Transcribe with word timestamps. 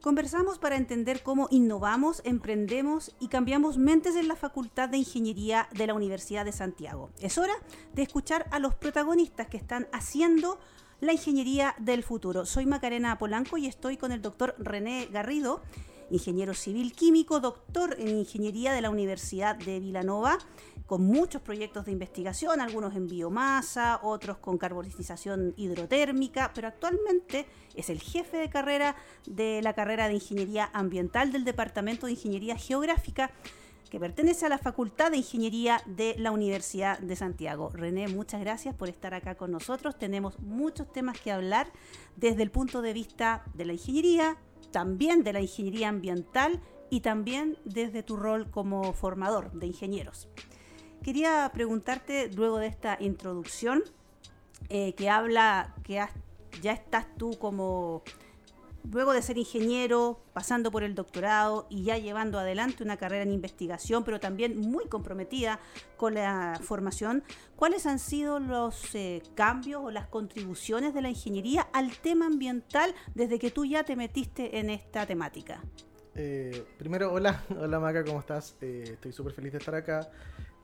Conversamos 0.00 0.60
para 0.60 0.76
entender 0.76 1.24
cómo 1.24 1.48
innovamos, 1.50 2.22
emprendemos 2.24 3.16
y 3.18 3.26
cambiamos 3.26 3.78
mentes 3.78 4.14
en 4.14 4.28
la 4.28 4.36
Facultad 4.36 4.88
de 4.88 4.98
Ingeniería 4.98 5.68
de 5.72 5.88
la 5.88 5.94
Universidad 5.94 6.44
de 6.44 6.52
Santiago. 6.52 7.10
Es 7.20 7.36
hora 7.36 7.54
de 7.94 8.02
escuchar 8.02 8.46
a 8.52 8.60
los 8.60 8.76
protagonistas 8.76 9.48
que 9.48 9.56
están 9.56 9.88
haciendo 9.92 10.60
la 11.00 11.12
ingeniería 11.12 11.74
del 11.80 12.04
futuro. 12.04 12.46
Soy 12.46 12.64
Macarena 12.64 13.18
Polanco 13.18 13.58
y 13.58 13.66
estoy 13.66 13.96
con 13.96 14.12
el 14.12 14.22
doctor 14.22 14.54
René 14.58 15.06
Garrido, 15.06 15.62
ingeniero 16.12 16.54
civil 16.54 16.92
químico, 16.92 17.40
doctor 17.40 17.96
en 17.98 18.18
ingeniería 18.18 18.72
de 18.72 18.82
la 18.82 18.90
Universidad 18.90 19.56
de 19.56 19.80
Vilanova, 19.80 20.38
con 20.88 21.02
muchos 21.04 21.42
proyectos 21.42 21.84
de 21.84 21.92
investigación, 21.92 22.62
algunos 22.62 22.96
en 22.96 23.08
biomasa, 23.08 24.00
otros 24.02 24.38
con 24.38 24.56
carbonización 24.56 25.52
hidrotérmica, 25.58 26.50
pero 26.54 26.66
actualmente 26.66 27.46
es 27.74 27.90
el 27.90 28.00
jefe 28.00 28.38
de 28.38 28.48
carrera 28.48 28.96
de 29.26 29.60
la 29.62 29.74
carrera 29.74 30.08
de 30.08 30.14
ingeniería 30.14 30.70
ambiental 30.72 31.30
del 31.30 31.44
Departamento 31.44 32.06
de 32.06 32.12
Ingeniería 32.12 32.56
Geográfica 32.56 33.30
que 33.90 34.00
pertenece 34.00 34.46
a 34.46 34.48
la 34.48 34.56
Facultad 34.56 35.10
de 35.10 35.18
Ingeniería 35.18 35.82
de 35.84 36.14
la 36.18 36.30
Universidad 36.30 36.98
de 36.98 37.16
Santiago. 37.16 37.68
René, 37.68 38.08
muchas 38.08 38.40
gracias 38.40 38.74
por 38.74 38.88
estar 38.88 39.12
acá 39.12 39.34
con 39.34 39.50
nosotros. 39.50 39.98
Tenemos 39.98 40.38
muchos 40.40 40.90
temas 40.90 41.20
que 41.20 41.32
hablar 41.32 41.70
desde 42.16 42.42
el 42.42 42.50
punto 42.50 42.80
de 42.80 42.94
vista 42.94 43.44
de 43.52 43.66
la 43.66 43.74
ingeniería, 43.74 44.38
también 44.70 45.22
de 45.22 45.34
la 45.34 45.42
ingeniería 45.42 45.90
ambiental 45.90 46.62
y 46.88 47.00
también 47.00 47.58
desde 47.66 48.02
tu 48.02 48.16
rol 48.16 48.50
como 48.50 48.94
formador 48.94 49.52
de 49.52 49.66
ingenieros. 49.66 50.28
Quería 51.02 51.50
preguntarte, 51.54 52.30
luego 52.34 52.58
de 52.58 52.66
esta 52.66 52.96
introducción, 53.00 53.82
eh, 54.68 54.94
que 54.94 55.08
habla 55.08 55.74
que 55.84 56.04
ya 56.60 56.72
estás 56.72 57.06
tú 57.16 57.38
como, 57.38 58.02
luego 58.90 59.12
de 59.12 59.22
ser 59.22 59.38
ingeniero, 59.38 60.20
pasando 60.32 60.70
por 60.70 60.82
el 60.82 60.94
doctorado 60.94 61.66
y 61.70 61.84
ya 61.84 61.98
llevando 61.98 62.38
adelante 62.38 62.82
una 62.82 62.96
carrera 62.96 63.22
en 63.22 63.32
investigación, 63.32 64.04
pero 64.04 64.20
también 64.20 64.58
muy 64.58 64.86
comprometida 64.86 65.60
con 65.96 66.14
la 66.14 66.58
formación, 66.62 67.22
¿cuáles 67.56 67.86
han 67.86 67.98
sido 67.98 68.40
los 68.40 68.94
eh, 68.94 69.22
cambios 69.34 69.82
o 69.84 69.90
las 69.90 70.08
contribuciones 70.08 70.94
de 70.94 71.02
la 71.02 71.10
ingeniería 71.10 71.68
al 71.72 71.96
tema 71.96 72.26
ambiental 72.26 72.94
desde 73.14 73.38
que 73.38 73.50
tú 73.50 73.64
ya 73.64 73.84
te 73.84 73.96
metiste 73.96 74.58
en 74.58 74.70
esta 74.70 75.06
temática? 75.06 75.62
Eh, 76.14 76.66
primero, 76.76 77.12
hola, 77.12 77.44
hola 77.58 77.78
Maca, 77.78 78.04
¿cómo 78.04 78.20
estás? 78.20 78.56
estoy 78.60 79.12
súper 79.12 79.32
feliz 79.32 79.52
de 79.52 79.58
estar 79.58 79.74
acá. 79.74 80.10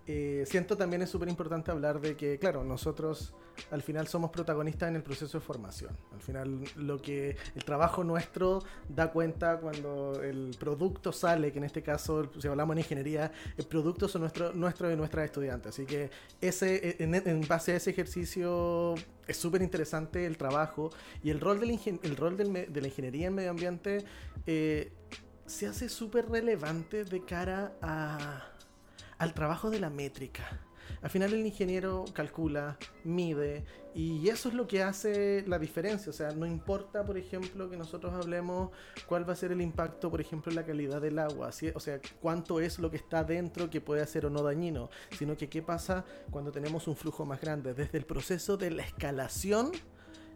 Eh, 0.07 0.45
siento 0.47 0.77
también 0.77 1.01
es 1.03 1.11
súper 1.11 1.29
importante 1.29 1.71
hablar 1.71 2.01
de 2.01 2.17
que, 2.17 2.39
claro, 2.39 2.63
nosotros 2.63 3.35
al 3.71 3.83
final 3.83 4.07
somos 4.07 4.31
protagonistas 4.31 4.89
en 4.89 4.97
el 4.97 5.03
proceso 5.03 5.39
de 5.39 5.45
formación. 5.45 5.97
Al 6.13 6.21
final 6.21 6.65
lo 6.77 7.01
que 7.01 7.37
el 7.55 7.65
trabajo 7.65 8.05
nuestro 8.05 8.63
da 8.89 9.11
cuenta 9.11 9.59
cuando 9.59 10.21
el 10.23 10.57
producto 10.59 11.13
sale, 11.13 11.53
que 11.53 11.59
en 11.59 11.65
este 11.65 11.83
caso, 11.83 12.31
si 12.39 12.49
hablamos 12.49 12.75
en 12.75 12.79
ingeniería, 12.81 13.33
el 13.57 13.67
producto 13.67 14.09
son 14.09 14.23
nuestro, 14.23 14.53
nuestro 14.53 14.93
y 14.93 14.97
nuestras 14.97 15.25
estudiantes. 15.25 15.75
Así 15.75 15.87
que 15.87 16.11
ese, 16.41 16.97
en, 17.03 17.41
base 17.49 17.73
a 17.73 17.77
ese 17.77 17.91
ejercicio 17.91 18.95
es 19.27 19.37
súper 19.37 19.63
interesante 19.63 20.27
el 20.27 20.37
trabajo 20.37 20.91
y 21.23 21.31
el 21.31 21.41
rol, 21.41 21.61
del 21.61 21.71
el 22.03 22.17
rol 22.17 22.37
de 22.37 22.81
la 22.81 22.87
ingeniería 22.87 23.29
en 23.29 23.35
medio 23.35 23.51
ambiente 23.51 24.05
eh, 24.47 24.93
se 25.47 25.67
hace 25.67 25.89
súper 25.89 26.29
relevante 26.29 27.05
de 27.05 27.25
cara 27.25 27.75
a 27.83 28.54
al 29.25 29.33
trabajo 29.33 29.71
de 29.71 29.81
la 29.81 29.89
métrica. 29.89 30.61
Al 31.01 31.09
final 31.09 31.33
el 31.33 31.47
ingeniero 31.47 32.05
calcula, 32.13 32.79
mide 33.05 33.65
y 33.95 34.29
eso 34.29 34.51
es 34.51 34.55
lo 34.55 34.67
que 34.67 34.83
hace 34.83 35.43
la 35.47 35.59
diferencia. 35.59 36.11
O 36.11 36.13
sea, 36.13 36.33
no 36.33 36.45
importa, 36.47 37.05
por 37.05 37.17
ejemplo, 37.17 37.71
que 37.71 37.77
nosotros 37.77 38.13
hablemos 38.13 38.71
cuál 39.07 39.27
va 39.27 39.33
a 39.33 39.37
ser 39.37 39.53
el 39.53 39.63
impacto, 39.63 40.11
por 40.11 40.21
ejemplo, 40.21 40.51
en 40.51 40.57
la 40.57 40.65
calidad 40.67 41.01
del 41.01 41.19
agua. 41.19 41.51
O 41.75 41.81
sea, 41.81 42.01
cuánto 42.21 42.61
es 42.61 42.79
lo 42.79 42.91
que 42.91 42.99
está 42.99 43.25
dentro 43.25 43.71
que 43.71 43.81
puede 43.81 44.07
ser 44.07 44.27
o 44.27 44.31
no 44.31 44.43
dañino. 44.43 44.91
Sino 45.17 45.37
que 45.37 45.49
qué 45.49 45.63
pasa 45.63 46.05
cuando 46.31 46.53
tenemos 46.53 46.87
un 46.87 46.97
flujo 46.97 47.25
más 47.25 47.41
grande. 47.41 47.73
Desde 47.73 47.97
el 47.97 48.05
proceso 48.05 48.59
de 48.59 48.71
la 48.71 48.83
escalación 48.83 49.73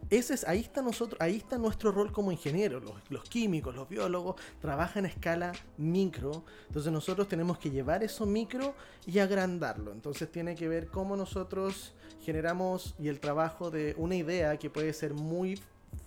ese 0.09 0.33
es, 0.33 0.47
ahí 0.47 0.61
está 0.61 0.81
nosotros, 0.81 1.19
ahí 1.21 1.37
está 1.37 1.57
nuestro 1.57 1.91
rol 1.91 2.11
como 2.11 2.31
ingenieros. 2.31 2.83
Los, 3.09 3.23
químicos, 3.23 3.75
los 3.75 3.87
biólogos 3.87 4.35
trabajan 4.59 5.05
a 5.05 5.07
escala 5.07 5.51
micro. 5.77 6.43
Entonces 6.67 6.91
nosotros 6.91 7.27
tenemos 7.27 7.59
que 7.59 7.69
llevar 7.69 8.03
eso 8.03 8.25
micro 8.25 8.73
y 9.05 9.19
agrandarlo. 9.19 9.91
Entonces 9.91 10.31
tiene 10.31 10.55
que 10.55 10.67
ver 10.67 10.87
cómo 10.87 11.15
nosotros 11.15 11.93
generamos 12.23 12.95
y 12.99 13.07
el 13.07 13.19
trabajo 13.19 13.69
de 13.69 13.93
una 13.97 14.15
idea 14.15 14.57
que 14.57 14.69
puede 14.69 14.93
ser 14.93 15.13
muy 15.13 15.59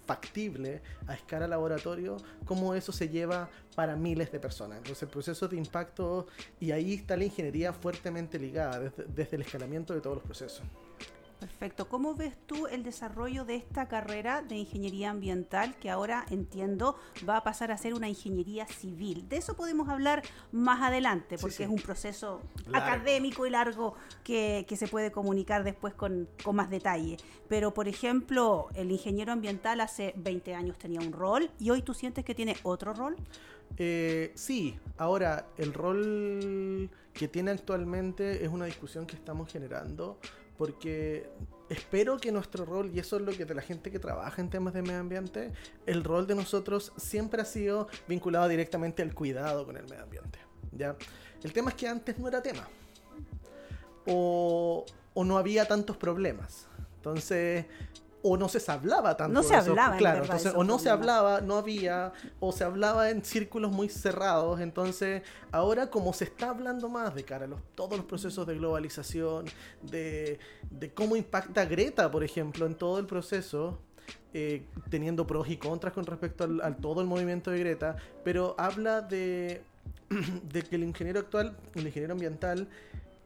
factible 0.06 0.82
a 1.06 1.14
escala 1.14 1.46
laboratorio, 1.46 2.16
cómo 2.44 2.74
eso 2.74 2.92
se 2.92 3.08
lleva 3.08 3.48
para 3.74 3.96
miles 3.96 4.32
de 4.32 4.40
personas. 4.40 4.78
Entonces 4.78 5.04
el 5.04 5.08
proceso 5.08 5.48
de 5.48 5.56
impacto 5.56 6.26
y 6.60 6.72
ahí 6.72 6.94
está 6.94 7.16
la 7.16 7.24
ingeniería 7.24 7.72
fuertemente 7.72 8.38
ligada 8.38 8.92
desde 9.06 9.36
el 9.36 9.42
escalamiento 9.42 9.94
de 9.94 10.00
todos 10.00 10.16
los 10.16 10.24
procesos. 10.24 10.62
Perfecto. 11.42 11.88
¿Cómo 11.88 12.14
ves 12.14 12.36
tú 12.46 12.68
el 12.68 12.84
desarrollo 12.84 13.44
de 13.44 13.56
esta 13.56 13.88
carrera 13.88 14.42
de 14.42 14.54
ingeniería 14.54 15.10
ambiental 15.10 15.74
que 15.74 15.90
ahora 15.90 16.24
entiendo 16.30 16.94
va 17.28 17.38
a 17.38 17.42
pasar 17.42 17.72
a 17.72 17.76
ser 17.76 17.94
una 17.94 18.08
ingeniería 18.08 18.64
civil? 18.64 19.28
De 19.28 19.38
eso 19.38 19.56
podemos 19.56 19.88
hablar 19.88 20.22
más 20.52 20.80
adelante 20.82 21.38
porque 21.38 21.64
es 21.64 21.68
un 21.68 21.80
proceso 21.82 22.40
académico 22.72 23.44
y 23.44 23.50
largo 23.50 23.96
que, 24.22 24.64
se 24.72 24.86
puede 24.86 25.10
comunicar 25.10 25.64
después 25.64 25.94
con, 25.94 26.28
más 26.52 26.70
detalle. 26.70 27.16
Pero, 27.48 27.74
por 27.74 27.88
ejemplo, 27.88 28.68
el 28.76 28.92
ingeniero 28.92 29.32
ambiental 29.32 29.80
hace 29.80 30.14
20 30.18 30.54
años 30.54 30.78
tenía 30.78 31.00
un 31.00 31.12
rol 31.12 31.50
y 31.58 31.70
hoy 31.70 31.82
tú 31.82 31.92
sientes 31.92 32.24
que 32.24 32.36
tiene 32.36 32.56
otro 32.62 32.94
rol. 32.94 33.16
Eh, 33.78 34.30
sí, 34.36 34.78
ahora 34.96 35.48
el 35.58 35.74
rol 35.74 36.88
que 37.12 37.26
tiene 37.26 37.50
actualmente 37.50 38.44
es 38.44 38.48
una 38.48 38.66
discusión 38.66 39.06
que 39.06 39.16
estamos 39.16 39.50
generando 39.50 40.20
porque 40.62 41.28
espero 41.70 42.18
que 42.18 42.30
nuestro 42.30 42.64
rol, 42.64 42.92
y 42.94 43.00
eso 43.00 43.16
es 43.16 43.22
lo 43.22 43.32
que 43.32 43.44
de 43.44 43.52
la 43.52 43.62
gente 43.62 43.90
que 43.90 43.98
trabaja 43.98 44.40
en 44.40 44.48
temas 44.48 44.72
de 44.74 44.82
medio 44.82 45.00
ambiente, 45.00 45.50
el 45.86 46.04
rol 46.04 46.28
de 46.28 46.36
nosotros 46.36 46.92
siempre 46.96 47.42
ha 47.42 47.44
sido 47.44 47.88
vinculado 48.06 48.46
directamente 48.46 49.02
al 49.02 49.12
cuidado 49.12 49.66
con 49.66 49.76
el 49.76 49.82
medio 49.88 50.04
ambiente. 50.04 50.38
¿ya? 50.70 50.94
El 51.42 51.52
tema 51.52 51.70
es 51.70 51.74
que 51.74 51.88
antes 51.88 52.16
no 52.16 52.28
era 52.28 52.40
tema. 52.40 52.68
O, 54.06 54.86
o 55.14 55.24
no 55.24 55.36
había 55.36 55.66
tantos 55.66 55.96
problemas. 55.96 56.68
Entonces, 56.98 57.66
o 58.22 58.36
no 58.36 58.48
se 58.48 58.70
hablaba 58.70 59.16
tanto. 59.16 59.34
No 59.34 59.42
se 59.42 59.54
hablaba, 59.54 59.96
claro. 59.96 60.22
Entonces, 60.22 60.52
o 60.54 60.64
no 60.64 60.78
se 60.78 60.90
hablaba, 60.90 61.40
no 61.40 61.56
había, 61.56 62.12
o 62.40 62.52
se 62.52 62.64
hablaba 62.64 63.10
en 63.10 63.24
círculos 63.24 63.72
muy 63.72 63.88
cerrados. 63.88 64.60
Entonces, 64.60 65.22
ahora 65.50 65.90
como 65.90 66.12
se 66.12 66.24
está 66.24 66.50
hablando 66.50 66.88
más 66.88 67.14
de 67.14 67.24
cara 67.24 67.46
a 67.46 67.48
los, 67.48 67.60
todos 67.74 67.96
los 67.96 68.06
procesos 68.06 68.46
de 68.46 68.54
globalización, 68.54 69.46
de, 69.82 70.38
cómo 70.94 71.16
impacta 71.16 71.64
Greta, 71.64 72.10
por 72.10 72.22
ejemplo, 72.22 72.66
en 72.66 72.74
todo 72.74 72.98
el 72.98 73.06
proceso, 73.06 73.78
eh, 74.32 74.66
teniendo 74.88 75.26
pros 75.26 75.48
y 75.48 75.56
contras 75.56 75.92
con 75.92 76.06
respecto 76.06 76.44
al, 76.44 76.76
todo 76.76 77.00
el 77.00 77.06
movimiento 77.06 77.50
de 77.50 77.58
Greta, 77.58 77.96
pero 78.24 78.54
habla 78.56 79.00
de, 79.00 79.62
de 80.48 80.62
que 80.62 80.76
el 80.76 80.84
ingeniero 80.84 81.20
actual, 81.20 81.56
el 81.74 81.86
ingeniero 81.86 82.12
ambiental, 82.12 82.68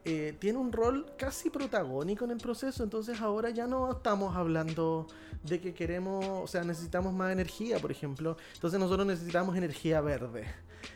eh, 0.09 0.33
tiene 0.39 0.57
un 0.57 0.71
rol 0.71 1.05
casi 1.17 1.49
protagónico 1.49 2.23
en 2.23 2.31
el 2.31 2.37
proceso, 2.37 2.81
entonces 2.81 3.19
ahora 3.19 3.49
ya 3.49 3.67
no 3.67 3.91
estamos 3.91 4.37
hablando 4.37 5.05
de 5.43 5.59
que 5.59 5.73
queremos, 5.73 6.25
o 6.25 6.47
sea, 6.47 6.63
necesitamos 6.63 7.13
más 7.13 7.33
energía, 7.33 7.77
por 7.79 7.91
ejemplo, 7.91 8.37
entonces 8.53 8.79
nosotros 8.79 9.05
necesitamos 9.05 9.57
energía 9.57 9.99
verde. 9.99 10.45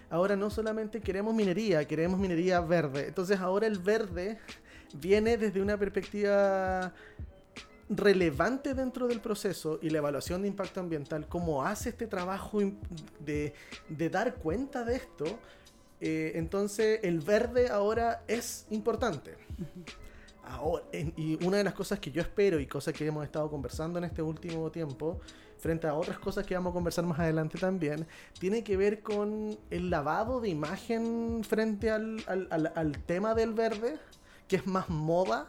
Ahora 0.10 0.38
no 0.38 0.50
solamente 0.50 1.02
queremos 1.02 1.36
minería, 1.36 1.86
queremos 1.86 2.22
minería 2.22 2.62
verde, 2.62 3.08
entonces 3.10 3.38
ahora 3.42 3.68
el 3.68 3.80
verde 3.80 4.40
viene 4.94 5.36
desde 5.36 5.62
una 5.62 5.78
perspectiva 5.78 6.94
relevante 7.90 8.74
dentro 8.74 9.10
del 9.10 9.20
proceso 9.20 9.78
y 9.82 9.90
la 9.90 9.98
evaluación 9.98 10.42
de 10.42 10.48
impacto 10.48 10.80
ambiental, 10.80 11.28
cómo 11.28 11.66
hace 11.66 11.90
este 11.90 12.08
trabajo 12.08 12.60
de, 13.20 13.54
de 13.90 14.10
dar 14.10 14.36
cuenta 14.36 14.86
de 14.86 14.96
esto, 14.96 15.26
eh, 16.02 16.32
entonces 16.36 17.00
el 17.04 17.20
verde 17.20 17.70
ahora 17.70 18.24
es 18.28 18.66
importante. 18.72 19.36
Ahora, 20.44 20.84
y 20.92 21.38
una 21.46 21.58
de 21.58 21.64
las 21.64 21.76
cosas 21.76 22.00
que 22.00 22.12
yo 22.12 22.22
espero 22.22 22.60
y 22.60 22.66
cosas 22.66 22.94
que 22.94 23.06
hemos 23.06 23.24
estado 23.24 23.50
conversando 23.50 24.00
en 24.00 24.06
este 24.06 24.22
último 24.22 24.70
tiempo, 24.72 25.22
frente 25.60 25.86
a 25.86 25.94
otras 25.94 26.18
cosas 26.18 26.46
que 26.46 26.56
vamos 26.56 26.72
a 26.72 26.74
conversar 26.74 27.06
más 27.06 27.20
adelante 27.20 27.60
también, 27.60 28.08
tiene 28.40 28.64
que 28.64 28.76
ver 28.76 29.02
con 29.02 29.58
el 29.70 29.92
lavado 29.92 30.42
de 30.42 30.50
imagen 30.50 31.44
frente 31.48 31.92
al, 31.92 32.18
al 32.28 32.98
tema 33.06 33.36
del 33.36 33.54
verde, 33.54 34.00
que 34.48 34.56
es 34.56 34.66
más 34.66 34.90
moda, 34.90 35.48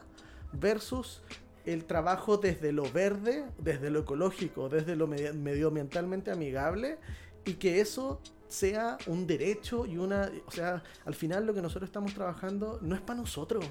versus 0.52 1.22
el 1.64 1.87
trabajo 1.87 2.37
desde 2.37 2.72
lo 2.72 2.90
verde, 2.93 3.46
desde 3.58 3.90
lo 3.90 4.00
ecológico, 4.00 4.69
desde 4.69 4.96
lo 4.96 5.06
medioambientalmente 5.06 6.31
amigable, 6.31 6.98
y 7.44 7.55
que 7.55 7.81
eso 7.81 8.20
sea 8.52 8.99
un 9.06 9.26
derecho 9.26 9.87
y 9.87 9.99
una... 9.99 10.31
O 10.46 10.50
sea, 10.50 10.82
al 11.04 11.14
final 11.14 11.46
lo 11.46 11.54
que 11.54 11.62
nosotros 11.62 11.88
estamos 11.88 12.14
trabajando 12.14 12.78
no 12.82 12.94
es 12.94 13.00
para 13.00 13.20
nosotros, 13.20 13.64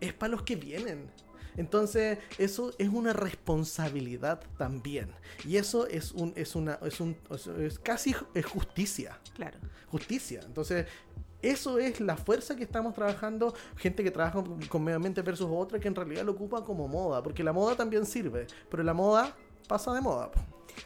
es 0.00 0.12
para 0.12 0.30
los 0.30 0.42
que 0.42 0.56
vienen. 0.56 1.10
Entonces, 1.56 2.18
eso 2.38 2.72
es 2.78 2.88
una 2.88 3.12
responsabilidad 3.12 4.40
también. 4.58 5.10
Y 5.44 5.56
eso 5.56 5.86
es 5.86 6.12
un, 6.12 6.32
es 6.36 6.54
una, 6.54 6.78
es 6.82 7.00
un, 7.00 7.16
es 7.58 7.78
casi 7.78 8.14
es 8.34 8.46
justicia. 8.46 9.20
Claro. 9.34 9.58
Justicia. 9.88 10.40
Entonces, 10.44 10.86
eso 11.42 11.78
es 11.78 12.00
la 12.00 12.16
fuerza 12.16 12.56
que 12.56 12.64
estamos 12.64 12.94
trabajando, 12.94 13.54
gente 13.76 14.02
que 14.02 14.10
trabaja 14.10 14.42
con 14.68 14.82
medio 14.82 14.96
ambiente 14.96 15.22
versus 15.22 15.48
otra 15.50 15.78
que 15.78 15.88
en 15.88 15.94
realidad 15.94 16.24
lo 16.24 16.32
ocupa 16.32 16.64
como 16.64 16.88
moda, 16.88 17.22
porque 17.22 17.44
la 17.44 17.52
moda 17.52 17.76
también 17.76 18.06
sirve, 18.06 18.46
pero 18.70 18.82
la 18.82 18.94
moda 18.94 19.36
pasa 19.68 19.92
de 19.92 20.00
moda. 20.00 20.30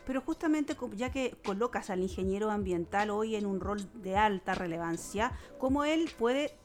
Pero 0.08 0.22
justamente 0.22 0.75
ya 0.96 1.12
que 1.12 1.37
colocas 1.44 1.90
al 1.90 2.00
ingeniero 2.00 2.50
ambiental 2.50 3.10
hoy 3.10 3.37
en 3.37 3.44
un 3.44 3.60
rol 3.60 3.87
de 4.02 4.16
alta 4.16 4.55
relevancia, 4.55 5.32
¿cómo 5.58 5.84
él 5.84 6.10
puede 6.19 6.56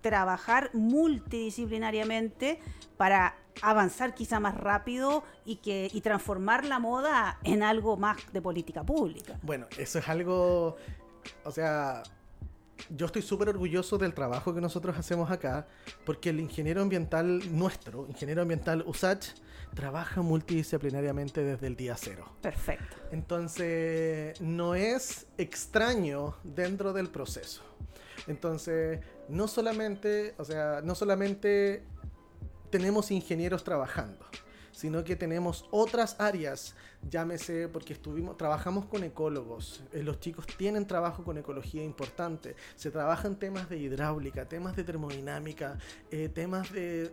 trabajar 0.00 0.70
multidisciplinariamente 0.72 2.58
para 2.96 3.36
avanzar 3.60 4.14
quizá 4.14 4.40
más 4.40 4.54
rápido 4.54 5.24
y 5.44 5.56
que 5.56 5.90
y 5.92 6.00
transformar 6.00 6.64
la 6.64 6.78
moda 6.78 7.38
en 7.44 7.62
algo 7.62 7.98
más 7.98 8.16
de 8.32 8.40
política 8.40 8.82
pública. 8.82 9.38
Bueno, 9.42 9.66
eso 9.76 9.98
es 9.98 10.08
algo, 10.08 10.76
o 11.44 11.50
sea, 11.50 12.02
yo 12.88 13.06
estoy 13.06 13.20
súper 13.20 13.50
orgulloso 13.50 13.98
del 13.98 14.14
trabajo 14.14 14.54
que 14.54 14.62
nosotros 14.62 14.96
hacemos 14.96 15.30
acá, 15.30 15.66
porque 16.06 16.30
el 16.30 16.40
ingeniero 16.40 16.80
ambiental 16.80 17.42
nuestro, 17.54 18.06
ingeniero 18.08 18.40
ambiental 18.40 18.84
USACH, 18.86 19.34
trabaja 19.74 20.22
multidisciplinariamente 20.22 21.42
desde 21.42 21.66
el 21.66 21.76
día 21.76 21.96
cero. 21.96 22.30
Perfecto. 22.40 22.96
Entonces, 23.12 24.40
no 24.40 24.74
es 24.74 25.26
extraño 25.38 26.36
dentro 26.42 26.92
del 26.92 27.08
proceso. 27.08 27.62
Entonces, 28.26 29.00
no 29.28 29.48
solamente, 29.48 30.34
o 30.38 30.44
sea, 30.44 30.80
no 30.82 30.94
solamente 30.94 31.84
tenemos 32.70 33.10
ingenieros 33.10 33.64
trabajando, 33.64 34.26
sino 34.76 35.02
que 35.04 35.16
tenemos 35.16 35.64
otras 35.70 36.16
áreas, 36.18 36.74
llámese 37.08 37.66
porque 37.66 37.94
estuvimos, 37.94 38.36
trabajamos 38.36 38.84
con 38.84 39.04
ecólogos, 39.04 39.82
eh, 39.90 40.02
los 40.02 40.20
chicos 40.20 40.46
tienen 40.58 40.86
trabajo 40.86 41.24
con 41.24 41.38
ecología 41.38 41.82
importante, 41.82 42.54
se 42.74 42.90
trabajan 42.90 43.36
temas 43.36 43.70
de 43.70 43.78
hidráulica, 43.78 44.46
temas 44.46 44.76
de 44.76 44.84
termodinámica, 44.84 45.78
eh, 46.10 46.28
temas 46.28 46.70
de 46.72 47.10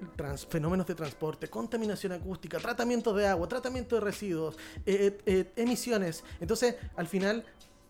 fenómenos 0.50 0.86
de 0.88 0.94
transporte, 0.94 1.48
contaminación 1.48 2.12
acústica, 2.12 2.60
tratamiento 2.60 3.14
de 3.14 3.28
agua, 3.28 3.48
tratamiento 3.48 3.96
de 3.96 4.02
residuos, 4.02 4.58
eh, 4.86 5.54
emisiones. 5.56 6.26
Entonces, 6.42 6.76
al 6.98 7.08
final, 7.08 7.46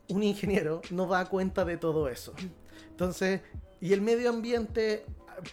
un 0.08 0.22
ingeniero 0.22 0.84
no 0.92 1.08
da 1.08 1.26
cuenta 1.26 1.66
de 1.66 1.78
todo 1.78 2.10
eso. 2.10 2.36
Entonces, 2.92 3.42
y 3.82 3.92
el 3.92 4.02
medio 4.02 4.30
ambiente 4.30 5.04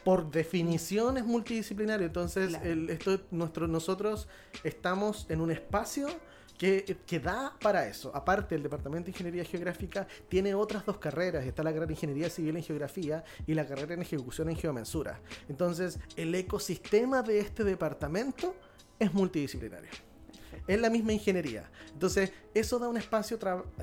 por 0.04 0.30
definición 0.30 1.16
es 1.16 1.24
multidisciplinario. 1.24 2.06
Entonces, 2.06 2.54
esto, 2.88 3.20
nuestro, 3.30 3.66
nosotros 3.66 4.28
estamos 4.64 5.26
en 5.28 5.40
un 5.40 5.50
espacio 5.50 6.08
que, 6.58 6.98
que, 7.06 7.20
da 7.20 7.56
para 7.60 7.86
eso. 7.86 8.10
Aparte, 8.14 8.54
el 8.54 8.62
Departamento 8.62 9.06
de 9.06 9.12
Ingeniería 9.12 9.44
Geográfica 9.44 10.06
tiene 10.28 10.54
otras 10.54 10.84
dos 10.84 10.98
carreras. 10.98 11.46
Está 11.46 11.62
la 11.62 11.72
carrera 11.72 11.92
Ingeniería 11.92 12.28
Civil 12.28 12.56
en 12.56 12.62
Geografía 12.62 13.24
y 13.46 13.54
la 13.54 13.66
carrera 13.66 13.94
en 13.94 14.02
Ejecución 14.02 14.50
en 14.50 14.56
Geomensura. 14.56 15.20
Entonces, 15.48 15.98
el 16.16 16.34
ecosistema 16.34 17.22
de 17.22 17.40
este 17.40 17.64
departamento 17.64 18.54
es 18.98 19.12
multidisciplinario 19.14 19.90
es 20.66 20.80
la 20.80 20.90
misma 20.90 21.12
ingeniería. 21.12 21.70
Entonces, 21.92 22.32
eso 22.54 22.78
da 22.78 22.88
un 22.88 22.96
espacio 22.96 23.38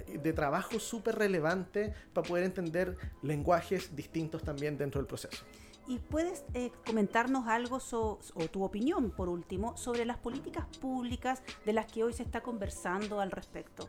de 0.08 0.34
trabajo 0.34 0.80
súper 0.80 1.16
relevante 1.16 1.94
para 2.14 2.28
poder 2.28 2.44
entender 2.44 2.98
lenguajes 3.22 3.96
distintos 3.96 4.44
también 4.44 4.78
dentro 4.78 5.02
del 5.02 5.08
proceso. 5.08 5.44
¿Y 5.88 6.00
puedes 6.00 6.44
eh, 6.54 6.72
comentarnos 6.86 7.48
algo 7.48 7.80
o 7.92 8.48
tu 8.52 8.64
opinión, 8.64 9.12
por 9.12 9.30
último, 9.30 9.78
sobre 9.78 10.06
las 10.06 10.18
políticas 10.18 10.66
públicas 10.82 11.42
de 11.66 11.74
las 11.74 11.86
que 11.86 12.04
hoy 12.04 12.14
se 12.14 12.24
está 12.24 12.42
conversando 12.42 13.22
al 13.22 13.32
respecto? 13.32 13.88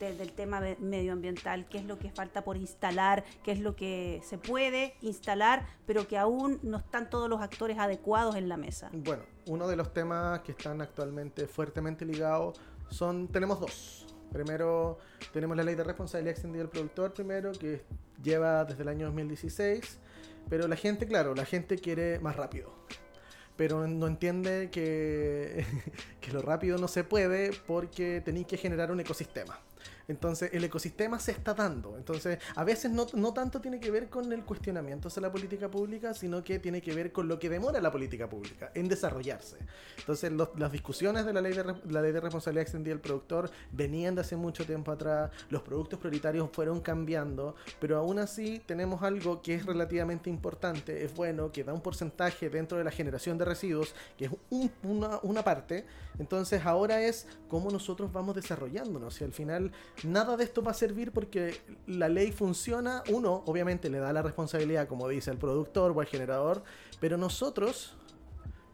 del 0.00 0.32
tema 0.32 0.60
medioambiental, 0.80 1.66
qué 1.68 1.78
es 1.78 1.84
lo 1.84 1.98
que 1.98 2.10
falta 2.10 2.42
por 2.42 2.56
instalar, 2.56 3.24
qué 3.42 3.52
es 3.52 3.60
lo 3.60 3.74
que 3.74 4.20
se 4.24 4.38
puede 4.38 4.94
instalar, 5.00 5.66
pero 5.86 6.06
que 6.06 6.18
aún 6.18 6.58
no 6.62 6.78
están 6.78 7.08
todos 7.08 7.28
los 7.28 7.40
actores 7.40 7.78
adecuados 7.78 8.36
en 8.36 8.48
la 8.48 8.56
mesa. 8.56 8.90
Bueno, 8.92 9.22
uno 9.46 9.66
de 9.66 9.76
los 9.76 9.92
temas 9.92 10.40
que 10.40 10.52
están 10.52 10.80
actualmente 10.82 11.46
fuertemente 11.46 12.04
ligados 12.04 12.60
son, 12.90 13.28
tenemos 13.28 13.60
dos. 13.60 14.06
Primero, 14.32 14.98
tenemos 15.32 15.56
la 15.56 15.62
ley 15.62 15.74
de 15.74 15.84
responsabilidad 15.84 16.32
extendida 16.32 16.62
del 16.62 16.70
productor, 16.70 17.12
primero, 17.12 17.52
que 17.52 17.84
lleva 18.24 18.64
desde 18.64 18.82
el 18.82 18.88
año 18.88 19.06
2016, 19.06 20.00
pero 20.48 20.66
la 20.66 20.76
gente, 20.76 21.06
claro, 21.06 21.34
la 21.34 21.44
gente 21.44 21.78
quiere 21.78 22.18
más 22.18 22.34
rápido 22.34 22.74
pero 23.56 23.86
no 23.86 24.06
entiende 24.06 24.68
que, 24.70 25.64
que, 26.20 26.32
lo 26.32 26.42
rápido 26.42 26.78
no 26.78 26.88
se 26.88 27.04
puede 27.04 27.52
porque 27.66 28.20
tenéis 28.24 28.46
que 28.46 28.56
generar 28.56 28.90
un 28.90 29.00
ecosistema. 29.00 29.60
Entonces 30.08 30.50
el 30.52 30.64
ecosistema 30.64 31.18
se 31.18 31.32
está 31.32 31.54
dando. 31.54 31.96
Entonces 31.96 32.38
a 32.54 32.64
veces 32.64 32.90
no, 32.90 33.06
no, 33.14 33.32
tanto 33.32 33.60
tiene 33.60 33.80
que 33.80 33.90
ver 33.90 34.08
con 34.08 34.32
el 34.32 34.44
cuestionamiento 34.44 35.08
de 35.08 35.20
la 35.20 35.30
política 35.32 35.70
pública, 35.70 36.14
sino 36.14 36.42
que 36.42 36.58
tiene 36.58 36.80
que 36.80 36.94
ver 36.94 37.12
con 37.12 37.28
lo 37.28 37.38
que 37.38 37.48
demora 37.48 37.80
la 37.80 37.90
política 37.90 38.28
pública 38.28 38.70
en 38.74 38.88
desarrollarse. 38.88 39.56
Entonces 39.98 40.32
las 40.32 40.72
discusiones 40.72 41.24
de 41.24 41.32
la 41.32 41.40
ley 41.40 41.52
de, 41.52 41.64
la 41.64 42.02
ley 42.02 42.12
de 42.12 42.20
responsabilidad 42.20 42.62
extendida 42.62 42.94
del 42.94 43.00
productor 43.00 43.50
venían 43.72 44.14
de 44.14 44.22
hace 44.22 44.36
mucho 44.36 44.64
tiempo 44.64 44.92
atrás, 44.92 45.30
los 45.50 45.62
productos 45.62 45.98
prioritarios 45.98 46.48
fueron 46.52 46.80
cambiando, 46.80 47.54
pero 47.80 47.98
aún 47.98 48.18
así 48.18 48.62
tenemos 48.66 49.02
algo 49.02 49.42
que 49.42 49.54
es 49.54 49.66
relativamente 49.66 50.30
importante, 50.30 51.04
es 51.04 51.14
bueno, 51.14 51.50
que 51.52 51.64
da 51.64 51.72
un 51.72 51.80
porcentaje 51.80 52.48
dentro 52.50 52.78
de 52.78 52.84
la 52.84 52.90
generación 52.90 53.38
de 53.38 53.44
residuos, 53.44 53.94
que 54.16 54.26
es 54.26 54.30
una, 54.82 55.18
una 55.22 55.42
parte. 55.42 55.84
Entonces 56.18 56.64
ahora 56.64 57.02
es 57.02 57.26
cómo 57.48 57.70
nosotros 57.70 58.12
vamos 58.12 58.34
desarrollándonos 58.36 59.20
y 59.20 59.24
al 59.24 59.32
final 59.32 59.72
nada 60.02 60.36
de 60.36 60.44
esto 60.44 60.62
va 60.62 60.72
a 60.72 60.74
servir 60.74 61.12
porque 61.12 61.60
la 61.86 62.08
ley 62.08 62.32
funciona. 62.32 63.02
Uno, 63.10 63.42
obviamente, 63.46 63.88
le 63.88 63.98
da 63.98 64.12
la 64.12 64.22
responsabilidad, 64.22 64.88
como 64.88 65.08
dice 65.08 65.30
el 65.30 65.38
productor 65.38 65.92
o 65.96 66.00
el 66.00 66.06
generador, 66.06 66.62
pero 67.00 67.16
nosotros 67.16 67.94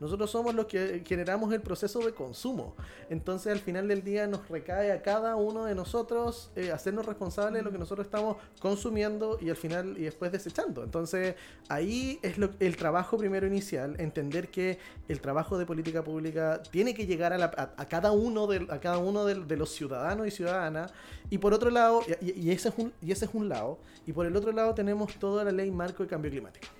nosotros 0.00 0.30
somos 0.30 0.54
los 0.54 0.66
que 0.66 1.02
generamos 1.06 1.52
el 1.52 1.60
proceso 1.60 2.00
de 2.00 2.12
consumo. 2.12 2.74
Entonces 3.10 3.52
al 3.52 3.60
final 3.60 3.86
del 3.86 4.02
día 4.02 4.26
nos 4.26 4.48
recae 4.48 4.92
a 4.92 5.02
cada 5.02 5.36
uno 5.36 5.66
de 5.66 5.74
nosotros 5.74 6.50
eh, 6.56 6.72
hacernos 6.72 7.04
responsables 7.04 7.60
de 7.60 7.62
lo 7.62 7.70
que 7.70 7.78
nosotros 7.78 8.06
estamos 8.06 8.38
consumiendo 8.60 9.38
y 9.40 9.50
al 9.50 9.56
final 9.56 9.96
y 9.98 10.02
después 10.02 10.32
desechando. 10.32 10.82
Entonces 10.82 11.34
ahí 11.68 12.18
es 12.22 12.38
lo, 12.38 12.50
el 12.58 12.76
trabajo 12.76 13.18
primero 13.18 13.46
inicial, 13.46 13.94
entender 13.98 14.50
que 14.50 14.78
el 15.08 15.20
trabajo 15.20 15.58
de 15.58 15.66
política 15.66 16.02
pública 16.02 16.62
tiene 16.70 16.94
que 16.94 17.06
llegar 17.06 17.32
a, 17.32 17.86
cada 17.86 18.12
uno, 18.12 18.46
de, 18.46 18.66
a 18.70 18.80
cada 18.80 18.98
uno 18.98 19.26
de, 19.26 19.56
los 19.56 19.70
ciudadanos 19.70 20.26
y 20.26 20.30
ciudadanas. 20.30 20.92
Y 21.28 21.38
por 21.38 21.52
otro 21.52 21.70
lado, 21.70 22.02
y, 22.20 22.50
ese 22.50 22.70
es 22.70 22.74
un, 22.78 22.92
y 23.02 23.12
ese 23.12 23.26
es 23.26 23.30
un 23.34 23.48
lado, 23.48 23.78
y 24.06 24.12
por 24.12 24.26
el 24.26 24.34
otro 24.34 24.52
lado 24.52 24.74
tenemos 24.74 25.14
toda 25.18 25.44
la 25.44 25.52
ley 25.52 25.70
marco 25.70 26.02
de 26.02 26.08
cambio 26.08 26.30
climático. 26.30 26.79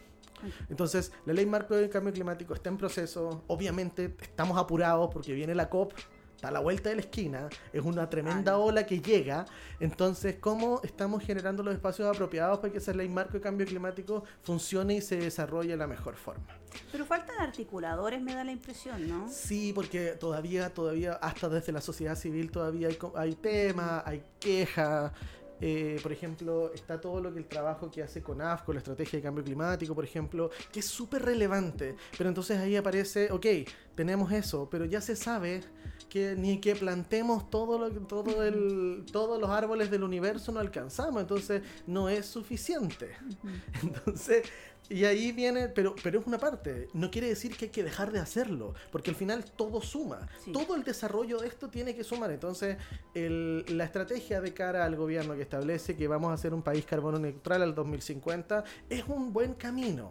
Entonces, 0.68 1.12
la 1.26 1.32
ley 1.32 1.46
marco 1.46 1.74
de 1.74 1.88
cambio 1.88 2.12
climático 2.12 2.54
está 2.54 2.68
en 2.68 2.76
proceso. 2.76 3.44
Obviamente, 3.46 4.14
estamos 4.20 4.58
apurados 4.58 5.10
porque 5.12 5.32
viene 5.32 5.54
la 5.54 5.68
COP, 5.68 5.92
está 6.40 6.48
a 6.48 6.50
la 6.52 6.60
vuelta 6.60 6.88
de 6.88 6.94
la 6.94 7.00
esquina, 7.02 7.48
es 7.70 7.82
una 7.82 8.08
tremenda 8.08 8.56
ola 8.56 8.86
que 8.86 9.00
llega. 9.00 9.44
Entonces, 9.78 10.36
¿cómo 10.40 10.80
estamos 10.82 11.22
generando 11.22 11.62
los 11.62 11.74
espacios 11.74 12.08
apropiados 12.08 12.60
para 12.60 12.72
que 12.72 12.78
esa 12.78 12.94
ley 12.94 13.08
marco 13.08 13.34
de 13.34 13.40
cambio 13.42 13.66
climático 13.66 14.24
funcione 14.42 14.94
y 14.94 15.00
se 15.02 15.16
desarrolle 15.16 15.72
de 15.72 15.76
la 15.76 15.86
mejor 15.86 16.16
forma? 16.16 16.46
Pero 16.90 17.04
faltan 17.04 17.38
articuladores, 17.40 18.22
me 18.22 18.34
da 18.34 18.42
la 18.42 18.52
impresión, 18.52 19.06
¿no? 19.06 19.28
Sí, 19.28 19.72
porque 19.74 20.12
todavía, 20.12 20.72
todavía, 20.72 21.12
hasta 21.14 21.50
desde 21.50 21.72
la 21.72 21.82
sociedad 21.82 22.14
civil 22.14 22.50
todavía 22.50 22.88
hay, 22.88 22.98
hay 23.16 23.34
temas, 23.34 24.02
hay 24.06 24.24
quejas. 24.38 25.12
Eh, 25.60 25.98
por 26.02 26.12
ejemplo, 26.12 26.72
está 26.72 27.00
todo 27.00 27.20
lo 27.20 27.32
que 27.32 27.38
el 27.38 27.46
trabajo 27.46 27.90
que 27.90 28.02
hace 28.02 28.22
con 28.22 28.40
AFCO, 28.40 28.72
la 28.72 28.78
estrategia 28.78 29.18
de 29.18 29.22
cambio 29.22 29.44
climático, 29.44 29.94
por 29.94 30.04
ejemplo, 30.04 30.50
que 30.72 30.80
es 30.80 30.86
súper 30.86 31.22
relevante. 31.22 31.96
Pero 32.16 32.28
entonces 32.28 32.58
ahí 32.58 32.76
aparece, 32.76 33.30
ok, 33.30 33.46
tenemos 33.94 34.32
eso, 34.32 34.68
pero 34.70 34.84
ya 34.84 35.00
se 35.00 35.16
sabe 35.16 35.62
que 36.08 36.34
ni 36.36 36.60
que 36.60 36.74
plantemos 36.74 37.50
todo 37.50 37.78
lo, 37.78 37.90
todo 37.90 38.42
el, 38.42 39.06
todos 39.12 39.40
los 39.40 39.48
árboles 39.48 39.90
del 39.90 40.02
universo 40.02 40.50
no 40.50 40.58
alcanzamos, 40.60 41.22
entonces 41.22 41.62
no 41.86 42.08
es 42.08 42.26
suficiente. 42.26 43.10
Entonces 43.82 44.44
y 44.90 45.04
ahí 45.04 45.30
viene, 45.30 45.68
pero, 45.68 45.94
pero 46.02 46.18
es 46.18 46.26
una 46.26 46.38
parte, 46.38 46.88
no 46.94 47.12
quiere 47.12 47.28
decir 47.28 47.56
que 47.56 47.66
hay 47.66 47.70
que 47.70 47.84
dejar 47.84 48.10
de 48.10 48.18
hacerlo, 48.18 48.74
porque 48.90 49.10
al 49.10 49.16
final 49.16 49.44
todo 49.44 49.80
suma, 49.80 50.28
todo 50.52 50.74
el 50.74 50.82
desarrollo 50.82 51.38
de 51.38 51.46
esto 51.46 51.68
tiene 51.68 51.94
que 51.94 52.02
sumar. 52.02 52.32
Entonces, 52.32 52.76
la 53.14 53.84
estrategia 53.84 54.40
de 54.40 54.52
cara 54.52 54.84
al 54.84 54.96
gobierno 54.96 55.36
que 55.36 55.42
establece 55.42 55.96
que 55.96 56.08
vamos 56.08 56.32
a 56.32 56.36
ser 56.36 56.52
un 56.52 56.62
país 56.62 56.84
carbono 56.84 57.20
neutral 57.20 57.62
al 57.62 57.72
2050 57.72 58.64
es 58.88 59.04
un 59.06 59.32
buen 59.32 59.54
camino. 59.54 60.10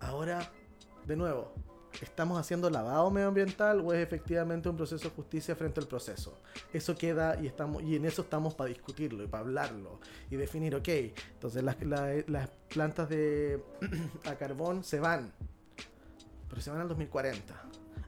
Ahora, 0.00 0.50
de 1.06 1.14
nuevo, 1.14 1.54
¿Estamos 2.00 2.38
haciendo 2.38 2.68
lavado 2.70 3.10
medioambiental 3.10 3.80
o 3.80 3.92
es 3.92 4.02
efectivamente 4.02 4.68
un 4.68 4.76
proceso 4.76 5.08
de 5.08 5.14
justicia 5.14 5.54
frente 5.54 5.80
al 5.80 5.86
proceso? 5.86 6.38
Eso 6.72 6.96
queda 6.96 7.38
y, 7.40 7.46
estamos, 7.46 7.82
y 7.82 7.96
en 7.96 8.04
eso 8.04 8.22
estamos 8.22 8.54
para 8.54 8.68
discutirlo 8.68 9.22
y 9.22 9.26
para 9.26 9.42
hablarlo 9.42 10.00
y 10.30 10.36
definir, 10.36 10.74
ok, 10.74 10.88
entonces 11.34 11.62
las, 11.62 11.76
las 12.26 12.48
plantas 12.68 13.08
de 13.08 13.62
a 14.24 14.34
carbón 14.34 14.82
se 14.84 15.00
van, 15.00 15.32
pero 16.48 16.60
se 16.60 16.70
van 16.70 16.80
al 16.80 16.88
2040. 16.88 17.54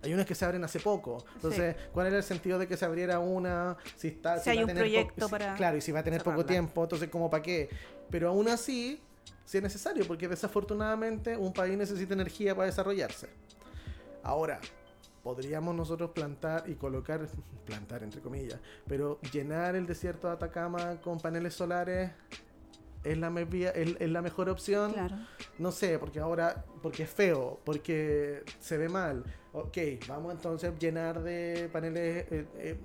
Hay 0.02 0.14
unas 0.14 0.26
que 0.26 0.34
se 0.34 0.44
abren 0.44 0.62
hace 0.62 0.78
poco. 0.78 1.24
Entonces, 1.34 1.74
¿cuál 1.92 2.06
era 2.06 2.18
el 2.18 2.22
sentido 2.22 2.58
de 2.58 2.68
que 2.68 2.76
se 2.76 2.84
abriera 2.84 3.18
una? 3.18 3.76
Si, 3.96 4.08
está, 4.08 4.38
si, 4.38 4.50
hay 4.50 4.62
un 4.62 4.70
proyecto 4.70 5.28
para. 5.28 5.54
Claro, 5.54 5.76
y 5.78 5.80
si 5.80 5.90
va 5.90 6.00
a 6.00 6.04
tener 6.04 6.22
poco 6.22 6.44
tiempo, 6.44 6.84
entonces, 6.84 7.08
¿cómo 7.08 7.28
para 7.28 7.42
qué? 7.42 7.68
Pero 8.10 8.28
aún 8.28 8.46
así, 8.48 9.00
si 9.44 9.56
es 9.56 9.62
necesario, 9.62 10.06
porque 10.06 10.28
desafortunadamente 10.28 11.36
un 11.36 11.52
país 11.52 11.76
necesita 11.76 12.14
energía 12.14 12.54
para 12.54 12.66
desarrollarse. 12.66 13.28
Ahora, 14.26 14.60
podríamos 15.22 15.72
nosotros 15.76 16.10
plantar 16.10 16.68
y 16.68 16.74
colocar, 16.74 17.28
plantar 17.64 18.02
entre 18.02 18.20
comillas, 18.20 18.58
pero 18.88 19.20
llenar 19.32 19.76
el 19.76 19.86
desierto 19.86 20.26
de 20.26 20.34
Atacama 20.34 21.00
con 21.00 21.20
paneles 21.20 21.54
solares 21.54 22.10
es 23.06 23.18
la, 23.18 23.28
es, 23.74 24.10
la 24.10 24.22
mejor 24.22 24.48
opción. 24.48 24.94
No 25.58 25.72
sé, 25.72 25.98
porque 25.98 26.20
ahora, 26.20 26.64
porque 26.82 27.04
es 27.04 27.10
feo, 27.10 27.60
porque 27.64 28.42
se 28.60 28.76
ve 28.76 28.88
mal. 28.88 29.24
Ok, 29.52 29.78
vamos 30.06 30.34
entonces 30.34 30.70
a 30.70 30.78
llenar 30.78 31.22
de 31.22 31.70
paneles, 31.72 32.26
eh, 32.30 32.46
eh, 32.58 32.80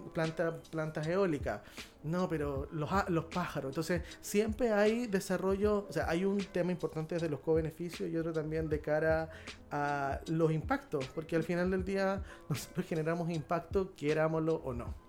plantas 0.71 1.05
eólicas. 1.07 1.61
No, 2.03 2.29
pero 2.29 2.69
los, 2.71 2.89
los 3.09 3.25
pájaros. 3.25 3.71
Entonces, 3.71 4.01
siempre 4.21 4.71
hay 4.71 5.07
desarrollo, 5.07 5.85
o 5.89 5.91
sea, 5.91 6.09
hay 6.09 6.23
un 6.23 6.37
tema 6.37 6.71
importante 6.71 7.15
desde 7.15 7.29
los 7.29 7.41
co-beneficios 7.41 8.09
y 8.09 8.15
otro 8.15 8.31
también 8.31 8.69
de 8.69 8.79
cara 8.79 9.29
a 9.69 10.21
los 10.27 10.51
impactos, 10.51 11.05
porque 11.13 11.35
al 11.35 11.43
final 11.43 11.69
del 11.71 11.83
día 11.83 12.23
nosotros 12.47 12.85
generamos 12.85 13.29
impacto, 13.29 13.93
querámoslo 13.95 14.55
o 14.63 14.73
no. 14.73 15.00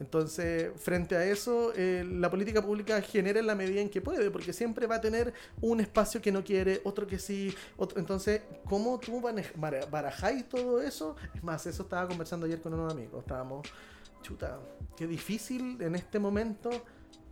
Entonces, 0.00 0.70
frente 0.76 1.16
a 1.16 1.24
eso, 1.24 1.72
eh, 1.74 2.06
la 2.08 2.30
política 2.30 2.62
pública 2.62 3.00
genera 3.02 3.40
en 3.40 3.46
la 3.46 3.54
medida 3.54 3.80
en 3.80 3.88
que 3.88 4.00
puede, 4.00 4.30
porque 4.30 4.52
siempre 4.52 4.86
va 4.86 4.96
a 4.96 5.00
tener 5.00 5.34
un 5.60 5.80
espacio 5.80 6.22
que 6.22 6.30
no 6.30 6.44
quiere, 6.44 6.80
otro 6.84 7.06
que 7.06 7.18
sí, 7.18 7.54
otro. 7.76 7.98
Entonces, 7.98 8.42
¿cómo 8.64 8.98
tú 9.00 9.20
barajáis 9.90 10.48
todo 10.48 10.80
eso? 10.80 11.16
Es 11.34 11.42
más, 11.42 11.66
eso 11.66 11.82
estaba 11.82 12.06
conversando 12.06 12.46
ayer 12.46 12.60
con 12.60 12.74
unos 12.74 12.92
amigos. 12.92 13.20
Estábamos, 13.20 13.66
chuta, 14.22 14.60
qué 14.96 15.06
difícil 15.06 15.80
en 15.82 15.96
este 15.96 16.20
momento 16.20 16.70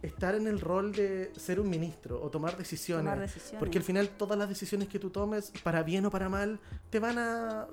estar 0.02 0.34
en 0.34 0.46
el 0.46 0.60
rol 0.60 0.92
de 0.92 1.32
ser 1.36 1.60
un 1.60 1.70
ministro 1.70 2.20
o 2.22 2.30
tomar 2.30 2.56
decisiones, 2.56 3.04
tomar 3.04 3.20
decisiones. 3.20 3.58
Porque 3.58 3.78
al 3.78 3.84
final 3.84 4.08
todas 4.08 4.38
las 4.38 4.48
decisiones 4.48 4.88
que 4.88 4.98
tú 4.98 5.10
tomes, 5.10 5.52
para 5.62 5.82
bien 5.82 6.04
o 6.06 6.10
para 6.10 6.28
mal, 6.28 6.60
te 6.90 6.98
van 6.98 7.18
a 7.18 7.66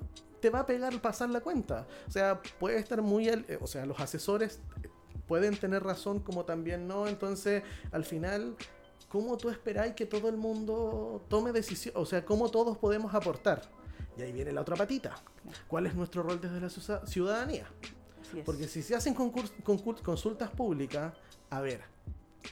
te 0.44 0.50
va 0.50 0.58
a 0.58 0.66
pegar 0.66 1.00
pasar 1.00 1.30
la 1.30 1.40
cuenta. 1.40 1.86
O 2.06 2.10
sea, 2.10 2.42
puede 2.60 2.78
estar 2.78 3.00
muy... 3.00 3.30
Eh, 3.30 3.58
o 3.62 3.66
sea, 3.66 3.86
los 3.86 3.98
asesores 3.98 4.60
pueden 5.26 5.56
tener 5.56 5.82
razón 5.82 6.20
como 6.20 6.44
también 6.44 6.86
no. 6.86 7.06
Entonces, 7.06 7.62
al 7.92 8.04
final, 8.04 8.54
¿cómo 9.08 9.38
tú 9.38 9.48
esperáis 9.48 9.94
que 9.94 10.04
todo 10.04 10.28
el 10.28 10.36
mundo 10.36 11.24
tome 11.30 11.50
decisiones? 11.50 11.98
O 11.98 12.04
sea, 12.04 12.26
¿cómo 12.26 12.50
todos 12.50 12.76
podemos 12.76 13.14
aportar? 13.14 13.62
Y 14.18 14.20
ahí 14.20 14.32
viene 14.32 14.52
la 14.52 14.60
otra 14.60 14.76
patita. 14.76 15.14
¿Cuál 15.66 15.86
es 15.86 15.94
nuestro 15.94 16.22
rol 16.22 16.38
desde 16.38 16.60
la 16.60 17.06
ciudadanía? 17.06 17.66
Porque 18.44 18.68
si 18.68 18.82
se 18.82 18.94
hacen 18.94 19.14
consultas 19.14 20.50
públicas, 20.50 21.14
a 21.48 21.62
ver, 21.62 21.80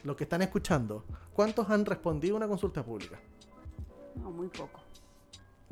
los 0.03 0.17
que 0.17 0.25
están 0.25 0.41
escuchando, 0.41 1.05
¿cuántos 1.35 1.69
han 1.69 1.85
respondido 1.85 2.37
a 2.37 2.39
una 2.39 2.49
consulta 2.49 2.83
pública? 2.83 3.21
No, 4.15 4.31
muy 4.31 4.49
poco. 4.49 4.82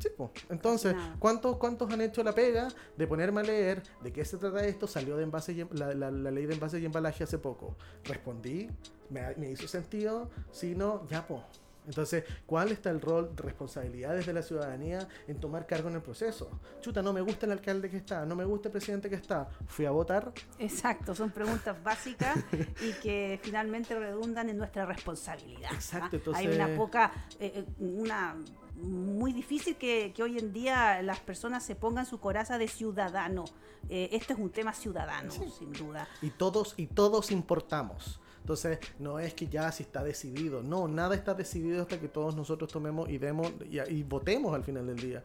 Sí, 0.00 0.08
Entonces, 0.48 0.94
¿cuántos, 1.18 1.56
¿cuántos 1.58 1.92
han 1.92 2.00
hecho 2.00 2.24
la 2.24 2.34
pega 2.34 2.68
de 2.96 3.06
ponerme 3.06 3.40
a 3.40 3.44
leer 3.44 3.82
de 4.02 4.12
qué 4.12 4.24
se 4.24 4.38
trata 4.38 4.64
esto? 4.64 4.86
Salió 4.86 5.16
de 5.16 5.24
envase 5.24 5.52
y, 5.52 5.60
em, 5.60 5.68
la, 5.72 5.92
la, 5.94 6.10
ley 6.10 6.46
de 6.46 6.54
envase 6.54 6.80
y 6.80 6.86
embalaje 6.86 7.24
hace 7.24 7.38
poco. 7.38 7.76
Respondí, 8.04 8.68
me, 9.10 9.34
me 9.36 9.50
hizo 9.50 9.68
sentido, 9.68 10.30
si 10.50 10.74
no, 10.74 11.06
ya 11.08 11.26
pues. 11.26 11.42
Entonces, 11.90 12.22
¿cuál 12.46 12.70
está 12.70 12.90
el 12.90 13.00
rol 13.00 13.34
de 13.34 13.42
responsabilidades 13.42 14.24
de 14.24 14.32
la 14.32 14.42
ciudadanía 14.42 15.08
en 15.26 15.40
tomar 15.40 15.66
cargo 15.66 15.88
en 15.88 15.96
el 15.96 16.02
proceso? 16.02 16.60
Chuta, 16.80 17.02
no 17.02 17.12
me 17.12 17.20
gusta 17.20 17.46
el 17.46 17.52
alcalde 17.52 17.90
que 17.90 17.96
está, 17.96 18.24
no 18.24 18.36
me 18.36 18.44
gusta 18.44 18.68
el 18.68 18.72
presidente 18.72 19.10
que 19.10 19.16
está, 19.16 19.48
fui 19.66 19.86
a 19.86 19.90
votar. 19.90 20.32
Exacto, 20.60 21.16
son 21.16 21.32
preguntas 21.32 21.82
básicas 21.82 22.38
y 22.80 22.92
que 23.02 23.40
finalmente 23.42 23.98
redundan 23.98 24.48
en 24.48 24.56
nuestra 24.56 24.86
responsabilidad. 24.86 25.72
Exacto, 25.72 26.14
entonces... 26.14 26.46
Hay 26.46 26.54
una 26.54 26.76
poca, 26.76 27.10
eh, 27.40 27.52
eh, 27.56 27.64
una 27.80 28.36
muy 28.76 29.32
difícil 29.32 29.74
que, 29.74 30.14
hoy 30.22 30.38
en 30.38 30.52
día 30.52 31.02
las 31.02 31.18
personas 31.18 31.64
se 31.64 31.74
pongan 31.74 32.06
su 32.06 32.20
coraza 32.20 32.56
de 32.56 32.68
ciudadano. 32.68 33.46
Eh, 33.88 34.10
este 34.12 34.34
es 34.34 34.38
un 34.38 34.50
tema 34.50 34.72
ciudadano, 34.74 35.32
sin 35.32 35.72
duda. 35.72 36.06
Y 36.22 36.30
todos, 36.30 36.74
y 36.76 36.86
todos 36.86 37.32
importamos. 37.32 38.20
Entonces, 38.40 38.78
no 38.98 39.18
es 39.18 39.34
que 39.34 39.46
ya 39.46 39.70
si 39.72 39.82
está 39.82 40.02
decidido, 40.02 40.62
no, 40.62 40.88
nada 40.88 41.14
está 41.14 41.34
decidido 41.34 41.82
hasta 41.82 42.00
que 42.00 42.08
todos 42.08 42.34
nosotros 42.34 42.70
tomemos 42.70 43.08
y 43.08 43.18
demos 43.18 43.52
y, 43.70 44.02
votemos 44.02 44.54
al 44.54 44.64
final 44.64 44.86
del 44.86 44.96
día. 44.96 45.22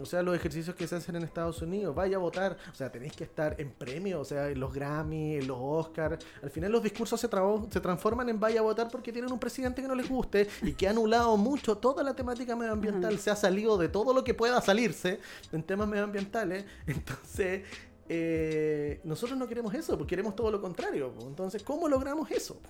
O 0.00 0.06
sea, 0.06 0.22
los 0.22 0.36
ejercicios 0.36 0.76
que 0.76 0.86
se 0.86 0.96
hacen 0.96 1.16
en 1.16 1.24
Estados 1.24 1.60
Unidos, 1.62 1.94
vaya 1.94 2.16
a 2.16 2.20
votar, 2.20 2.56
o 2.70 2.74
sea, 2.74 2.90
tenéis 2.90 3.14
que 3.14 3.24
estar 3.24 3.56
en 3.58 3.70
premio, 3.70 4.20
o 4.20 4.24
sea, 4.24 4.48
en 4.48 4.60
los 4.60 4.72
Grammy, 4.72 5.36
en 5.36 5.48
los 5.48 5.58
Oscars. 5.60 6.24
Al 6.42 6.50
final 6.50 6.70
los 6.70 6.82
discursos 6.82 7.20
se, 7.20 7.28
se 7.28 7.80
transforman 7.80 8.28
en 8.28 8.38
vaya 8.38 8.60
a 8.60 8.62
votar 8.62 8.88
porque 8.90 9.12
tienen 9.12 9.32
un 9.32 9.38
presidente 9.38 9.82
que 9.82 9.88
no 9.88 9.94
les 9.94 10.08
guste 10.08 10.48
y 10.62 10.74
que 10.74 10.86
ha 10.86 10.90
anulado 10.90 11.36
mucho 11.36 11.78
toda 11.78 12.02
la 12.02 12.14
temática 12.14 12.54
medioambiental, 12.54 13.18
se 13.18 13.30
ha 13.30 13.36
salido 13.36 13.76
de 13.76 13.88
todo 13.88 14.12
lo 14.12 14.24
que 14.24 14.34
pueda 14.34 14.60
salirse 14.60 15.20
en 15.52 15.62
temas 15.62 15.88
medioambientales. 15.88 16.64
Entonces, 16.86 17.62
eh, 18.08 19.00
nosotros 19.04 19.38
no 19.38 19.46
queremos 19.46 19.74
eso, 19.74 19.96
porque 19.96 20.10
queremos 20.10 20.34
todo 20.34 20.50
lo 20.50 20.60
contrario. 20.60 21.12
Entonces, 21.22 21.62
¿cómo 21.62 21.88
logramos 21.88 22.30
eso? 22.30 22.60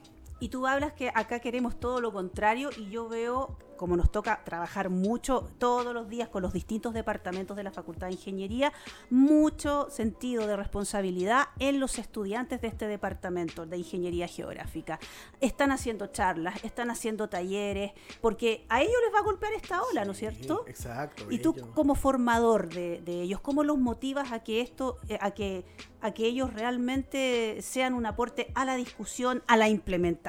Y 0.41 0.49
tú 0.49 0.67
hablas 0.67 0.93
que 0.93 1.11
acá 1.15 1.41
queremos 1.41 1.79
todo 1.79 2.01
lo 2.01 2.13
contrario 2.13 2.71
y 2.77 2.91
yo 2.91 3.09
veo 3.09 3.57
como 3.79 3.97
nos 3.97 4.13
toca 4.13 4.43
trabajar 4.45 4.91
mucho 4.91 5.49
todos 5.57 5.95
los 5.95 6.09
días 6.11 6.29
con 6.29 6.43
los 6.43 6.53
distintos 6.53 6.93
departamentos 6.93 7.57
de 7.57 7.63
la 7.63 7.71
Facultad 7.71 8.09
de 8.09 8.15
Ingeniería, 8.15 8.75
mucho 9.09 9.89
sentido 9.89 10.47
de 10.47 10.57
responsabilidad 10.57 11.47
en 11.59 11.81
los 11.81 11.99
estudiantes 11.99 12.61
de 12.61 12.69
este 12.69 12.87
departamento 12.87 13.65
de 13.65 13.79
Ingeniería 13.79 14.29
Geográfica. 14.29 14.99
Están 15.41 15.73
haciendo 15.73 16.09
charlas, 16.09 16.63
están 16.65 16.91
haciendo 16.91 17.29
talleres, 17.29 17.93
porque 18.21 18.67
a 18.69 18.83
ellos 18.83 18.97
les 19.07 19.15
va 19.15 19.21
a 19.21 19.23
golpear 19.23 19.55
esta 19.55 19.83
ola, 19.83 20.05
¿no 20.05 20.13
es 20.13 20.19
cierto? 20.19 20.65
Exacto. 20.67 21.31
Y 21.31 21.39
tú 21.39 21.55
como 21.75 21.95
formador 21.95 22.69
de, 22.69 23.01
ellos, 23.07 23.41
¿cómo 23.41 23.63
los 23.63 23.79
motivas 23.79 24.33
a 24.33 24.43
que 24.43 24.61
esto, 24.61 24.99
eh, 25.09 25.19
a 25.21 25.31
que 25.31 25.65
a 26.01 26.13
que 26.13 26.27
ellos 26.27 26.53
realmente 26.53 27.59
sean 27.63 27.95
un 27.95 28.07
aporte 28.07 28.53
a 28.55 28.65
la 28.65 28.77
discusión, 28.77 29.43
a 29.47 29.57
la 29.57 29.69
implementación, 29.69 30.28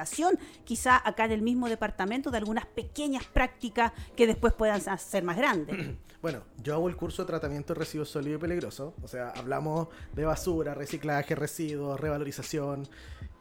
quizá 0.64 1.00
acá 1.06 1.24
en 1.24 1.32
el 1.32 1.42
mismo 1.42 1.68
departamento, 1.68 2.30
de 2.30 2.38
algunas 2.38 2.66
pequeñas 2.66 3.24
prácticas 3.24 3.92
que 4.16 4.26
después 4.26 4.52
puedan 4.52 4.80
ser 4.98 5.24
más 5.24 5.36
grandes. 5.36 5.96
Bueno, 6.20 6.42
yo 6.62 6.74
hago 6.74 6.86
el 6.90 6.96
curso 6.96 7.22
de 7.22 7.28
tratamiento 7.28 7.72
de 7.72 7.80
residuos 7.80 8.10
sólidos 8.10 8.38
y 8.38 8.42
peligrosos, 8.42 8.92
o 9.02 9.08
sea, 9.08 9.30
hablamos 9.30 9.88
de 10.12 10.26
basura, 10.26 10.74
reciclaje, 10.74 11.34
residuos, 11.34 11.98
revalorización, 11.98 12.86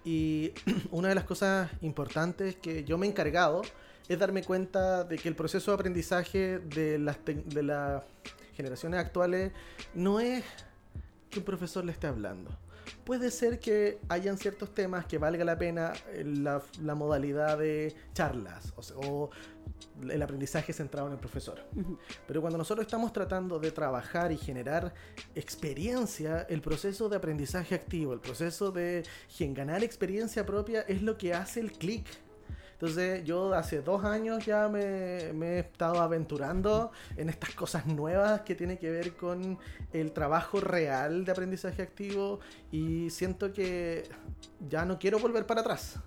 y 0.06 0.54
una 0.92 1.10
de 1.10 1.16
las 1.16 1.26
cosas 1.26 1.70
importantes 1.82 2.56
que 2.56 2.86
yo 2.86 2.98
me 2.98 3.06
he 3.06 3.10
encargado 3.10 3.64
es 4.08 4.18
darme 4.18 4.44
cuenta 4.44 5.04
de 5.04 5.18
que 5.18 5.28
el 5.28 5.36
proceso 5.36 5.72
de 5.72 5.76
aprendizaje 5.76 6.60
de 6.60 6.98
las, 7.00 7.18
de 7.26 7.64
las 7.64 8.04
generaciones 8.56 9.00
actuales 9.00 9.52
no 9.94 10.20
es 10.20 10.44
que 11.30 11.40
un 11.40 11.46
profesor 11.46 11.86
le 11.86 11.92
esté 11.92 12.08
hablando. 12.08 12.50
Puede 13.04 13.32
ser 13.32 13.60
que 13.60 14.00
hayan 14.10 14.38
ciertos 14.38 14.74
temas 14.74 15.06
que 15.06 15.18
valga 15.18 15.44
la 15.44 15.58
pena 15.58 15.94
eh, 16.14 16.24
la, 16.26 16.62
la 16.82 16.96
modalidad 16.96 17.58
de 17.58 17.96
charlas 18.14 18.74
o, 18.96 19.30
el 20.10 20.22
aprendizaje 20.22 20.74
centrado 20.74 21.08
en 21.08 21.14
el 21.14 21.20
profesor. 21.20 21.60
Pero 22.28 22.42
cuando 22.42 22.58
nosotros 22.58 22.86
estamos 22.86 23.12
tratando 23.12 23.60
de 23.60 23.72
trabajar 23.72 24.32
y 24.32 24.38
generar 24.38 24.94
experiencia, 25.36 26.46
el 26.50 26.62
proceso 26.62 27.10
de 27.10 27.18
aprendizaje 27.18 27.76
activo, 27.76 28.14
el 28.14 28.20
proceso 28.20 28.72
de 28.72 29.04
ganar 29.40 29.84
experiencia 29.84 30.46
propia 30.46 30.82
es 30.82 31.02
lo 31.02 31.18
que 31.18 31.34
hace 31.34 31.60
el 31.60 31.72
clic 31.72 32.06
entonces 32.80 33.26
yo 33.26 33.54
hace 33.54 33.82
dos 33.82 34.06
años 34.06 34.46
ya 34.46 34.70
me, 34.70 35.32
he 35.32 35.60
estado 35.60 36.00
aventurando 36.00 36.92
en 37.18 37.28
estas 37.28 37.54
cosas 37.54 37.86
nuevas 37.86 38.40
que 38.42 38.56
tienen 38.56 38.78
que 38.78 38.90
ver 38.90 39.18
con 39.18 39.60
el 39.92 40.14
trabajo 40.14 40.62
real 40.62 41.26
de 41.26 41.32
aprendizaje 41.34 41.82
activo 41.82 42.40
y 42.72 43.10
siento 43.10 43.52
que 43.52 44.08
ya 44.70 44.86
no 44.86 44.98
quiero 44.98 45.20
volver 45.20 45.46
para 45.46 45.60
atrás. 45.60 46.00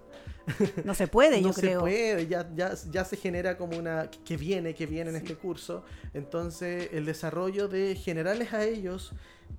No 0.85 0.95
se 0.95 1.07
puede, 1.07 1.43
yo 1.43 1.53
creo. 1.53 1.81
No 1.81 1.87
se 1.87 1.93
puede, 1.93 2.27
ya, 2.27 2.51
ya, 2.55 2.75
ya 2.91 3.05
se 3.05 3.17
genera 3.17 3.57
como 3.57 3.79
una... 3.79 4.11
que 4.25 4.37
viene, 4.37 4.75
que 4.75 4.87
viene 4.87 5.11
en 5.11 5.17
este 5.17 5.37
curso. 5.37 5.85
Entonces 6.15 6.89
el 6.93 7.05
desarrollo 7.05 7.69
de 7.69 7.95
generarles 7.95 8.53
a 8.53 8.65
ellos 8.65 9.15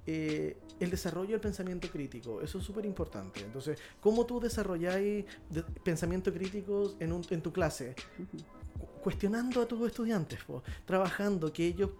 eh, 0.05 0.57
el 0.79 0.89
desarrollo 0.89 1.31
del 1.31 1.39
pensamiento 1.39 1.87
crítico. 1.89 2.41
Eso 2.41 2.57
es 2.57 2.65
súper 2.65 2.85
importante. 2.85 3.39
Entonces, 3.41 3.79
¿cómo 4.01 4.25
tú 4.25 4.39
desarrolláis 4.39 5.25
pensamiento 5.83 6.33
crítico 6.33 6.95
en, 6.99 7.21
en 7.29 7.41
tu 7.41 7.53
clase? 7.53 7.95
Cuestionando 9.01 9.61
a 9.61 9.65
tus 9.65 9.85
estudiantes, 9.87 10.39
trabajando, 10.85 11.53
que 11.53 11.65
ellos 11.67 11.91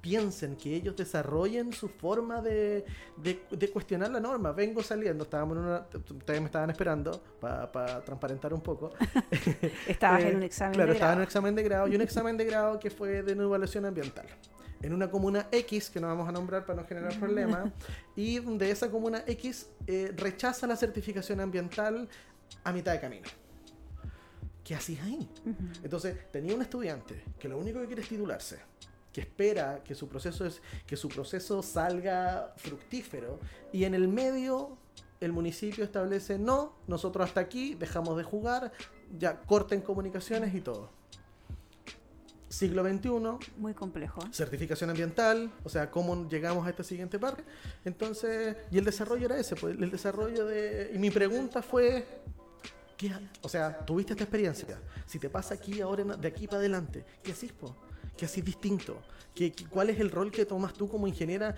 piensen, 0.00 0.56
que 0.56 0.74
ellos 0.74 0.96
desarrollen 0.96 1.72
su 1.72 1.88
forma 1.88 2.42
de, 2.42 2.84
de, 3.16 3.70
cuestionar 3.70 4.10
la 4.10 4.20
norma. 4.20 4.52
Vengo 4.52 4.82
saliendo, 4.82 5.24
estábamos 5.24 5.56
en 5.56 5.64
una, 5.64 5.86
ustedes 5.94 6.40
me 6.40 6.46
estaban 6.46 6.70
esperando 6.70 7.22
para 7.40 8.04
transparentar 8.04 8.52
un 8.52 8.60
poco. 8.60 8.92
Estabas 9.86 10.24
en 10.24 10.36
un 10.36 10.42
examen 10.42 10.72
de 10.72 10.78
grado. 10.78 10.86
Claro, 10.86 10.92
estaba 10.92 11.12
en 11.12 11.18
un 11.18 11.24
examen 11.24 11.54
de 11.54 11.62
grado 11.62 11.88
y 11.88 11.94
un 11.94 12.00
examen 12.02 12.36
de 12.36 12.44
grado 12.44 12.78
que 12.78 12.90
fue 12.90 13.22
de 13.22 13.32
una 13.32 13.44
evaluación 13.44 13.84
ambiental. 13.84 14.26
en 14.82 14.92
una 14.92 15.08
comuna 15.08 15.46
X, 15.52 15.90
que 15.90 16.00
no 16.00 16.08
vamos 16.08 16.28
a 16.28 16.32
nombrar 16.32 16.66
para 16.66 16.82
no 16.82 16.88
generar 16.88 17.16
problemas, 17.18 17.70
y 18.16 18.40
donde 18.40 18.70
esa 18.70 18.90
comuna 18.90 19.22
X 19.26 19.68
eh, 19.86 20.12
rechaza 20.16 20.66
la 20.66 20.76
certificación 20.76 21.40
ambiental 21.40 22.08
a 22.64 22.72
mitad 22.72 22.92
de 22.92 23.00
camino. 23.00 23.28
¿Qué 24.64 24.76
hacís 24.76 25.00
ahí? 25.00 25.28
Entonces, 25.82 26.30
tenía 26.30 26.54
un 26.54 26.62
estudiante 26.62 27.24
que 27.38 27.48
lo 27.48 27.58
único 27.58 27.80
que 27.80 27.86
quiere 27.86 28.02
es 28.02 28.08
titularse, 28.08 28.60
que 29.12 29.20
espera 29.20 29.82
que 29.84 29.94
su 29.94 30.08
proceso 30.08 30.46
es 30.46 30.62
que 30.86 30.96
su 30.96 31.08
proceso 31.08 31.62
salga 31.62 32.52
fructífero 32.56 33.38
y 33.72 33.84
en 33.84 33.94
el 33.94 34.08
medio 34.08 34.78
el 35.20 35.32
municipio 35.32 35.84
establece 35.84 36.38
no, 36.38 36.74
nosotros 36.86 37.28
hasta 37.28 37.40
aquí 37.40 37.74
dejamos 37.74 38.16
de 38.16 38.24
jugar, 38.24 38.72
ya 39.18 39.40
corten 39.40 39.80
comunicaciones 39.80 40.54
y 40.54 40.60
todo. 40.60 40.90
Siglo 42.52 42.84
XXI. 42.84 43.50
Muy 43.56 43.72
complejo. 43.72 44.20
Certificación 44.30 44.90
ambiental, 44.90 45.50
o 45.64 45.70
sea, 45.70 45.90
cómo 45.90 46.28
llegamos 46.28 46.66
a 46.66 46.70
esta 46.70 46.84
siguiente 46.84 47.18
parte. 47.18 47.42
Entonces, 47.84 48.56
y 48.70 48.76
el 48.76 48.84
desarrollo 48.84 49.24
era 49.24 49.38
ese, 49.38 49.56
pues 49.56 49.74
el 49.78 49.90
desarrollo 49.90 50.44
de... 50.44 50.90
Y 50.94 50.98
mi 50.98 51.10
pregunta 51.10 51.62
fue, 51.62 52.04
¿qué, 52.98 53.10
o 53.40 53.48
sea, 53.48 53.78
tuviste 53.78 54.12
esta 54.12 54.24
experiencia. 54.24 54.78
Si 55.06 55.18
te 55.18 55.30
pasa 55.30 55.54
aquí, 55.54 55.80
ahora, 55.80 56.04
de 56.04 56.28
aquí 56.28 56.46
para 56.46 56.58
adelante, 56.58 57.06
¿qué 57.22 57.32
haces, 57.32 57.52
po? 57.52 57.74
¿Qué 58.16 58.24
haces 58.24 58.44
distinto? 58.44 59.00
¿Qué, 59.34 59.52
cuál 59.70 59.90
es 59.90 59.98
el 59.98 60.10
rol 60.10 60.30
que 60.30 60.44
tomas 60.44 60.74
tú 60.74 60.88
como 60.88 61.06
ingeniera? 61.06 61.54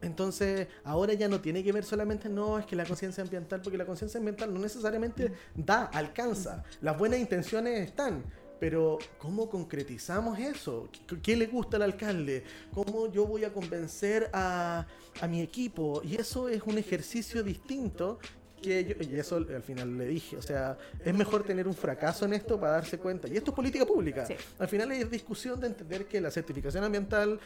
Entonces, 0.00 0.66
ahora 0.84 1.14
ya 1.14 1.28
no 1.28 1.40
tiene 1.40 1.62
que 1.62 1.72
ver 1.72 1.84
solamente, 1.84 2.28
no, 2.28 2.58
es 2.58 2.66
que 2.66 2.74
la 2.74 2.84
conciencia 2.84 3.22
ambiental, 3.22 3.62
porque 3.62 3.78
la 3.78 3.86
conciencia 3.86 4.18
ambiental 4.18 4.52
no 4.52 4.60
necesariamente 4.60 5.32
da, 5.54 5.84
alcanza. 5.84 6.64
Las 6.80 6.98
buenas 6.98 7.20
intenciones 7.20 7.88
están, 7.88 8.24
pero 8.58 8.98
¿cómo 9.18 9.48
concretizamos 9.48 10.38
eso? 10.38 10.88
¿Qué, 11.22 11.36
le 11.36 11.46
gusta 11.46 11.76
al 11.76 11.82
alcalde? 11.82 12.44
¿Cómo 12.72 13.10
yo 13.10 13.26
voy 13.26 13.44
a 13.44 13.52
convencer 13.52 14.28
a, 14.32 14.86
a, 15.20 15.28
mi 15.28 15.40
equipo? 15.40 16.00
Y 16.04 16.16
eso 16.16 16.48
es 16.48 16.62
un 16.64 16.78
ejercicio 16.78 17.42
distinto 17.42 18.18
que 18.62 18.96
y 19.10 19.18
eso 19.18 19.36
al 19.36 19.62
final 19.62 19.98
le 19.98 20.06
dije, 20.06 20.36
o 20.36 20.42
sea, 20.42 20.78
es 21.04 21.14
mejor 21.14 21.42
tener 21.42 21.68
un 21.68 21.74
fracaso 21.74 22.24
en 22.24 22.32
esto 22.32 22.58
para 22.58 22.74
darse 22.74 22.98
cuenta. 22.98 23.28
Y 23.28 23.36
esto 23.36 23.50
es 23.50 23.54
política 23.54 23.84
pública. 23.84 24.26
Al 24.58 24.68
final 24.68 24.92
es 24.92 25.10
discusión 25.10 25.60
de 25.60 25.66
entender 25.66 26.06
que 26.06 26.20
la 26.20 26.30
certificación 26.30 26.84
ambiental 26.84 27.40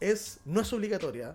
es, 0.00 0.40
no 0.44 0.60
es 0.60 0.72
obligatoria. 0.72 1.34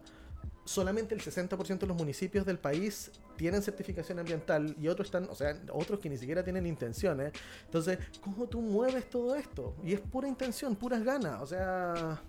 Solamente 0.65 1.15
el 1.15 1.21
60% 1.21 1.79
de 1.79 1.87
los 1.87 1.95
municipios 1.95 2.45
del 2.45 2.57
país 2.57 3.11
tienen 3.37 3.61
certificación 3.61 4.19
ambiental 4.19 4.75
y 4.79 4.87
otros 4.87 5.07
están, 5.07 5.27
o 5.29 5.35
sea, 5.35 5.57
otros 5.71 5.99
que 5.99 6.09
ni 6.09 6.17
siquiera 6.17 6.43
tienen 6.43 6.65
intenciones. 6.65 7.31
Entonces, 7.65 7.99
¿cómo 8.19 8.47
tú 8.47 8.61
mueves 8.61 9.09
todo 9.09 9.35
esto? 9.35 9.75
Y 9.83 9.93
es 9.93 10.01
pura 10.01 10.27
intención, 10.27 10.75
puras 10.75 11.03
ganas. 11.03 11.41
O 11.41 11.47
sea, 11.47 12.21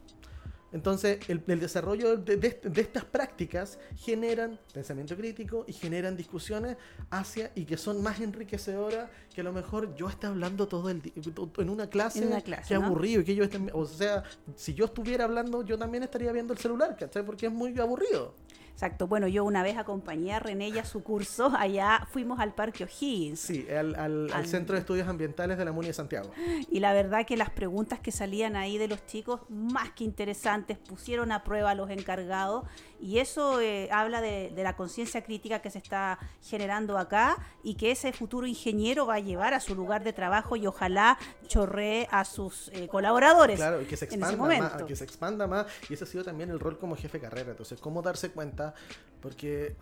entonces, 0.71 1.19
el, 1.29 1.61
desarrollo 1.61 2.17
de, 2.17 2.61
estas 2.77 3.05
prácticas 3.05 3.79
generan 3.97 4.59
pensamiento 4.75 5.17
crítico 5.17 5.65
y 5.67 5.73
generan 5.73 6.17
discusiones 6.17 6.77
hacia 7.11 7.51
y 7.55 7.65
que 7.65 7.79
son 7.79 8.03
más 8.03 8.21
enriquecedoras 8.21 9.09
que 9.35 9.41
a 9.41 9.45
lo 9.45 9.53
mejor 9.53 9.95
yo 9.95 10.09
esté 10.09 10.27
hablando 10.27 10.69
todo 10.69 10.91
el 10.91 11.01
día 11.01 11.13
en 11.59 11.71
una 11.71 11.89
clase, 11.89 12.23
en 12.23 12.43
que 12.67 12.75
aburrido 12.75 13.23
y 13.23 13.25
que 13.25 13.35
yo 13.35 13.45
esté, 13.45 13.59
o 13.73 13.87
sea, 13.87 14.25
si 14.57 14.75
yo 14.75 14.85
estuviera 14.85 15.25
hablando, 15.25 15.65
yo 15.65 15.79
también 15.79 16.03
estaría 16.03 16.33
viendo 16.33 16.53
el 16.53 16.59
celular, 16.59 16.97
¿cachai? 16.99 17.25
Porque 17.25 17.47
es 17.47 17.53
muy 17.53 17.79
aburrido. 17.79 18.35
Exacto. 18.79 19.09
Bueno, 19.09 19.27
yo 19.27 19.45
una 19.45 19.65
vez 19.65 19.77
acompañé 19.77 20.35
a 20.35 20.39
René 20.39 20.69
y 20.69 20.79
a 20.79 20.85
su 20.85 21.03
curso, 21.03 21.51
allá 21.59 22.07
fuimos 22.13 22.39
al 22.39 22.55
Parque 22.55 22.85
O'Higgins. 22.85 23.41
Sí, 23.41 23.67
al, 23.69 24.31
Centro 24.47 24.75
de 24.75 24.81
Estudios 24.83 25.09
Ambientales 25.09 25.59
de 25.59 25.65
la 25.65 25.73
MUNI 25.73 25.89
de 25.89 25.95
Santiago. 25.95 26.31
Y 26.71 26.79
la 26.79 26.93
verdad 26.93 27.27
que 27.27 27.37
las 27.37 27.51
preguntas 27.51 27.99
que 27.99 28.13
salían 28.13 28.55
ahí 28.55 28.79
de 28.79 28.87
los 28.87 29.05
chicos, 29.05 29.41
más 29.49 29.91
que 29.91 30.05
interesantes, 30.05 30.79
pusieron 30.79 31.33
a 31.33 31.43
prueba 31.43 31.73
a 31.73 31.75
los 31.75 31.91
encargados 31.91 32.67
y 33.01 33.19
eso 33.19 33.61
eh, 33.61 33.89
habla 33.93 34.21
de, 34.21 34.53
la 34.57 34.77
conciencia 34.77 35.23
crítica 35.23 35.61
que 35.61 35.71
se 35.71 35.79
está 35.79 36.19
generando 36.43 36.99
acá 36.99 37.37
y 37.63 37.75
que 37.75 37.91
ese 37.91 38.13
futuro 38.13 38.47
ingeniero 38.47 39.07
va 39.07 39.15
a 39.15 39.21
llevar 39.21 39.55
a 39.55 39.61
su 39.61 39.75
lugar 39.75 40.05
de 40.05 40.13
trabajo 40.13 40.57
y 40.57 40.67
ojalá 40.67 41.19
chorree 41.47 42.09
a 42.11 42.25
sus 42.25 42.69
eh, 42.69 42.89
colaboradores. 42.89 43.57
Claro, 43.57 43.81
y 43.81 43.85
que 43.85 43.97
se 43.97 44.07
expanda 44.07 44.37
más, 44.37 44.83
que 44.83 44.97
se 44.97 45.05
expanda 45.05 45.47
más. 45.47 45.67
Y 45.89 45.95
ese 45.95 46.05
ha 46.05 46.07
sido 46.07 46.25
también 46.25 46.51
el 46.51 46.61
rol 46.61 46.79
como 46.79 46.97
jefe 46.97 47.19
de 47.19 47.29
carrera. 47.29 47.51
Entonces, 47.53 47.81
cómo 47.81 48.03
darse 48.03 48.31
cuenta, 48.31 48.75
porque 49.21 49.77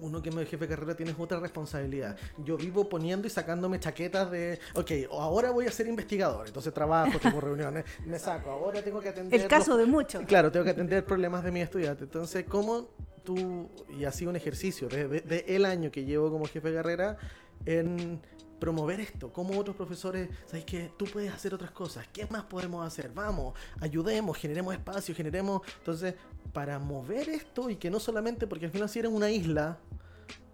uno 0.00 0.22
que 0.22 0.30
es 0.30 0.36
jefe 0.48 0.58
de 0.58 0.68
carrera 0.68 0.94
tienes 0.94 1.16
otra 1.18 1.40
responsabilidad. 1.40 2.16
Yo 2.38 2.56
vivo 2.56 2.88
poniendo 2.88 3.26
y 3.26 3.30
sacándome 3.30 3.80
chaquetas 3.80 4.30
de, 4.30 4.58
ok, 4.74 4.90
ahora 5.10 5.50
voy 5.50 5.66
a 5.66 5.70
ser 5.70 5.86
investigador, 5.86 6.46
entonces 6.46 6.72
trabajo, 6.72 7.18
tengo 7.18 7.40
reuniones, 7.40 7.84
me 8.06 8.18
saco, 8.18 8.50
ahora 8.50 8.82
tengo 8.82 9.00
que 9.00 9.08
atender... 9.08 9.40
El 9.40 9.48
caso 9.48 9.76
de 9.76 9.86
muchos. 9.86 10.24
Claro, 10.26 10.50
tengo 10.50 10.64
que 10.64 10.70
atender 10.70 11.04
problemas 11.04 11.44
de 11.44 11.50
mi 11.50 11.60
estudiante. 11.60 12.04
Entonces, 12.04 12.44
¿cómo 12.48 12.88
tú, 13.24 13.68
y 13.98 14.04
ha 14.04 14.12
sido 14.12 14.30
un 14.30 14.36
ejercicio 14.36 14.88
desde 14.88 15.20
de, 15.20 15.44
el 15.48 15.64
año 15.64 15.90
que 15.90 16.04
llevo 16.04 16.30
como 16.30 16.46
jefe 16.46 16.70
de 16.70 16.76
carrera, 16.76 17.18
en 17.64 18.20
promover 18.58 19.00
esto, 19.00 19.32
como 19.32 19.58
otros 19.58 19.76
profesores, 19.76 20.28
sabes 20.46 20.64
que 20.64 20.90
tú 20.96 21.04
puedes 21.06 21.32
hacer 21.32 21.54
otras 21.54 21.70
cosas, 21.70 22.06
¿qué 22.12 22.26
más 22.26 22.44
podemos 22.44 22.86
hacer? 22.86 23.10
Vamos, 23.14 23.54
ayudemos, 23.80 24.36
generemos 24.36 24.74
espacio, 24.74 25.14
generemos, 25.14 25.62
entonces, 25.78 26.14
para 26.52 26.78
mover 26.78 27.28
esto 27.28 27.68
y 27.70 27.76
que 27.76 27.90
no 27.90 28.00
solamente, 28.00 28.46
porque 28.46 28.66
al 28.66 28.72
final 28.72 28.88
si 28.88 28.98
eres 28.98 29.12
una 29.12 29.30
isla, 29.30 29.78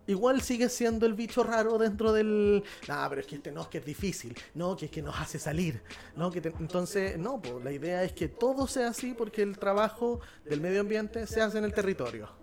igual 0.06 0.40
sigue 0.40 0.68
siendo 0.68 1.06
el 1.06 1.14
bicho 1.14 1.42
raro 1.42 1.78
dentro 1.78 2.12
del. 2.12 2.62
Ah, 2.88 3.06
pero 3.08 3.20
es 3.20 3.26
que 3.26 3.36
este 3.36 3.52
no, 3.52 3.62
es 3.62 3.68
que 3.68 3.78
es 3.78 3.84
difícil. 3.84 4.36
No, 4.54 4.76
que 4.76 4.86
es 4.86 4.90
que 4.90 5.02
nos 5.02 5.18
hace 5.18 5.38
salir. 5.38 5.82
No, 6.16 6.30
que 6.30 6.40
entonces, 6.58 7.18
no, 7.18 7.40
pues 7.40 7.62
la 7.64 7.72
idea 7.72 8.02
es 8.02 8.12
que 8.12 8.28
todo 8.28 8.66
sea 8.66 8.88
así 8.88 9.14
porque 9.14 9.42
el 9.42 9.58
trabajo 9.58 10.20
del 10.44 10.60
medio 10.60 10.80
ambiente 10.80 11.26
se 11.26 11.40
hace 11.40 11.58
en 11.58 11.64
el 11.64 11.72
territorio. 11.72 12.41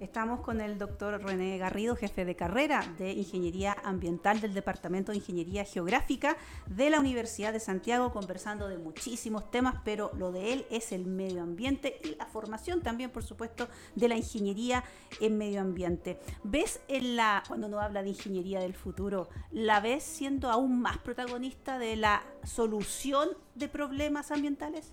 Estamos 0.00 0.42
con 0.42 0.60
el 0.60 0.78
doctor 0.78 1.20
René 1.20 1.58
Garrido, 1.58 1.96
jefe 1.96 2.24
de 2.24 2.36
carrera 2.36 2.84
de 2.98 3.10
Ingeniería 3.10 3.76
Ambiental 3.82 4.40
del 4.40 4.54
Departamento 4.54 5.10
de 5.10 5.18
Ingeniería 5.18 5.64
Geográfica 5.64 6.36
de 6.68 6.88
la 6.88 7.00
Universidad 7.00 7.52
de 7.52 7.58
Santiago, 7.58 8.12
conversando 8.12 8.68
de 8.68 8.78
muchísimos 8.78 9.50
temas, 9.50 9.74
pero 9.84 10.12
lo 10.16 10.30
de 10.30 10.52
él 10.52 10.66
es 10.70 10.92
el 10.92 11.04
medio 11.06 11.42
ambiente 11.42 11.98
y 12.04 12.14
la 12.14 12.26
formación 12.26 12.80
también, 12.80 13.10
por 13.10 13.24
supuesto, 13.24 13.66
de 13.96 14.06
la 14.06 14.16
ingeniería 14.16 14.84
en 15.20 15.36
medio 15.36 15.60
ambiente. 15.60 16.20
¿Ves 16.44 16.78
en 16.86 17.16
la, 17.16 17.42
cuando 17.48 17.66
uno 17.66 17.80
habla 17.80 18.04
de 18.04 18.10
ingeniería 18.10 18.60
del 18.60 18.74
futuro, 18.74 19.28
la 19.50 19.80
ves 19.80 20.04
siendo 20.04 20.48
aún 20.48 20.80
más 20.80 20.98
protagonista 20.98 21.76
de 21.80 21.96
la 21.96 22.22
solución 22.44 23.30
de 23.56 23.66
problemas 23.66 24.30
ambientales? 24.30 24.92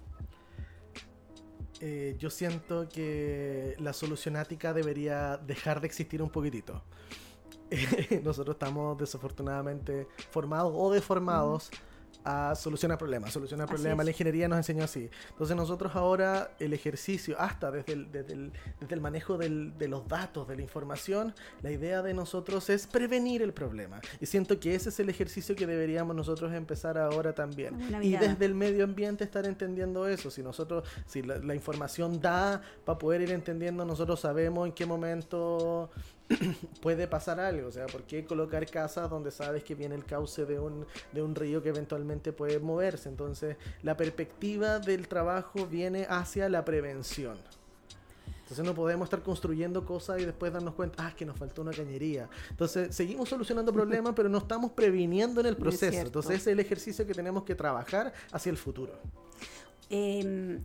Eh, 1.82 2.16
yo 2.18 2.30
siento 2.30 2.88
que 2.88 3.76
la 3.80 3.94
solucionática 3.94 4.74
debería 4.74 5.38
dejar 5.38 5.82
de 5.82 5.88
existir 5.88 6.22
un 6.22 6.30
poquitito. 6.30 6.82
nosotros 8.24 8.56
estamos 8.56 8.98
desafortunadamente 8.98 10.08
formados 10.30 10.72
o 10.76 10.92
deformados 10.92 11.72
a 12.26 12.56
solucionar 12.56 12.98
problemas. 12.98 13.32
Solucionar 13.32 13.68
problemas, 13.68 14.04
la 14.04 14.12
ingeniería 14.12 14.48
nos 14.48 14.58
enseñó 14.58 14.84
así. 14.84 15.10
Entonces 15.30 15.56
nosotros 15.56 15.96
ahora 15.96 16.52
el 16.60 16.74
ejercicio, 16.74 17.40
hasta 17.40 17.72
desde 17.72 17.94
el, 17.94 18.12
desde 18.12 18.34
el, 18.34 18.52
desde 18.80 18.96
el 18.96 19.02
manejo 19.02 19.38
del, 19.38 19.78
de 19.78 19.88
los 19.88 20.08
datos, 20.08 20.48
de 20.48 20.56
la 20.56 20.64
información, 20.64 21.34
la 21.62 21.72
idea 21.72 22.02
de 22.02 22.14
nosotros 22.14 22.70
es 22.70 22.88
prevenir 22.88 23.44
el 23.44 23.54
problema. 23.54 24.02
Y 24.20 24.26
siento 24.26 24.60
que 24.60 24.74
ese 24.74 24.90
es 24.90 25.00
el 25.00 25.10
ejercicio 25.10 25.56
que 25.56 25.68
deberíamos 25.68 26.16
nosotros 26.16 26.52
empezar 26.52 26.98
ahora 26.98 27.34
también. 27.34 27.80
Y 28.02 28.18
desde 28.18 28.46
el 28.46 28.56
medio 28.56 28.84
ambiente 28.84 29.24
estar 29.24 29.46
entendiendo 29.46 30.08
eso. 30.08 30.32
Si 30.32 30.42
nosotros, 30.42 30.88
si 31.06 31.22
la, 31.22 31.38
la 31.38 31.54
información 31.54 32.20
da 32.20 32.62
para 32.84 32.98
poder 32.98 33.22
ir 33.22 33.32
entendiendo, 33.32 33.86
nosotros 33.86 34.20
sabemos 34.20 34.68
en 34.68 34.74
qué 34.74 34.86
momento 34.88 35.92
puede 36.82 37.08
pasar 37.08 37.40
algo. 37.40 37.68
O 37.68 37.72
sea, 37.72 37.86
¿por 37.88 38.04
qué 38.04 38.26
colocar 38.26 38.66
casas 38.70 39.10
donde 39.10 39.32
sabes 39.32 39.64
que 39.64 39.76
viene 39.76 39.96
el 39.96 40.06
cauce 40.06 40.46
de 40.46 40.60
un, 40.60 40.86
de 41.12 41.22
un 41.22 41.36
río 41.36 41.62
que 41.62 41.70
eventualmente 41.70 42.34
puede 42.34 42.60
moverse? 42.60 43.10
Entonces, 43.10 43.58
la 43.84 43.96
perspectiva 43.98 44.80
del 44.80 45.08
trabajo 45.08 45.68
viene 45.68 46.06
hacia 46.10 46.50
la 46.50 46.66
prevención. 46.66 47.38
Entonces 48.46 48.64
no 48.64 48.76
podemos 48.76 49.08
estar 49.08 49.24
construyendo 49.24 49.84
cosas 49.86 50.22
y 50.22 50.26
después 50.26 50.54
darnos 50.54 50.76
cuenta, 50.76 51.04
ah, 51.04 51.10
es 51.10 51.16
que 51.16 51.26
nos 51.26 51.36
faltó 51.36 51.64
una 51.64 51.72
cañería. 51.72 52.30
Entonces 52.52 52.96
seguimos 52.96 53.28
solucionando 53.28 53.74
problemas, 53.74 54.14
pero 54.16 54.30
no 54.30 54.38
estamos 54.38 54.70
previniendo 54.70 55.42
en 55.42 55.48
el 55.48 55.58
proceso. 55.58 55.98
Entonces 55.98 56.36
ese 56.36 56.52
es 56.52 56.54
el 56.54 56.60
ejercicio 56.60 57.08
que 57.08 57.16
tenemos 57.16 57.44
que 57.44 57.56
trabajar 57.56 58.14
hacia 58.32 58.52
el 58.52 58.58
futuro. 58.58 58.94
Eh, 59.90 60.60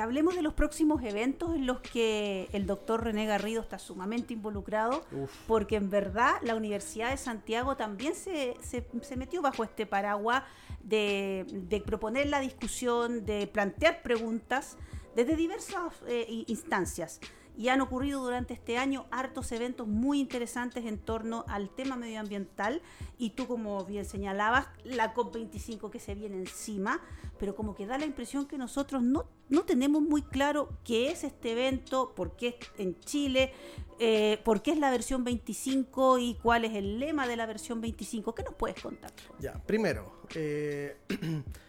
hablemos 0.00 0.34
de 0.34 0.42
los 0.42 0.54
próximos 0.54 1.02
eventos 1.02 1.54
en 1.54 1.66
los 1.66 1.80
que 1.80 2.48
el 2.52 2.66
doctor 2.66 3.04
René 3.04 3.26
Garrido 3.26 3.62
está 3.62 3.78
sumamente 3.78 4.34
involucrado, 4.34 5.04
porque 5.46 5.76
en 5.76 5.90
verdad 5.90 6.34
la 6.42 6.54
Universidad 6.54 7.10
de 7.10 7.16
Santiago 7.16 7.76
también 7.76 8.14
se, 8.14 8.56
se, 8.62 9.16
metió 9.16 9.42
bajo 9.42 9.64
este 9.64 9.86
paraguas 9.86 10.42
de, 10.82 11.46
de, 11.50 11.80
proponer 11.80 12.26
la 12.26 12.40
discusión, 12.40 13.24
de 13.24 13.46
plantear 13.46 14.02
preguntas 14.02 14.76
desde 15.14 15.36
diversas 15.36 15.94
eh, 16.06 16.44
instancias. 16.46 17.20
Y 17.56 17.68
han 17.68 17.80
ocurrido 17.80 18.22
durante 18.22 18.54
este 18.54 18.76
año 18.78 19.06
hartos 19.10 19.50
eventos 19.52 19.86
muy 19.88 20.20
interesantes 20.20 20.84
en 20.84 20.98
torno 20.98 21.44
al 21.48 21.70
tema 21.70 21.96
medioambiental 21.96 22.82
y 23.18 23.30
tú 23.30 23.46
como 23.46 23.84
bien 23.84 24.04
señalabas, 24.04 24.68
la 24.84 25.14
COP25 25.14 25.90
que 25.90 25.98
se 25.98 26.14
viene 26.14 26.36
encima, 26.36 27.00
pero 27.38 27.54
como 27.54 27.74
que 27.74 27.86
da 27.86 27.98
la 27.98 28.04
impresión 28.04 28.46
que 28.46 28.58
nosotros 28.58 29.02
no, 29.02 29.26
no 29.48 29.64
tenemos 29.64 30.02
muy 30.02 30.22
claro 30.22 30.68
qué 30.84 31.10
es 31.10 31.24
este 31.24 31.52
evento, 31.52 32.12
por 32.14 32.36
qué 32.36 32.58
en 32.78 32.98
Chile, 33.00 33.52
eh, 33.98 34.38
por 34.44 34.62
qué 34.62 34.72
es 34.72 34.78
la 34.78 34.90
versión 34.90 35.24
25 35.24 36.18
y 36.18 36.34
cuál 36.42 36.64
es 36.64 36.74
el 36.74 36.98
lema 36.98 37.26
de 37.26 37.36
la 37.36 37.46
versión 37.46 37.80
25. 37.80 38.34
¿Qué 38.34 38.42
nos 38.42 38.54
puedes 38.54 38.80
contar? 38.80 39.12
Ya, 39.38 39.54
primero, 39.54 40.20
eh, 40.34 40.98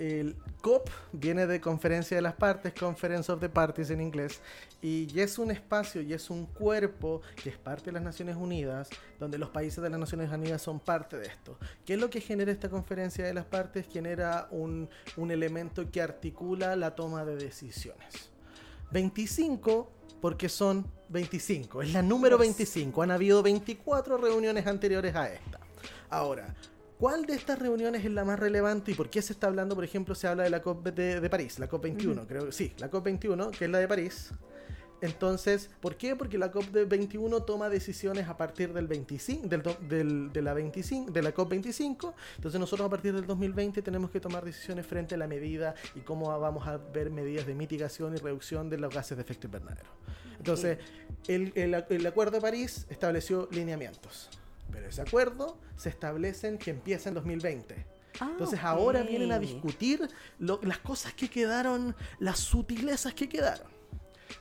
el 0.00 0.34
COP 0.62 0.88
viene 1.12 1.46
de 1.46 1.60
Conferencia 1.60 2.16
de 2.16 2.22
las 2.22 2.32
Partes, 2.32 2.72
Conference 2.72 3.30
of 3.30 3.38
the 3.38 3.50
Parties 3.50 3.90
en 3.90 4.00
inglés, 4.00 4.40
y 4.80 5.20
es 5.20 5.38
un 5.38 5.50
espacio 5.50 6.00
y 6.00 6.14
es 6.14 6.30
un 6.30 6.46
cuerpo 6.46 7.20
que 7.42 7.50
es 7.50 7.58
parte 7.58 7.86
de 7.86 7.92
las 7.92 8.02
Naciones 8.02 8.36
Unidas, 8.36 8.88
donde 9.18 9.36
los 9.36 9.50
países 9.50 9.82
de 9.82 9.90
las 9.90 10.00
Naciones 10.00 10.32
Unidas 10.32 10.62
son 10.62 10.80
parte 10.80 11.18
de 11.18 11.26
esto. 11.26 11.58
¿Qué 11.84 11.94
es 11.94 12.00
lo 12.00 12.08
que 12.08 12.22
genera 12.22 12.50
esta 12.50 12.70
Conferencia 12.70 13.26
de 13.26 13.34
las 13.34 13.44
Partes? 13.44 13.86
Genera 13.92 14.48
un, 14.50 14.88
un 15.18 15.30
elemento 15.30 15.90
que 15.90 16.00
articula 16.00 16.74
la 16.76 16.94
toma 16.94 17.26
de 17.26 17.36
decisiones. 17.36 18.30
25 18.92 19.92
porque 20.22 20.48
son 20.48 20.86
25, 21.10 21.82
es 21.82 21.92
la 21.92 22.02
número 22.02 22.38
25, 22.38 23.02
han 23.02 23.10
habido 23.10 23.42
24 23.42 24.16
reuniones 24.16 24.66
anteriores 24.66 25.14
a 25.14 25.30
esta. 25.30 25.60
Ahora, 26.08 26.54
¿Cuál 27.00 27.24
de 27.24 27.32
estas 27.32 27.58
reuniones 27.58 28.04
es 28.04 28.10
la 28.10 28.26
más 28.26 28.38
relevante 28.38 28.90
y 28.90 28.94
por 28.94 29.08
qué 29.08 29.22
se 29.22 29.32
está 29.32 29.46
hablando, 29.46 29.74
por 29.74 29.84
ejemplo, 29.84 30.14
se 30.14 30.28
habla 30.28 30.42
de 30.42 30.50
la 30.50 30.60
COP 30.60 30.86
de, 30.88 31.30
París, 31.30 31.58
la 31.58 31.66
COP 31.66 31.84
21, 31.84 32.26
creo 32.26 32.44
que 32.44 32.52
sí, 32.52 32.74
la 32.76 32.90
COP 32.90 33.04
21, 33.06 33.52
que 33.52 33.64
es 33.64 33.70
la 33.70 33.78
de 33.78 33.88
París. 33.88 34.32
Entonces, 35.00 35.70
¿por 35.80 35.96
qué? 35.96 36.14
Porque 36.14 36.36
la 36.36 36.50
COP 36.50 36.66
de 36.66 36.84
21 36.84 37.40
toma 37.44 37.70
decisiones 37.70 38.28
a 38.28 38.36
partir 38.36 38.74
del 38.74 38.86
25, 38.86 39.48
del, 39.88 40.30
de 40.30 40.42
la 40.42 40.52
25, 40.52 41.10
de 41.10 41.22
la 41.22 41.32
COP 41.32 41.48
25. 41.48 42.14
Entonces 42.36 42.60
nosotros 42.60 42.86
a 42.86 42.90
partir 42.90 43.14
del 43.14 43.26
2020 43.26 43.80
tenemos 43.80 44.10
que 44.10 44.20
tomar 44.20 44.44
decisiones 44.44 44.86
frente 44.86 45.14
a 45.14 45.18
la 45.18 45.26
medida 45.26 45.74
y 45.94 46.00
cómo 46.00 46.38
vamos 46.38 46.68
a 46.68 46.76
ver 46.76 47.08
medidas 47.08 47.46
de 47.46 47.54
mitigación 47.54 48.12
y 48.12 48.18
reducción 48.18 48.68
de 48.68 48.76
los 48.76 48.94
gases 48.94 49.16
de 49.16 49.22
efecto 49.22 49.46
invernadero. 49.46 49.88
Entonces, 50.36 50.76
el, 51.28 51.54
el 51.54 52.06
acuerdo 52.06 52.32
de 52.32 52.42
París 52.42 52.86
estableció 52.90 53.48
lineamientos. 53.52 54.28
Pero 54.70 54.88
ese 54.88 55.02
acuerdo 55.02 55.58
se 55.76 55.88
establece 55.88 56.56
que 56.58 56.70
empieza 56.70 57.08
en 57.08 57.14
2020. 57.16 57.86
Ah, 58.20 58.28
Entonces 58.32 58.60
ahora 58.62 59.02
vienen 59.02 59.32
a 59.32 59.38
discutir 59.38 60.08
las 60.38 60.78
cosas 60.78 61.14
que 61.14 61.28
quedaron, 61.28 61.94
las 62.18 62.38
sutilezas 62.38 63.14
que 63.14 63.28
quedaron. 63.28 63.68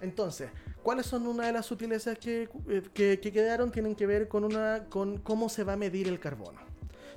Entonces, 0.02 0.50
¿cuáles 0.84 1.06
son 1.06 1.28
una 1.28 1.48
de 1.48 1.54
las 1.54 1.66
sutilezas 1.66 2.18
que, 2.18 2.50
eh, 2.68 2.84
que, 2.94 3.20
que, 3.20 3.32
quedaron? 3.32 3.72
Tienen 3.72 3.96
que 3.96 4.06
ver 4.06 4.28
con, 4.28 4.44
una, 4.44 4.86
con 4.90 5.18
cómo 5.18 5.50
se 5.50 5.64
va 5.64 5.74
a 5.74 5.78
medir 5.78 6.08
el 6.08 6.20
carbono. 6.20 6.69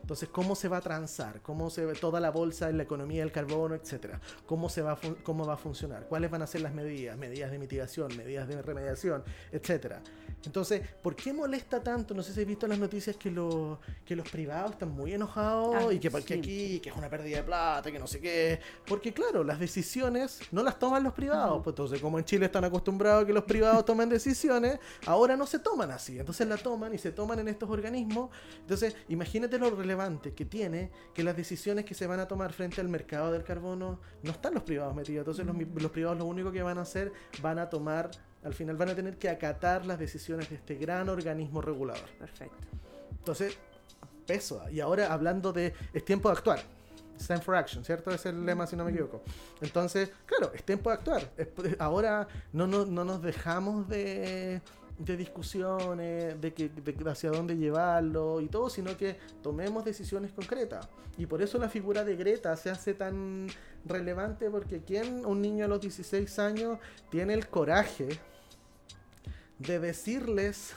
Entonces, 0.03 0.29
¿cómo 0.31 0.57
se 0.57 0.69
va 0.69 0.79
a 0.79 0.81
transar? 0.81 1.41
¿Cómo 1.43 1.71
se 1.71 1.87
ve 1.87 1.95
toda 1.95 2.19
la 2.19 2.31
bolsa 2.31 2.69
en 2.69 2.77
la 2.77 2.83
economía 2.83 3.21
del 3.21 3.31
carbono, 3.31 3.77
etcétera? 3.77 4.21
¿Cómo, 4.47 4.69
se 4.69 4.83
va 4.83 4.99
¿Cómo 5.23 5.47
va 5.47 5.55
a 5.55 5.57
funcionar? 5.57 6.07
¿Cuáles 6.09 6.29
van 6.29 6.43
a 6.43 6.47
ser 6.49 6.61
las 6.61 6.75
medidas? 6.75 7.17
Medidas 7.17 7.53
de 7.53 7.59
mitigación, 7.59 8.15
medidas 8.17 8.49
de 8.49 8.61
remediación, 8.61 9.23
etcétera. 9.53 10.03
Entonces, 10.45 10.83
¿por 11.01 11.15
qué 11.15 11.33
molesta 11.33 11.81
tanto? 11.81 12.15
No 12.15 12.23
sé 12.23 12.33
si 12.33 12.41
habéis 12.41 12.49
visto 12.49 12.67
las 12.67 12.81
noticias 12.81 13.17
que, 13.17 13.31
lo, 13.31 13.79
que 14.05 14.17
los 14.17 14.29
privados 14.29 14.73
están 14.73 14.91
muy 14.91 15.15
enojados 15.15 15.77
ah, 15.79 15.93
y 15.93 16.01
que 16.01 16.11
porque 16.11 16.35
aquí, 16.35 16.81
que 16.81 16.91
es 16.91 16.97
una 16.97 17.09
pérdida 17.09 17.37
de 17.37 17.43
plata, 17.45 17.93
que 17.93 17.99
no 18.01 18.09
sé 18.09 18.19
qué. 18.19 18.59
Porque 18.85 19.13
claro, 19.13 19.45
las 19.45 19.61
decisiones 19.61 20.41
no 20.51 20.65
las 20.65 20.81
toman 20.81 21.05
los 21.05 21.13
privados. 21.13 21.63
Pues 21.63 21.75
entonces, 21.75 22.01
como 22.01 22.19
en 22.19 22.25
Chile 22.25 22.47
están 22.47 22.65
acostumbrados 22.65 23.23
a 23.23 23.27
que 23.27 23.33
los 23.33 23.45
privados 23.45 23.85
tomen 23.85 24.09
decisiones, 24.09 24.81
ahora 25.07 25.37
no 25.37 25.47
se 25.47 25.61
toman 25.61 25.93
así. 25.93 26.19
Entonces 26.19 26.49
la 26.49 26.57
toman 26.57 26.93
y 26.93 26.99
se 26.99 27.13
toman 27.13 27.39
en 27.39 27.47
estos 27.47 27.71
organismos. 27.71 28.31
Entonces, 28.63 28.97
imagínate 29.09 29.59
lo 29.59 29.71
relevante 29.71 29.92
que 30.35 30.45
tiene 30.45 30.91
que 31.15 31.23
las 31.23 31.37
decisiones 31.37 31.85
que 31.85 31.95
se 31.95 32.07
van 32.07 32.21
a 32.21 32.27
tomar 32.27 32.53
frente 32.53 32.81
al 32.81 32.89
mercado 32.89 33.33
del 33.33 33.45
carbono 33.45 34.01
no 34.23 34.31
están 34.31 34.55
los 34.55 34.63
privados 34.63 34.95
metidos. 34.95 35.27
Entonces 35.27 35.47
los, 35.83 35.91
privados 35.91 36.19
lo 36.19 36.25
único 36.25 36.53
que 36.53 36.63
van 36.63 36.79
a 36.79 36.83
hacer 36.83 37.13
van 37.41 37.59
a 37.59 37.69
tomar, 37.69 38.11
al 38.45 38.55
final 38.55 38.77
van 38.77 38.91
a 38.91 38.95
tener 38.95 39.19
que 39.19 39.29
acatar 39.29 39.87
las 39.87 39.99
decisiones 39.99 40.49
de 40.51 40.57
este 40.57 40.75
gran 40.77 41.09
organismo 41.09 41.61
regulador. 41.61 42.09
Perfecto. 42.19 42.67
Entonces, 43.11 43.57
peso. 44.27 44.63
Y 44.71 44.81
ahora 44.81 45.13
hablando 45.13 45.53
de, 45.53 45.73
es 45.93 46.05
tiempo 46.05 46.29
de 46.29 46.37
actuar. 46.37 46.61
It's 47.15 47.27
time 47.27 47.41
for 47.41 47.55
action, 47.55 47.85
¿cierto? 47.85 48.11
Es 48.11 48.27
el 48.27 48.45
lema, 48.45 48.67
si 48.67 48.75
no 48.75 48.85
me 48.85 48.91
equivoco. 48.91 49.23
Entonces, 49.61 50.11
claro, 50.27 50.53
es 50.55 50.65
tiempo 50.65 50.91
de 50.91 50.97
actuar. 50.97 51.31
ahora 51.79 52.27
no, 52.53 52.67
no, 52.67 52.85
no 52.87 53.05
nos 53.05 53.23
dejamos 53.23 53.89
de 53.89 54.61
de 54.99 55.17
discusiones, 55.17 56.41
de, 56.41 56.53
que, 56.53 56.69
de 56.69 57.11
hacia 57.11 57.31
dónde 57.31 57.57
llevarlo 57.57 58.41
y 58.41 58.47
todo, 58.47 58.71
sino 58.71 58.97
que 58.97 59.17
tomemos 59.43 59.85
decisiones 59.85 60.33
concretas. 60.33 60.89
Y 61.19 61.27
por 61.27 61.43
eso 61.43 61.59
la 61.59 61.69
figura 61.69 62.05
de 62.05 62.17
Greta 62.17 62.57
se 62.57 62.71
hace 62.71 62.95
tan 62.95 63.49
relevante, 63.85 64.51
porque 64.51 64.83
¿quién, 64.83 65.27
un 65.27 65.43
niño 65.43 65.65
a 65.65 65.69
los 65.69 65.81
16 65.81 66.39
años, 66.39 66.79
tiene 67.11 67.35
el 67.35 67.49
coraje 67.49 68.09
de 69.59 69.79
decirles 69.79 70.75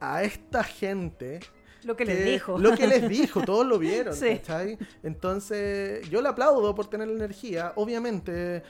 a 0.00 0.22
esta 0.22 0.62
gente 0.62 1.40
lo 1.86 1.96
que, 1.96 2.04
les 2.04 2.24
dijo. 2.24 2.58
Lo 2.58 2.74
que 2.74 2.86
les 2.86 3.08
dijo, 3.08 3.42
todos 3.42 3.64
lo 3.64 3.78
vieron. 3.78 4.14
Entonces, 5.04 6.08
yo 6.10 6.20
le 6.20 6.28
aplaudo 6.28 6.74
por 6.74 6.88
tener 6.90 7.06
la 7.06 7.14
energía. 7.14 7.72
Obviamente, 7.76 8.64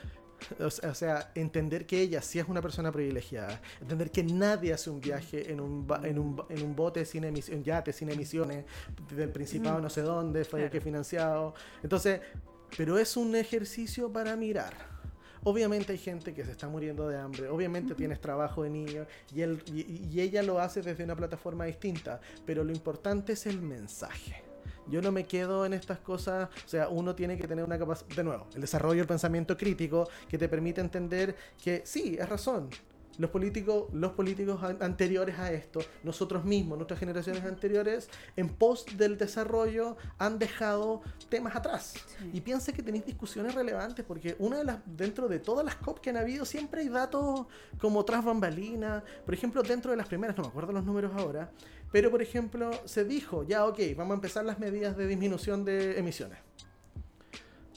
o 0.59 0.69
sea, 0.69 1.31
entender 1.35 1.85
que 1.85 2.01
ella 2.01 2.21
sí 2.21 2.39
es 2.39 2.47
una 2.47 2.61
persona 2.61 2.91
privilegiada, 2.91 3.61
entender 3.81 4.11
que 4.11 4.23
nadie 4.23 4.73
hace 4.73 4.89
un 4.89 5.01
viaje 5.01 5.51
en 5.51 5.59
un, 5.59 5.87
en 6.03 6.19
un, 6.19 6.43
en 6.49 6.63
un 6.63 6.75
bote 6.75 7.05
sin 7.05 7.23
emisión, 7.23 7.63
yate 7.63 7.93
sin 7.93 8.09
emisiones, 8.09 8.65
del 9.15 9.29
Principado 9.29 9.79
no 9.81 9.89
sé 9.89 10.01
dónde, 10.01 10.45
fue 10.45 10.69
que 10.69 10.81
financiado. 10.81 11.53
Entonces, 11.83 12.21
pero 12.75 12.97
es 12.97 13.17
un 13.17 13.35
ejercicio 13.35 14.11
para 14.11 14.35
mirar. 14.35 14.73
Obviamente 15.43 15.93
hay 15.93 15.97
gente 15.97 16.33
que 16.33 16.43
se 16.43 16.51
está 16.51 16.67
muriendo 16.67 17.07
de 17.07 17.17
hambre, 17.17 17.47
obviamente 17.47 17.95
tienes 17.95 18.19
trabajo 18.19 18.63
de 18.63 18.69
niño 18.69 19.05
y, 19.33 19.41
él, 19.41 19.63
y 19.73 20.19
ella 20.19 20.43
lo 20.43 20.59
hace 20.59 20.81
desde 20.81 21.03
una 21.03 21.15
plataforma 21.15 21.65
distinta, 21.65 22.19
pero 22.45 22.63
lo 22.63 22.71
importante 22.71 23.33
es 23.33 23.45
el 23.45 23.61
mensaje. 23.61 24.46
Yo 24.89 25.01
no 25.01 25.11
me 25.11 25.25
quedo 25.25 25.65
en 25.65 25.73
estas 25.73 25.99
cosas, 25.99 26.49
o 26.65 26.67
sea, 26.67 26.89
uno 26.89 27.15
tiene 27.15 27.37
que 27.37 27.47
tener 27.47 27.63
una 27.63 27.77
capacidad, 27.77 28.15
de 28.15 28.23
nuevo, 28.23 28.47
el 28.55 28.61
desarrollo 28.61 28.99
del 28.99 29.07
pensamiento 29.07 29.57
crítico 29.57 30.07
que 30.29 30.37
te 30.37 30.47
permite 30.47 30.81
entender 30.81 31.35
que 31.63 31.81
sí, 31.85 32.17
es 32.19 32.27
razón, 32.27 32.69
los 33.17 33.29
políticos, 33.31 33.85
los 33.93 34.13
políticos 34.13 34.61
anteriores 34.79 35.39
a 35.39 35.51
esto, 35.51 35.79
nosotros 36.03 36.45
mismos, 36.45 36.77
nuestras 36.77 36.99
generaciones 36.99 37.43
anteriores, 37.43 38.09
en 38.35 38.49
post 38.49 38.91
del 38.91 39.17
desarrollo, 39.17 39.97
han 40.17 40.39
dejado 40.39 41.01
temas 41.29 41.55
atrás. 41.55 41.95
Y 42.33 42.41
piense 42.41 42.73
que 42.73 42.83
tenéis 42.83 43.05
discusiones 43.05 43.55
relevantes, 43.55 44.05
porque 44.05 44.35
una 44.39 44.57
de 44.57 44.63
las, 44.63 44.79
dentro 44.85 45.27
de 45.27 45.39
todas 45.39 45.65
las 45.65 45.75
COP 45.75 45.99
que 45.99 46.09
han 46.09 46.17
habido, 46.17 46.45
siempre 46.45 46.81
hay 46.81 46.89
datos 46.89 47.47
como 47.79 48.03
tras 48.05 48.23
bambalina. 48.23 49.03
Por 49.25 49.33
ejemplo, 49.33 49.63
dentro 49.63 49.91
de 49.91 49.97
las 49.97 50.07
primeras, 50.07 50.37
no 50.37 50.43
me 50.43 50.49
acuerdo 50.49 50.71
los 50.71 50.83
números 50.83 51.11
ahora, 51.15 51.51
pero 51.91 52.11
por 52.11 52.21
ejemplo, 52.21 52.71
se 52.85 53.05
dijo, 53.05 53.43
ya, 53.43 53.65
ok, 53.65 53.79
vamos 53.95 54.11
a 54.11 54.15
empezar 54.15 54.45
las 54.45 54.59
medidas 54.59 54.97
de 54.97 55.07
disminución 55.07 55.63
de 55.63 55.97
emisiones. 55.97 56.39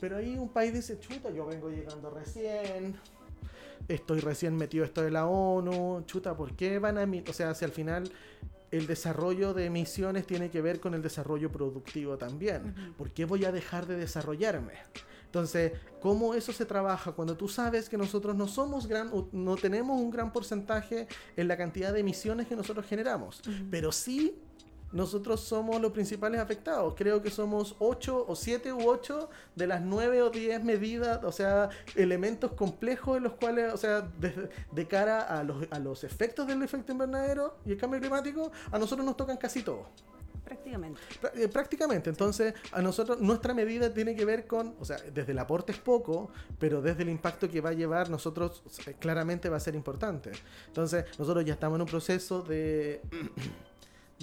Pero 0.00 0.16
ahí 0.16 0.36
un 0.36 0.48
país 0.48 0.72
dice, 0.72 0.98
chuta, 0.98 1.30
yo 1.30 1.46
vengo 1.46 1.68
llegando 1.68 2.10
recién, 2.10 2.98
estoy 3.88 4.20
recién 4.20 4.56
metido 4.56 4.84
esto 4.84 5.02
de 5.02 5.10
la 5.10 5.26
ONU, 5.26 6.02
chuta, 6.06 6.36
¿por 6.36 6.54
qué 6.54 6.78
van 6.78 6.98
a... 6.98 7.08
O 7.28 7.32
sea, 7.32 7.54
si 7.54 7.64
al 7.64 7.72
final 7.72 8.10
el 8.70 8.86
desarrollo 8.86 9.52
de 9.52 9.66
emisiones 9.66 10.26
tiene 10.26 10.50
que 10.50 10.62
ver 10.62 10.80
con 10.80 10.94
el 10.94 11.02
desarrollo 11.02 11.50
productivo 11.50 12.16
también. 12.16 12.94
¿Por 12.96 13.10
qué 13.10 13.24
voy 13.24 13.44
a 13.44 13.52
dejar 13.52 13.86
de 13.86 13.96
desarrollarme? 13.96 14.74
Entonces, 15.24 15.72
¿cómo 16.00 16.34
eso 16.34 16.52
se 16.52 16.64
trabaja 16.64 17.12
cuando 17.12 17.36
tú 17.36 17.48
sabes 17.48 17.88
que 17.88 17.96
nosotros 17.96 18.34
no 18.34 18.48
somos 18.48 18.86
gran, 18.86 19.12
no 19.32 19.56
tenemos 19.56 20.00
un 20.00 20.10
gran 20.10 20.32
porcentaje 20.32 21.06
en 21.36 21.46
la 21.46 21.56
cantidad 21.56 21.92
de 21.92 22.00
emisiones 22.00 22.48
que 22.48 22.56
nosotros 22.56 22.86
generamos, 22.86 23.40
pero 23.70 23.92
sí 23.92 24.36
nosotros 24.92 25.40
somos 25.40 25.80
los 25.80 25.92
principales 25.92 26.40
afectados. 26.40 26.94
Creo 26.96 27.22
que 27.22 27.30
somos 27.30 27.76
8 27.78 28.26
o 28.28 28.36
7 28.36 28.72
u 28.72 28.88
8 28.88 29.30
de 29.56 29.66
las 29.66 29.80
9 29.80 30.22
o 30.22 30.30
10 30.30 30.64
medidas, 30.64 31.22
o 31.24 31.32
sea, 31.32 31.70
elementos 31.94 32.52
complejos 32.52 33.16
en 33.16 33.24
los 33.24 33.34
cuales, 33.34 33.72
o 33.72 33.76
sea, 33.76 34.08
de, 34.72 34.86
cara 34.88 35.22
a 35.22 35.44
los, 35.44 35.66
a 35.70 35.78
los 35.78 36.04
efectos 36.04 36.46
del 36.46 36.62
efecto 36.62 36.92
invernadero 36.92 37.56
y 37.64 37.72
el 37.72 37.78
cambio 37.78 38.00
climático, 38.00 38.50
a 38.70 38.78
nosotros 38.78 39.06
nos 39.06 39.16
tocan 39.16 39.36
casi 39.36 39.62
todos. 39.62 39.86
Prácticamente. 40.44 41.00
Eh, 41.34 41.48
prácticamente. 41.48 42.10
Entonces, 42.10 42.54
a 42.72 42.82
nosotros, 42.82 43.20
nuestra 43.20 43.54
medida 43.54 43.94
tiene 43.94 44.16
que 44.16 44.24
ver 44.24 44.48
con, 44.48 44.74
o 44.80 44.84
sea, 44.84 44.96
desde 45.14 45.30
el 45.30 45.38
aporte 45.38 45.70
es 45.70 45.78
poco, 45.78 46.30
pero 46.58 46.82
desde 46.82 47.02
el 47.02 47.08
impacto 47.08 47.48
que 47.48 47.60
va 47.60 47.70
a 47.70 47.72
llevar, 47.72 48.10
nosotros 48.10 48.62
eh, 48.86 48.96
claramente 48.98 49.48
va 49.48 49.58
a 49.58 49.60
ser 49.60 49.76
importante. 49.76 50.32
Entonces, 50.66 51.04
nosotros 51.18 51.44
ya 51.44 51.52
estamos 51.52 51.76
en 51.76 51.82
un 51.82 51.88
proceso 51.88 52.42
de 52.42 53.00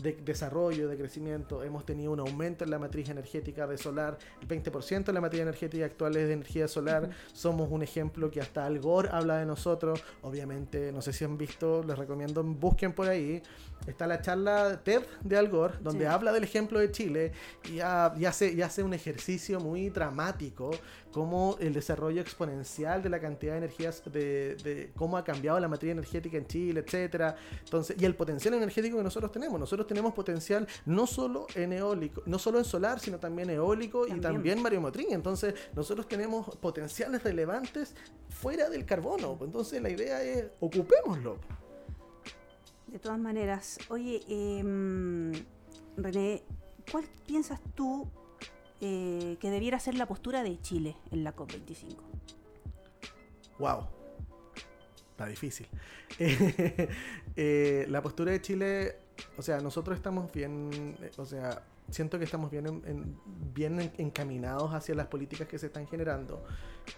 de 0.02 0.14
desarrollo, 0.14 0.88
de 0.88 0.98
crecimiento. 0.98 1.64
Hemos 1.64 1.86
tenido 1.86 2.12
un 2.12 2.20
aumento 2.20 2.64
en 2.64 2.72
la 2.72 2.80
matriz 2.80 3.10
energética 3.10 3.68
de 3.68 3.78
solar. 3.78 4.18
El 4.42 4.48
20% 4.48 5.06
de 5.06 5.14
la 5.14 5.22
matriz 5.22 5.42
energética 5.42 5.86
actual 5.86 6.16
es 6.16 6.28
de 6.28 6.34
energía 6.34 6.68
solar. 6.68 7.10
Somos 7.34 7.70
un 7.72 7.84
ejemplo 7.84 8.30
que 8.30 8.42
hasta 8.42 8.66
Al 8.66 8.80
Gore 8.80 9.10
habla 9.12 9.38
de 9.38 9.46
nosotros. 9.46 10.04
Obviamente, 10.22 10.92
no 10.92 11.02
sé 11.02 11.14
si 11.14 11.26
han 11.26 11.38
visto, 11.38 11.84
les 11.84 11.98
recomiendo 11.98 12.44
busquen 12.44 12.94
por 12.94 13.08
ahí. 13.08 13.42
Está 13.88 14.06
la 14.06 14.22
charla 14.22 14.82
TED 14.84 15.02
de 15.24 15.38
Al 15.38 15.48
Gore, 15.48 15.76
donde 15.82 16.08
habla 16.08 16.34
del 16.34 16.44
ejemplo 16.44 16.80
de 16.80 16.92
Chile 16.92 17.32
y, 17.72 17.80
hace, 17.80 18.52
y 18.52 18.62
hace 18.62 18.84
un 18.84 18.94
ejercicio 18.94 19.60
muy 19.62 19.90
dramático 19.90 20.72
como 21.12 21.56
el 21.60 21.74
desarrollo 21.74 22.22
exponencial 22.22 23.02
de 23.02 23.10
la 23.10 23.20
cantidad 23.20 23.54
de 23.54 23.60
energías, 23.60 24.04
de, 24.12 24.92
cómo 24.96 25.18
ha 25.18 25.24
cambiado 25.24 25.60
la 25.60 25.68
materia 25.68 25.94
energética 25.94 26.38
en 26.38 26.46
Chile, 26.46 26.84
etcétera. 26.86 27.36
Entonces, 27.64 27.96
y 28.00 28.06
el 28.06 28.14
potencial 28.14 28.54
energético 28.54 28.98
que 28.98 29.04
nosotros 29.04 29.32
tenemos. 29.32 29.60
Nosotros 29.60 29.88
tenemos 29.88 30.14
potencial 30.14 30.68
no 30.86 31.08
solo 31.08 31.48
en 31.56 31.74
eólico, 31.74 32.22
no 32.26 32.38
solo 32.38 32.60
en 32.60 32.66
solar, 32.66 33.00
sino 33.00 33.20
también 33.20 33.50
eólico 33.50 34.06
y 34.06 34.20
también 34.20 34.62
mareomotriz. 34.62 35.08
Entonces, 35.12 35.56
nosotros 35.74 36.08
tenemos 36.08 36.56
potenciales 36.58 37.24
relevantes 37.24 37.96
fuera 38.30 38.70
del 38.70 38.86
carbono. 38.86 39.38
Entonces, 39.42 39.82
la 39.82 39.90
idea 39.90 40.22
es 40.22 40.46
ocupémoslo. 40.60 41.40
De 42.88 43.00
todas 43.00 43.20
maneras, 43.20 43.80
oye, 43.90 44.24
em, 44.28 45.34
René, 45.98 46.44
¿cuál 46.92 47.06
piensas 47.26 47.60
tú 47.76 48.08
eh, 48.80 49.38
que 49.40 49.50
debiera 49.50 49.80
ser 49.80 49.96
la 49.96 50.06
postura 50.06 50.44
de 50.44 50.60
Chile 50.62 50.96
en 51.12 51.24
la 51.24 51.36
COP25? 51.36 51.98
Wow. 53.60 53.88
Está 55.12 55.28
difícil. 55.28 55.68
Eh, 57.40 57.86
la 57.90 58.02
postura 58.02 58.32
de 58.32 58.42
Chile, 58.42 58.96
o 59.38 59.44
sea, 59.44 59.62
nosotros 59.62 59.96
estamos 59.96 60.32
bien, 60.32 60.98
o 61.18 61.24
sea, 61.24 61.62
siento 61.92 62.18
que 62.18 62.26
estamos 62.26 62.50
bien, 62.50 62.82
bien 63.54 63.92
encaminados 64.00 64.74
hacia 64.74 64.96
las 64.96 65.06
políticas 65.06 65.48
que 65.48 65.60
se 65.60 65.68
están 65.68 65.88
generando. 65.88 66.44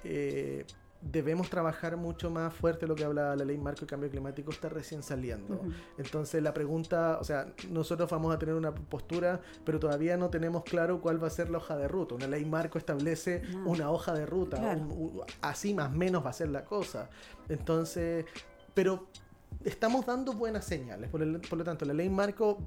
Eh, 0.05 0.65
debemos 1.01 1.49
trabajar 1.49 1.95
mucho 1.97 2.29
más 2.29 2.53
fuerte 2.53 2.85
lo 2.85 2.95
que 2.95 3.05
habla 3.05 3.35
la 3.35 3.45
ley 3.45 3.57
marco 3.57 3.81
de 3.81 3.87
cambio 3.87 4.09
climático 4.09 4.51
está 4.51 4.69
recién 4.69 5.01
saliendo. 5.01 5.61
Entonces 5.97 6.43
la 6.43 6.53
pregunta, 6.53 7.17
o 7.19 7.23
sea, 7.23 7.53
nosotros 7.69 8.09
vamos 8.09 8.33
a 8.33 8.39
tener 8.39 8.55
una 8.55 8.73
postura, 8.73 9.39
pero 9.65 9.79
todavía 9.79 10.17
no 10.17 10.29
tenemos 10.29 10.63
claro 10.63 11.01
cuál 11.01 11.21
va 11.21 11.27
a 11.27 11.31
ser 11.31 11.49
la 11.49 11.59
hoja 11.59 11.77
de 11.77 11.87
ruta. 11.87 12.15
Una 12.15 12.27
ley 12.27 12.45
marco 12.45 12.77
establece 12.77 13.41
una 13.65 13.91
hoja 13.91 14.13
de 14.13 14.25
ruta, 14.25 14.77
así 15.41 15.73
más 15.73 15.91
o 15.93 15.95
menos 15.95 16.25
va 16.25 16.31
a 16.31 16.33
ser 16.33 16.49
la 16.49 16.65
cosa. 16.65 17.09
Entonces, 17.47 18.25
pero 18.73 19.07
estamos 19.63 20.05
dando 20.05 20.33
buenas 20.33 20.65
señales. 20.65 21.09
Por, 21.09 21.21
lo 21.21 21.63
tanto, 21.63 21.85
la 21.85 21.93
ley 21.93 22.09
marco, 22.09 22.63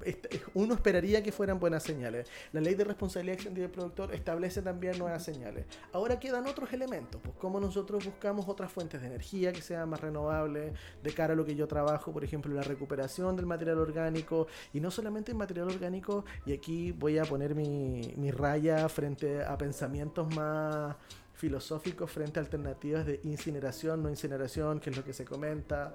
uno 0.53 0.73
esperaría 0.75 1.23
que 1.23 1.31
fueran 1.31 1.59
buenas 1.59 1.83
señales. 1.83 2.27
La 2.51 2.61
ley 2.61 2.75
de 2.75 2.83
responsabilidad 2.83 3.35
extendida 3.35 3.63
del 3.63 3.71
productor 3.71 4.13
establece 4.13 4.61
también 4.61 4.97
nuevas 4.97 5.23
señales. 5.23 5.65
Ahora 5.91 6.19
quedan 6.19 6.47
otros 6.47 6.71
elementos, 6.73 7.19
pues 7.23 7.35
cómo 7.37 7.59
nosotros 7.59 8.05
buscamos 8.05 8.47
otras 8.47 8.71
fuentes 8.71 9.01
de 9.01 9.07
energía 9.07 9.51
que 9.51 9.61
sean 9.61 9.89
más 9.89 10.01
renovables, 10.01 10.73
de 11.01 11.13
cara 11.13 11.33
a 11.33 11.35
lo 11.35 11.45
que 11.45 11.55
yo 11.55 11.67
trabajo, 11.67 12.11
por 12.11 12.23
ejemplo, 12.23 12.53
la 12.53 12.63
recuperación 12.63 13.35
del 13.35 13.45
material 13.45 13.79
orgánico, 13.79 14.47
y 14.73 14.79
no 14.79 14.91
solamente 14.91 15.31
el 15.31 15.37
material 15.37 15.69
orgánico, 15.69 16.25
y 16.45 16.53
aquí 16.53 16.91
voy 16.91 17.17
a 17.17 17.23
poner 17.23 17.55
mi, 17.55 18.13
mi 18.17 18.31
raya 18.31 18.87
frente 18.89 19.43
a 19.43 19.57
pensamientos 19.57 20.33
más 20.35 20.95
filosóficos 21.43 22.09
frente 22.09 22.39
a 22.39 22.41
alternativas 22.41 23.05
de 23.05 23.19
incineración, 23.25 24.01
no 24.01 24.09
incineración, 24.09 24.79
que 24.79 24.91
es 24.91 24.95
lo 24.95 25.03
que 25.03 25.11
se 25.11 25.25
comenta. 25.25 25.93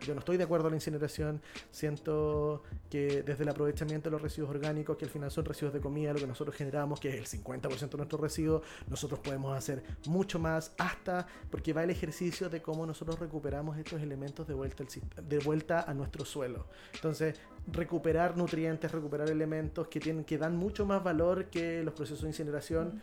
Yo 0.00 0.12
no 0.12 0.18
estoy 0.18 0.36
de 0.36 0.42
acuerdo 0.42 0.66
a 0.66 0.70
la 0.70 0.76
incineración, 0.76 1.40
siento 1.70 2.64
que 2.90 3.22
desde 3.22 3.44
el 3.44 3.48
aprovechamiento 3.48 4.08
de 4.08 4.14
los 4.14 4.20
residuos 4.20 4.50
orgánicos, 4.50 4.96
que 4.96 5.04
al 5.04 5.10
final 5.12 5.30
son 5.30 5.44
residuos 5.44 5.72
de 5.72 5.80
comida, 5.80 6.12
lo 6.12 6.18
que 6.18 6.26
nosotros 6.26 6.56
generamos, 6.56 6.98
que 6.98 7.10
es 7.10 7.32
el 7.32 7.40
50% 7.44 7.90
de 7.90 7.96
nuestros 7.96 8.20
residuos, 8.20 8.62
nosotros 8.88 9.20
podemos 9.20 9.56
hacer 9.56 9.84
mucho 10.06 10.40
más 10.40 10.72
hasta 10.78 11.28
porque 11.48 11.72
va 11.72 11.84
el 11.84 11.90
ejercicio 11.90 12.48
de 12.48 12.60
cómo 12.60 12.84
nosotros 12.84 13.20
recuperamos 13.20 13.78
estos 13.78 14.02
elementos 14.02 14.48
de 14.48 14.54
vuelta, 14.54 14.82
de 15.22 15.38
vuelta 15.38 15.82
a 15.82 15.94
nuestro 15.94 16.24
suelo. 16.24 16.66
Entonces, 16.92 17.36
recuperar 17.68 18.36
nutrientes, 18.36 18.90
recuperar 18.90 19.30
elementos 19.30 19.86
que, 19.86 20.00
tienen, 20.00 20.24
que 20.24 20.38
dan 20.38 20.56
mucho 20.56 20.84
más 20.86 21.04
valor 21.04 21.44
que 21.50 21.84
los 21.84 21.94
procesos 21.94 22.22
de 22.22 22.30
incineración 22.30 23.00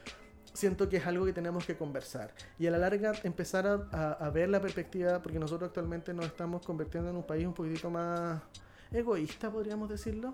siento 0.56 0.89
que 0.89 0.98
es 0.98 1.06
algo 1.06 1.26
que 1.26 1.34
tenemos 1.34 1.65
que 1.65 1.76
conversar. 1.76 2.32
Y 2.58 2.68
a 2.68 2.72
la 2.72 2.78
larga 2.78 3.13
empezar 3.24 3.88
a, 3.91 4.30
ver 4.30 4.50
la 4.50 4.60
perspectiva, 4.60 5.22
porque 5.22 5.39
nosotros 5.39 5.68
actualmente 5.68 6.13
nos 6.13 6.26
estamos 6.26 6.65
convirtiendo 6.65 7.10
en 7.10 7.18
un 7.18 7.24
país 7.24 7.46
un 7.46 7.54
poquitito 7.54 7.89
más 7.89 8.41
egoísta, 8.91 9.52
podríamos 9.52 9.89
decirlo. 9.89 10.34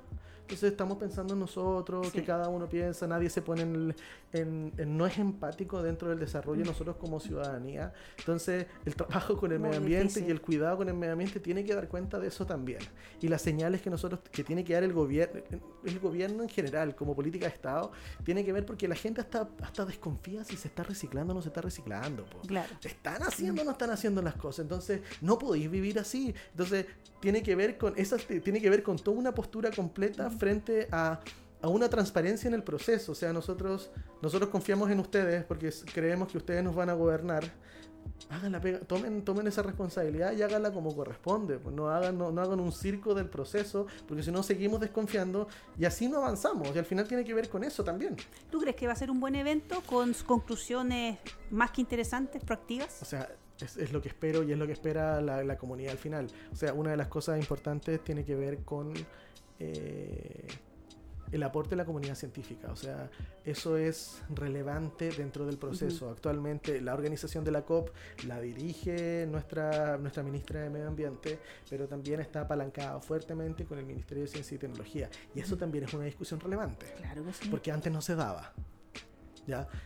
Entonces 0.52 0.72
estamos 0.72 0.98
pensando 0.98 1.34
en 1.34 1.40
nosotros, 1.40 2.12
que 2.12 2.26
cada 2.26 2.50
uno 2.50 2.68
piensa, 2.68 3.08
nadie 3.08 3.30
se 3.30 3.42
pone 3.42 3.62
en, 4.34 4.98
no 4.98 5.08
es 5.08 5.18
empático 5.18 5.82
dentro 5.82 6.10
del 6.10 6.20
desarrollo 6.20 6.66
nosotros 6.66 6.98
como 6.98 7.22
ciudadanía. 7.22 7.94
Entonces 8.20 8.66
el 8.84 8.94
trabajo 8.94 9.38
con 9.38 9.54
el 9.54 9.62
medio 9.62 9.78
ambiente 9.78 10.20
y 10.20 10.30
el 10.30 10.42
cuidado 10.42 10.76
con 10.76 10.90
el 10.90 10.96
medio 10.96 11.14
ambiente 11.14 11.40
tiene 11.40 11.64
que 11.64 11.74
dar 11.74 11.88
cuenta 11.88 12.20
de 12.20 12.28
eso 12.28 12.46
también. 12.46 12.80
Y 13.22 13.30
las 13.30 13.42
señales 13.42 13.82
que 13.82 13.90
nosotros, 13.90 14.20
que 14.30 14.44
tiene 14.44 14.66
que 14.66 14.74
dar 14.74 14.84
el 14.84 14.92
gobierno, 14.92 15.42
el 15.86 16.00
gobierno 16.00 16.44
en 16.44 16.50
general 16.50 16.96
como 16.96 17.16
política 17.16 17.46
de 17.46 17.54
Estado, 17.54 17.94
tiene 18.26 18.44
que 18.44 18.52
ver 18.52 18.66
porque 18.66 18.90
la 18.90 18.96
gente 18.96 19.22
hasta, 19.22 19.48
hasta 19.62 19.86
desconfía 19.86 20.44
si 20.44 20.58
se 20.58 20.68
está 20.68 20.84
reciclando 20.84 21.32
o 21.32 21.36
no 21.36 21.42
se 21.42 21.48
está 21.48 21.62
reciclando. 21.62 22.26
Claro. 22.46 22.74
¿Están 22.84 23.24
haciendo 23.24 23.62
o 23.62 23.66
no 23.66 23.72
están 23.72 23.92
haciendo 23.92 24.22
las 24.22 24.36
cosas? 24.36 24.64
Entonces 24.64 25.00
no 25.22 25.40
podéis 25.40 25.72
vivir 25.72 25.98
así. 25.98 26.36
Entonces 26.52 26.88
tiene 27.22 27.42
que 27.42 27.56
ver 27.56 27.78
con 27.78 27.94
esas, 27.96 28.26
tiene 28.26 28.60
que 28.60 28.70
ver 28.70 28.84
con 28.84 28.98
toda 28.98 29.18
una 29.18 29.34
postura 29.34 29.72
completa 29.72 30.30
frente 30.42 30.88
a, 30.92 31.20
una 31.62 31.88
transparencia 31.88 32.48
en 32.48 32.56
el 32.56 32.64
proceso. 32.64 33.12
O 33.12 33.16
sea, 33.16 33.32
nosotros, 33.32 33.92
nosotros 34.24 34.50
confiamos 34.50 34.90
en 34.90 35.00
ustedes 35.00 35.44
porque 35.44 35.72
creemos 35.94 36.32
que 36.32 36.40
ustedes 36.40 36.64
nos 36.64 36.74
van 36.74 36.90
a 36.90 36.94
gobernar. 36.94 37.44
Hagan 38.32 38.54
la 38.54 38.62
tomen, 38.88 39.24
tomen 39.24 39.46
esa 39.46 39.62
responsabilidad 39.62 40.34
y 40.36 40.42
háganla 40.42 40.74
como 40.74 40.96
corresponde. 40.96 41.60
Pues 41.60 41.76
no, 41.76 41.90
hagan, 41.90 42.18
no, 42.18 42.30
hagan 42.42 42.60
un 42.60 42.72
circo 42.72 43.14
del 43.14 43.30
proceso, 43.30 43.86
porque 44.08 44.24
si 44.24 44.32
no 44.32 44.42
seguimos 44.42 44.80
desconfiando 44.80 45.48
y 45.78 45.86
así 45.86 46.10
no 46.10 46.18
avanzamos. 46.18 46.76
Y 46.76 46.80
al 46.80 46.86
final 46.86 47.08
tiene 47.08 47.24
que 47.24 47.36
ver 47.36 47.48
con 47.48 47.64
eso 47.64 47.84
también. 47.84 48.18
¿Tú 48.50 48.60
crees 48.60 48.76
que 48.76 48.88
va 48.88 48.94
a 48.94 48.96
ser 48.96 49.12
un 49.12 49.20
buen 49.20 49.36
evento 49.36 49.84
con 49.86 50.16
conclusiones 50.26 51.20
más 51.52 51.70
que 51.70 51.82
interesantes, 51.82 52.44
proactivas? 52.44 53.00
O 53.04 53.06
sea, 53.06 53.30
es, 53.62 53.92
lo 53.92 54.02
que 54.02 54.10
espero 54.10 54.44
y 54.44 54.52
es 54.52 54.58
lo 54.58 54.66
que 54.66 54.74
espera 54.74 55.22
la, 55.22 55.58
comunidad 55.58 55.92
al 55.92 55.98
final. 55.98 56.28
O 56.52 56.56
sea, 56.56 56.74
una 56.74 56.92
de 56.92 56.98
las 56.98 57.08
cosas 57.08 57.40
importantes 57.40 58.04
tiene 58.04 58.26
que 58.26 58.36
ver 58.36 58.64
con 58.64 58.94
eh, 59.62 60.48
el 61.32 61.44
aporte 61.44 61.72
de 61.72 61.76
la 61.78 61.86
comunidad 61.86 62.16
científica. 62.16 62.72
O 62.72 62.76
sea, 62.76 63.10
eso 63.46 63.78
es 63.78 64.22
relevante 64.36 65.12
dentro 65.12 65.46
del 65.46 65.58
proceso. 65.58 66.10
Actualmente 66.10 66.82
la 66.82 66.94
organización 66.94 67.46
de 67.46 67.52
la 67.52 67.62
COP 67.62 67.90
la 68.28 68.42
dirige 68.42 69.26
nuestra, 69.30 69.98
nuestra 69.98 70.24
ministra 70.24 70.62
de 70.62 70.70
Medio 70.70 70.88
Ambiente, 70.88 71.40
pero 71.70 71.88
también 71.88 72.20
está 72.20 72.42
apalancada 72.42 73.00
fuertemente 73.00 73.64
con 73.66 73.80
el 73.80 73.86
Ministerio 73.86 74.24
de 74.24 74.30
Ciencia 74.30 74.56
y 74.56 74.58
Tecnología. 74.58 75.10
Y 75.34 75.40
eso 75.40 75.56
también 75.56 75.86
es 75.86 75.94
una 75.94 76.06
discusión 76.06 76.40
relevante. 76.40 76.88
Claro 76.98 77.24
que 77.24 77.32
sí. 77.32 77.48
Porque 77.50 77.72
antes 77.72 77.94
no 77.94 78.02
se 78.02 78.16
daba. 78.16 78.54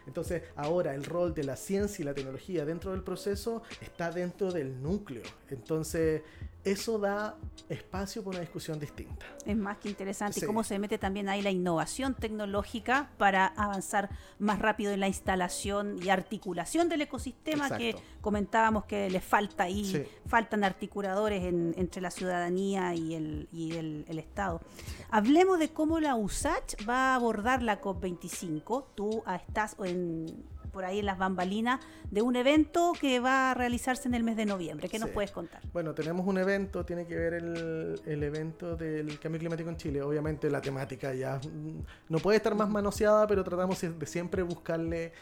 Entonces, 0.05 0.43
ahora 0.55 0.93
el 0.93 1.03
rol 1.03 1.33
de 1.33 1.43
la 1.43 1.55
ciencia 1.55 2.03
y 2.03 2.05
la 2.05 2.13
tecnología 2.13 2.65
dentro 2.65 2.91
del 2.91 3.03
proceso 3.03 3.63
está 3.81 4.11
dentro 4.11 4.51
del 4.51 4.81
núcleo. 4.81 5.23
Entonces, 5.49 6.21
eso 6.65 6.97
da 6.97 7.37
espacio 7.69 8.23
para 8.23 8.37
una 8.37 8.41
discusión 8.41 8.79
distinta. 8.79 9.25
Es 9.45 9.55
más 9.55 9.77
que 9.77 9.89
interesante. 9.89 10.39
Y 10.39 10.43
cómo 10.43 10.63
se 10.63 10.77
mete 10.79 10.97
también 10.97 11.29
ahí 11.29 11.41
la 11.41 11.51
innovación 11.51 12.15
tecnológica 12.15 13.09
para 13.17 13.47
avanzar 13.47 14.09
más 14.39 14.59
rápido 14.59 14.91
en 14.91 14.99
la 14.99 15.07
instalación 15.07 16.01
y 16.03 16.09
articulación 16.09 16.89
del 16.89 17.01
ecosistema 17.01 17.77
que 17.77 17.95
comentábamos 18.21 18.85
que 18.85 19.09
le 19.09 19.21
falta 19.21 19.63
ahí, 19.63 20.07
faltan 20.27 20.63
articuladores 20.63 21.43
entre 21.43 22.01
la 22.01 22.11
ciudadanía 22.11 22.93
y 22.95 23.13
el, 23.13 23.47
y 23.51 23.75
el, 23.75 24.05
el 24.07 24.19
Estado. 24.19 24.61
Hablemos 25.09 25.59
de 25.59 25.69
cómo 25.69 25.99
la 25.99 26.15
USACH 26.15 26.87
va 26.87 27.13
a 27.13 27.15
abordar 27.15 27.61
la 27.61 27.79
COP25. 27.81 28.85
Tú 28.95 29.23
estás 29.27 29.75
en 29.79 30.45
por 30.75 30.83
ahí 30.83 30.99
en 30.99 31.05
las 31.05 31.17
bambalinas 31.17 31.79
de 32.11 32.21
un 32.21 32.35
evento 32.35 32.91
que 32.99 33.21
va 33.21 33.51
a 33.51 33.53
realizarse 33.53 34.09
en 34.09 34.13
el 34.13 34.23
mes 34.23 34.35
de 34.35 34.45
noviembre. 34.45 34.89
¿Qué 34.89 34.99
nos 34.99 35.09
puedes 35.09 35.31
contar? 35.31 35.61
Bueno, 35.71 35.93
tenemos 35.93 36.27
un 36.27 36.37
evento, 36.37 36.83
tiene 36.83 37.07
que 37.07 37.15
ver 37.15 37.35
el, 37.35 38.01
el, 38.05 38.23
evento 38.23 38.75
del 38.75 39.17
cambio 39.17 39.39
climático 39.39 39.69
en 39.69 39.77
Chile. 39.77 40.01
Obviamente 40.01 40.49
la 40.49 40.59
temática 40.59 41.13
ya 41.13 41.37
mm, 41.37 41.79
no 42.09 42.19
puede 42.19 42.35
estar 42.35 42.53
más 42.55 42.69
manoseada, 42.69 43.25
pero 43.25 43.41
tratamos 43.41 43.79
de 43.79 44.05
siempre 44.05 44.43
buscarle 44.43 45.13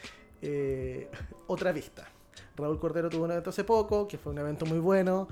eh, 0.42 1.08
otra 1.46 1.70
vista. 1.70 2.08
Raúl 2.56 2.80
Cordero 2.80 3.08
tuvo 3.08 3.24
un 3.24 3.30
evento 3.30 3.50
hace 3.50 3.62
poco, 3.62 4.08
que 4.08 4.18
fue 4.18 4.32
un 4.32 4.38
evento 4.38 4.66
muy 4.66 4.80
bueno 4.80 5.28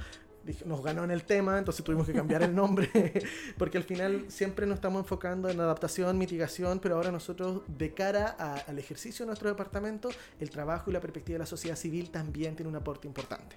nos 0.65 0.83
ganó 0.83 1.05
en 1.05 1.11
el 1.11 1.25
tema, 1.25 1.59
entonces 1.59 1.85
tuvimos 1.85 2.07
que 2.07 2.13
cambiar 2.13 2.43
el 2.43 2.55
nombre, 2.55 2.91
porque 3.59 3.79
al 3.79 3.85
final 3.85 4.25
siempre 4.29 4.67
nos 4.67 4.77
estamos 4.77 5.01
enfocando 5.01 5.49
en 5.49 5.61
adaptación, 5.61 6.19
mitigación, 6.19 6.81
pero 6.81 6.97
ahora 6.97 7.13
nosotros, 7.13 7.63
de 7.67 7.95
cara 7.95 8.29
al 8.67 8.79
ejercicio 8.79 9.25
de 9.25 9.29
nuestro 9.29 9.49
departamento, 9.49 10.11
el 10.41 10.51
trabajo 10.51 10.91
y 10.91 10.93
la 10.93 11.01
perspectiva 11.01 11.35
de 11.35 11.41
la 11.41 11.47
sociedad 11.47 11.77
civil 11.77 12.11
también 12.11 12.57
tiene 12.57 12.69
un 12.69 12.77
aporte 12.77 13.07
importante. 13.07 13.57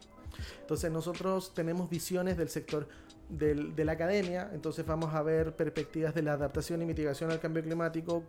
Entonces 0.62 0.91
nosotros 0.91 1.54
tenemos 1.54 1.89
visiones 1.89 2.38
del 2.38 2.50
sector 2.50 2.88
del, 3.30 3.76
de 3.76 3.86
la 3.86 3.93
academia, 3.93 4.50
entonces 4.54 4.86
vamos 4.86 5.13
a 5.13 5.24
ver 5.24 5.56
perspectivas 5.56 6.13
de 6.13 6.21
la 6.21 6.34
adaptación 6.34 6.82
y 6.82 6.86
mitigación 6.86 7.32
al 7.32 7.39
cambio 7.39 7.63
climático, 7.63 8.24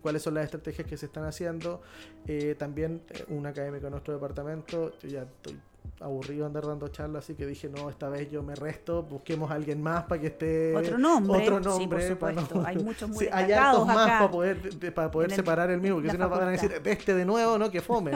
cuáles 0.00 0.22
son 0.22 0.34
las 0.34 0.44
estrategias 0.44 0.86
que 0.86 0.96
se 0.96 1.06
están 1.06 1.24
haciendo. 1.24 1.82
Eh, 2.26 2.54
también 2.58 3.02
eh, 3.10 3.24
un 3.28 3.46
académico 3.46 3.84
de 3.84 3.90
nuestro 3.90 4.14
departamento, 4.14 4.92
yo 5.00 5.08
ya 5.08 5.22
estoy 5.22 5.60
aburrido 6.00 6.46
andar 6.46 6.66
dando 6.66 6.88
charlas, 6.88 7.24
así 7.24 7.34
que 7.34 7.46
dije, 7.46 7.68
no, 7.68 7.90
esta 7.90 8.08
vez 8.08 8.30
yo 8.30 8.42
me 8.42 8.54
resto, 8.54 9.02
busquemos 9.02 9.50
a 9.50 9.54
alguien 9.54 9.82
más 9.82 10.04
para 10.04 10.20
que 10.20 10.28
esté... 10.28 10.76
Otro 10.76 10.98
nombre, 10.98 11.42
otro 11.42 11.60
nombre 11.60 12.08
sí, 12.08 12.14
por 12.14 12.32
supuesto. 12.34 12.62
Hay 12.64 12.76
muchos 12.78 13.08
muy 13.10 13.24
sí, 13.24 13.30
hay 13.32 13.52
hartos 13.52 13.86
más 13.86 14.08
para 14.08 14.30
poder, 14.30 14.94
para 14.94 15.10
poder 15.10 15.32
separar 15.32 15.70
el, 15.70 15.80
mismo, 15.80 15.96
porque 15.96 16.10
si 16.10 16.18
no 16.18 16.28
van 16.28 16.48
a 16.48 16.50
decir, 16.50 16.80
este 16.84 17.14
de 17.14 17.24
nuevo, 17.24 17.58
¿no? 17.58 17.70
Que 17.70 17.80
fome. 17.80 18.12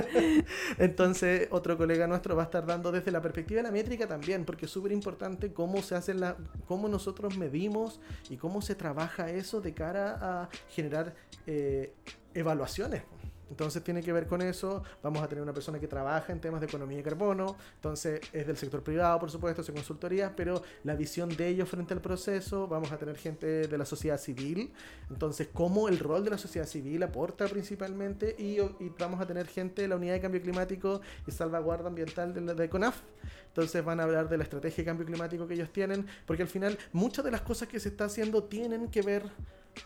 Entonces, 0.78 1.48
otro 1.50 1.76
colega 1.76 2.06
nuestro 2.06 2.34
va 2.34 2.42
a 2.42 2.46
estar 2.46 2.66
dando 2.66 2.90
desde 2.90 3.10
la 3.10 3.20
perspectiva 3.20 3.58
de 3.58 3.64
la 3.64 3.72
métrica 3.72 4.06
también, 4.06 4.44
porque 4.44 4.66
es 4.66 4.70
súper 4.70 4.92
importante 4.92 5.52
cómo 5.52 5.82
se 5.82 5.94
hace 5.94 6.14
la, 6.14 6.36
cómo 6.66 6.88
nosotros 6.88 7.36
medimos 7.36 8.00
y 8.30 8.36
cómo 8.36 8.60
se 8.62 8.74
trabaja 8.74 9.30
eso 9.30 9.60
de 9.60 9.74
cara 9.74 10.18
a 10.20 10.48
generar 10.70 11.14
eh, 11.46 11.92
evaluaciones. 12.34 13.02
Entonces 13.50 13.82
tiene 13.82 14.02
que 14.02 14.12
ver 14.12 14.26
con 14.26 14.42
eso. 14.42 14.82
Vamos 15.02 15.22
a 15.22 15.28
tener 15.28 15.42
una 15.42 15.52
persona 15.52 15.78
que 15.78 15.88
trabaja 15.88 16.32
en 16.32 16.40
temas 16.40 16.60
de 16.60 16.66
economía 16.66 16.98
y 16.98 17.02
carbono. 17.02 17.56
Entonces 17.76 18.20
es 18.32 18.46
del 18.46 18.56
sector 18.56 18.82
privado, 18.82 19.18
por 19.20 19.30
supuesto, 19.30 19.62
es 19.62 19.70
consultoría, 19.70 20.34
pero 20.34 20.62
la 20.84 20.94
visión 20.94 21.28
de 21.36 21.48
ellos 21.48 21.68
frente 21.68 21.94
al 21.94 22.00
proceso. 22.00 22.66
Vamos 22.66 22.92
a 22.92 22.98
tener 22.98 23.16
gente 23.16 23.68
de 23.68 23.78
la 23.78 23.84
sociedad 23.84 24.18
civil. 24.18 24.72
Entonces, 25.10 25.48
cómo 25.52 25.88
el 25.88 25.98
rol 25.98 26.24
de 26.24 26.30
la 26.30 26.38
sociedad 26.38 26.66
civil 26.66 27.02
aporta 27.02 27.46
principalmente. 27.46 28.34
Y, 28.38 28.58
vamos 28.98 29.20
a 29.20 29.26
tener 29.26 29.46
gente 29.46 29.82
de 29.82 29.88
la 29.88 29.96
unidad 29.96 30.14
de 30.14 30.20
cambio 30.20 30.42
climático 30.42 31.00
y 31.26 31.30
salvaguarda 31.30 31.88
ambiental 31.88 32.34
de, 32.34 32.40
la, 32.40 32.54
de 32.54 32.68
CONAF. 32.68 33.00
Entonces 33.48 33.84
van 33.84 34.00
a 34.00 34.02
hablar 34.02 34.28
de 34.28 34.36
la 34.36 34.44
estrategia 34.44 34.82
de 34.82 34.84
cambio 34.84 35.06
climático 35.06 35.46
que 35.46 35.54
ellos 35.54 35.72
tienen, 35.72 36.06
porque 36.26 36.42
al 36.42 36.48
final 36.48 36.78
muchas 36.92 37.24
de 37.24 37.30
las 37.30 37.42
cosas 37.42 37.68
que 37.68 37.80
se 37.80 37.88
está 37.88 38.04
haciendo 38.04 38.44
tienen 38.44 38.90
que 38.90 39.02
ver 39.02 39.30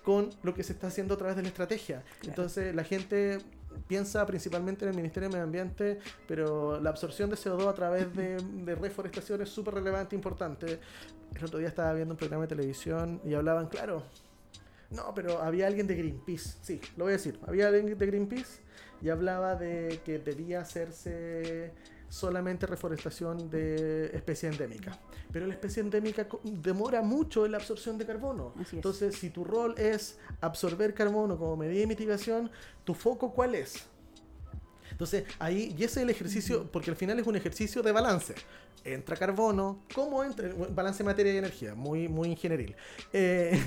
con 0.04 0.30
lo 0.42 0.54
que 0.54 0.62
se 0.62 0.72
está 0.72 0.88
haciendo 0.88 1.14
a 1.14 1.16
través 1.16 1.36
de 1.36 1.42
la 1.42 1.48
estrategia. 1.48 2.02
Entonces 2.24 2.74
la 2.74 2.84
gente 2.84 3.38
piensa 3.86 4.24
principalmente 4.26 4.84
en 4.84 4.90
el 4.90 4.96
Ministerio 4.96 5.28
de 5.28 5.32
Medio 5.32 5.44
Ambiente, 5.44 5.98
pero 6.26 6.80
la 6.80 6.90
absorción 6.90 7.30
de 7.30 7.36
CO2 7.36 7.68
a 7.68 7.74
través 7.74 8.14
de, 8.14 8.38
reforestación 8.74 9.42
es 9.42 9.48
súper 9.48 9.74
relevante 9.74 10.14
importante. 10.14 10.78
El 11.34 11.44
otro 11.44 11.58
día 11.58 11.68
estaba 11.68 11.92
viendo 11.94 12.14
un 12.14 12.18
programa 12.18 12.42
de 12.42 12.48
televisión 12.48 13.20
y 13.24 13.34
hablaban, 13.34 13.68
claro, 13.68 14.04
no, 14.90 15.14
pero 15.14 15.40
había 15.40 15.66
alguien 15.66 15.86
de 15.86 15.94
Greenpeace, 15.94 16.58
sí, 16.62 16.80
lo 16.96 17.04
voy 17.04 17.12
a 17.12 17.16
decir, 17.16 17.38
había 17.46 17.68
alguien 17.68 17.96
de 17.96 18.06
Greenpeace 18.06 18.60
y 19.00 19.08
hablaba 19.08 19.54
de 19.54 20.00
que 20.04 20.18
debía 20.18 20.60
hacerse 20.60 21.72
solamente 22.10 22.66
reforestación 22.66 23.48
de 23.48 24.06
especie 24.12 24.50
endémica. 24.50 24.98
Pero 25.32 25.46
la 25.46 25.54
especie 25.54 25.80
endémica 25.80 26.26
demora 26.42 27.00
mucho 27.00 27.46
en 27.46 27.52
la 27.52 27.58
absorción 27.58 27.96
de 27.96 28.04
carbono. 28.04 28.52
Entonces, 28.72 29.16
si 29.16 29.30
tu 29.30 29.44
rol 29.44 29.74
es 29.78 30.18
absorber 30.42 30.92
carbono 30.92 31.38
como 31.38 31.56
medida 31.56 31.80
de 31.80 31.86
mitigación, 31.86 32.50
¿tu 32.84 32.92
foco 32.92 33.32
cuál 33.32 33.54
es? 33.54 33.86
Entonces, 34.90 35.24
ahí, 35.38 35.74
y 35.78 35.84
ese 35.84 36.00
es 36.00 36.04
el 36.04 36.10
ejercicio, 36.10 36.68
porque 36.70 36.90
al 36.90 36.96
final 36.96 37.18
es 37.18 37.26
un 37.26 37.36
ejercicio 37.36 37.80
de 37.80 37.92
balance 37.92 38.34
entra 38.84 39.16
carbono, 39.16 39.82
¿cómo 39.94 40.24
entra? 40.24 40.50
Balance 40.74 41.04
materia 41.04 41.32
y 41.32 41.36
energía, 41.38 41.74
muy, 41.74 42.08
muy 42.08 42.30
ingenieril. 42.30 42.74
Eh, 43.12 43.58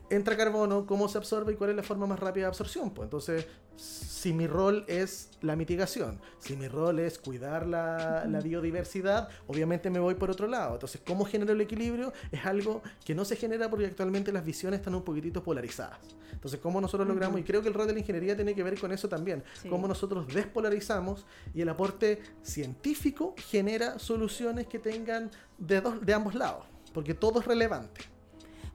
entra 0.10 0.36
carbono, 0.36 0.86
¿cómo 0.86 1.08
se 1.08 1.18
absorbe 1.18 1.52
y 1.52 1.56
cuál 1.56 1.70
es 1.70 1.76
la 1.76 1.82
forma 1.82 2.06
más 2.06 2.18
rápida 2.18 2.44
de 2.44 2.48
absorción? 2.48 2.90
Pues 2.90 3.06
entonces, 3.06 3.46
si 3.76 4.32
mi 4.32 4.46
rol 4.46 4.84
es 4.88 5.30
la 5.40 5.54
mitigación, 5.54 6.20
si 6.40 6.56
mi 6.56 6.66
rol 6.66 6.98
es 6.98 7.18
cuidar 7.18 7.66
la, 7.66 8.24
la, 8.26 8.40
biodiversidad, 8.40 9.28
obviamente 9.46 9.90
me 9.90 10.00
voy 10.00 10.14
por 10.14 10.30
otro 10.30 10.48
lado. 10.48 10.74
Entonces, 10.74 11.00
¿cómo 11.06 11.24
genero 11.24 11.52
el 11.52 11.60
equilibrio? 11.60 12.12
Es 12.32 12.44
algo 12.44 12.82
que 13.04 13.14
no 13.14 13.24
se 13.24 13.36
genera 13.36 13.70
porque 13.70 13.86
actualmente 13.86 14.32
las 14.32 14.44
visiones 14.44 14.80
están 14.80 14.94
un 14.94 15.02
poquitito 15.02 15.42
polarizadas. 15.42 15.98
Entonces, 16.32 16.60
¿cómo 16.60 16.80
nosotros 16.80 17.08
logramos? 17.08 17.40
Y 17.40 17.42
creo 17.42 17.62
que 17.62 17.68
el 17.68 17.74
rol 17.74 17.86
de 17.86 17.94
la 17.94 17.98
ingeniería 17.98 18.36
tiene 18.36 18.54
que 18.54 18.62
ver 18.62 18.78
con 18.78 18.92
eso 18.92 19.08
también. 19.08 19.42
Cómo 19.68 19.88
nosotros 19.88 20.26
despolarizamos 20.32 21.26
y 21.54 21.62
el 21.62 21.68
aporte 21.68 22.20
científico 22.42 23.34
genera 23.36 23.98
soluciones 23.98 24.47
que 24.66 24.78
tengan 24.78 25.30
de, 25.58 25.80
dos, 25.80 26.04
de 26.04 26.14
ambos 26.14 26.34
lados, 26.34 26.64
porque 26.92 27.14
todo 27.14 27.40
es 27.40 27.46
relevante. 27.46 28.00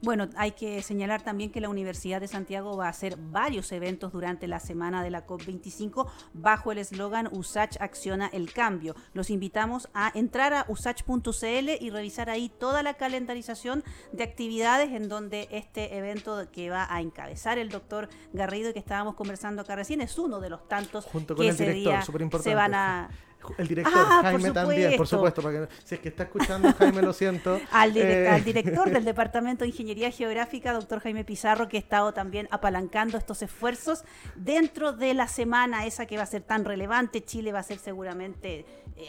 Bueno, 0.03 0.27
hay 0.35 0.51
que 0.51 0.81
señalar 0.81 1.21
también 1.21 1.49
que 1.49 1.61
la 1.61 1.69
Universidad 1.69 2.19
de 2.19 2.27
Santiago 2.27 2.75
va 2.75 2.87
a 2.87 2.89
hacer 2.89 3.15
varios 3.17 3.71
eventos 3.71 4.11
durante 4.11 4.49
la 4.49 4.59
semana 4.59 5.01
de 5.01 5.09
la 5.09 5.25
COP25 5.25 6.09
bajo 6.33 6.73
el 6.73 6.79
eslogan 6.79 7.29
USACH 7.31 7.77
acciona 7.79 8.27
el 8.27 8.51
cambio. 8.51 8.95
Los 9.13 9.29
invitamos 9.29 9.87
a 9.93 10.11
entrar 10.13 10.53
a 10.53 10.65
usach.cl 10.67 11.69
y 11.79 11.89
revisar 11.89 12.29
ahí 12.29 12.49
toda 12.49 12.83
la 12.83 12.95
calendarización 12.95 13.81
de 14.11 14.25
actividades 14.25 14.91
en 14.91 15.07
donde 15.07 15.47
este 15.51 15.95
evento 15.97 16.51
que 16.51 16.69
va 16.69 16.85
a 16.93 16.99
encabezar 16.99 17.57
el 17.57 17.69
doctor 17.69 18.09
Garrido 18.33 18.71
y 18.71 18.73
que 18.73 18.79
estábamos 18.79 19.15
conversando 19.15 19.61
acá 19.61 19.77
recién 19.77 20.01
es 20.01 20.19
uno 20.19 20.41
de 20.41 20.49
los 20.49 20.67
tantos 20.67 21.05
Junto 21.05 21.33
que 21.33 21.43
el 21.43 21.49
ese 21.55 21.71
día 21.71 22.01
se 22.41 22.55
van 22.55 22.73
a 22.73 23.09
el 23.57 23.67
director, 23.67 23.93
ah, 23.95 24.19
Jaime 24.23 24.51
también, 24.51 24.95
por 24.95 25.07
supuesto, 25.07 25.41
si 25.83 25.95
es 25.95 26.01
que 26.01 26.09
está 26.09 26.23
escuchando, 26.23 26.73
Jaime, 26.73 27.01
lo 27.01 27.13
siento. 27.13 27.59
al, 27.71 27.95
eh, 27.97 28.29
al, 28.29 28.43
director 28.43 28.89
del 28.89 29.05
Departamento 29.13 29.63
de 29.63 29.69
Ingeniería 29.69 30.11
Geográfica, 30.11 30.73
doctor 30.73 30.99
Jaime 31.01 31.23
Pizarro, 31.23 31.67
que 31.67 31.77
ha 31.77 31.79
estado 31.79 32.13
también 32.13 32.47
apalancando 32.51 33.17
estos 33.17 33.41
esfuerzos 33.41 34.03
dentro 34.35 34.93
de 34.93 35.13
la 35.13 35.27
semana 35.27 35.85
esa 35.85 36.05
que 36.05 36.17
va 36.17 36.23
a 36.23 36.27
ser 36.27 36.41
tan 36.41 36.65
relevante. 36.65 37.23
Chile 37.23 37.51
va 37.51 37.59
a 37.59 37.63
ser 37.63 37.79
seguramente 37.79 38.65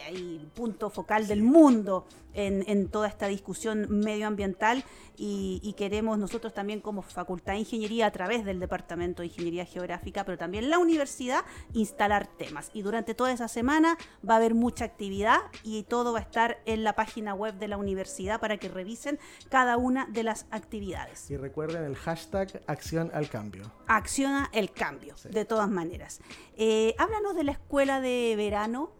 el 0.08 0.40
eh, 0.40 0.48
punto 0.54 0.90
focal 0.90 1.26
del 1.26 1.42
mundo 1.42 2.06
en, 2.32 2.64
en, 2.68 2.88
toda 2.88 3.08
esta 3.08 3.28
discusión 3.28 3.86
medioambiental 3.88 4.84
y, 5.16 5.60
y, 5.62 5.72
queremos 5.74 6.18
nosotros 6.18 6.52
también 6.52 6.80
como 6.80 7.02
Facultad 7.02 7.54
de 7.54 7.60
Ingeniería 7.60 8.06
a 8.06 8.10
través 8.10 8.44
del 8.44 8.60
Departamento 8.60 9.22
de 9.22 9.28
Ingeniería 9.28 9.64
Geográfica, 9.64 10.24
pero 10.24 10.38
también 10.38 10.70
la 10.70 10.78
universidad, 10.78 11.44
instalar 11.72 12.26
temas. 12.26 12.70
Y 12.72 12.82
durante 12.82 13.14
toda 13.14 13.32
esa 13.32 13.48
semana 13.48 13.96
va 14.28 14.34
a 14.34 14.36
haber 14.38 14.54
mucha 14.54 14.84
actividad 14.84 15.38
y 15.62 15.84
todo 15.84 16.12
va 16.12 16.20
a 16.20 16.22
estar 16.22 16.58
en 16.66 16.84
la 16.84 16.94
página 16.94 17.34
web 17.34 17.54
de 17.54 17.68
la 17.68 17.76
universidad 17.76 18.40
para 18.40 18.56
que 18.56 18.68
revisen 18.68 19.18
cada 19.48 19.76
una 19.76 20.06
de 20.06 20.22
las 20.22 20.46
actividades. 20.50 21.30
Y 21.30 21.36
recuerden 21.36 21.84
el 21.84 21.96
hashtag 21.96 22.62
Acción 22.66 23.10
al 23.14 23.28
Cambio. 23.28 23.70
Acciona 23.86 24.50
el 24.52 24.72
cambio, 24.72 25.14
de 25.30 25.44
todas 25.44 25.68
maneras. 25.68 26.20
Eh, 26.56 26.94
háblanos 26.98 27.34
de 27.36 27.44
la 27.44 27.52
escuela 27.52 28.00
de 28.00 28.34
verano. 28.36 28.92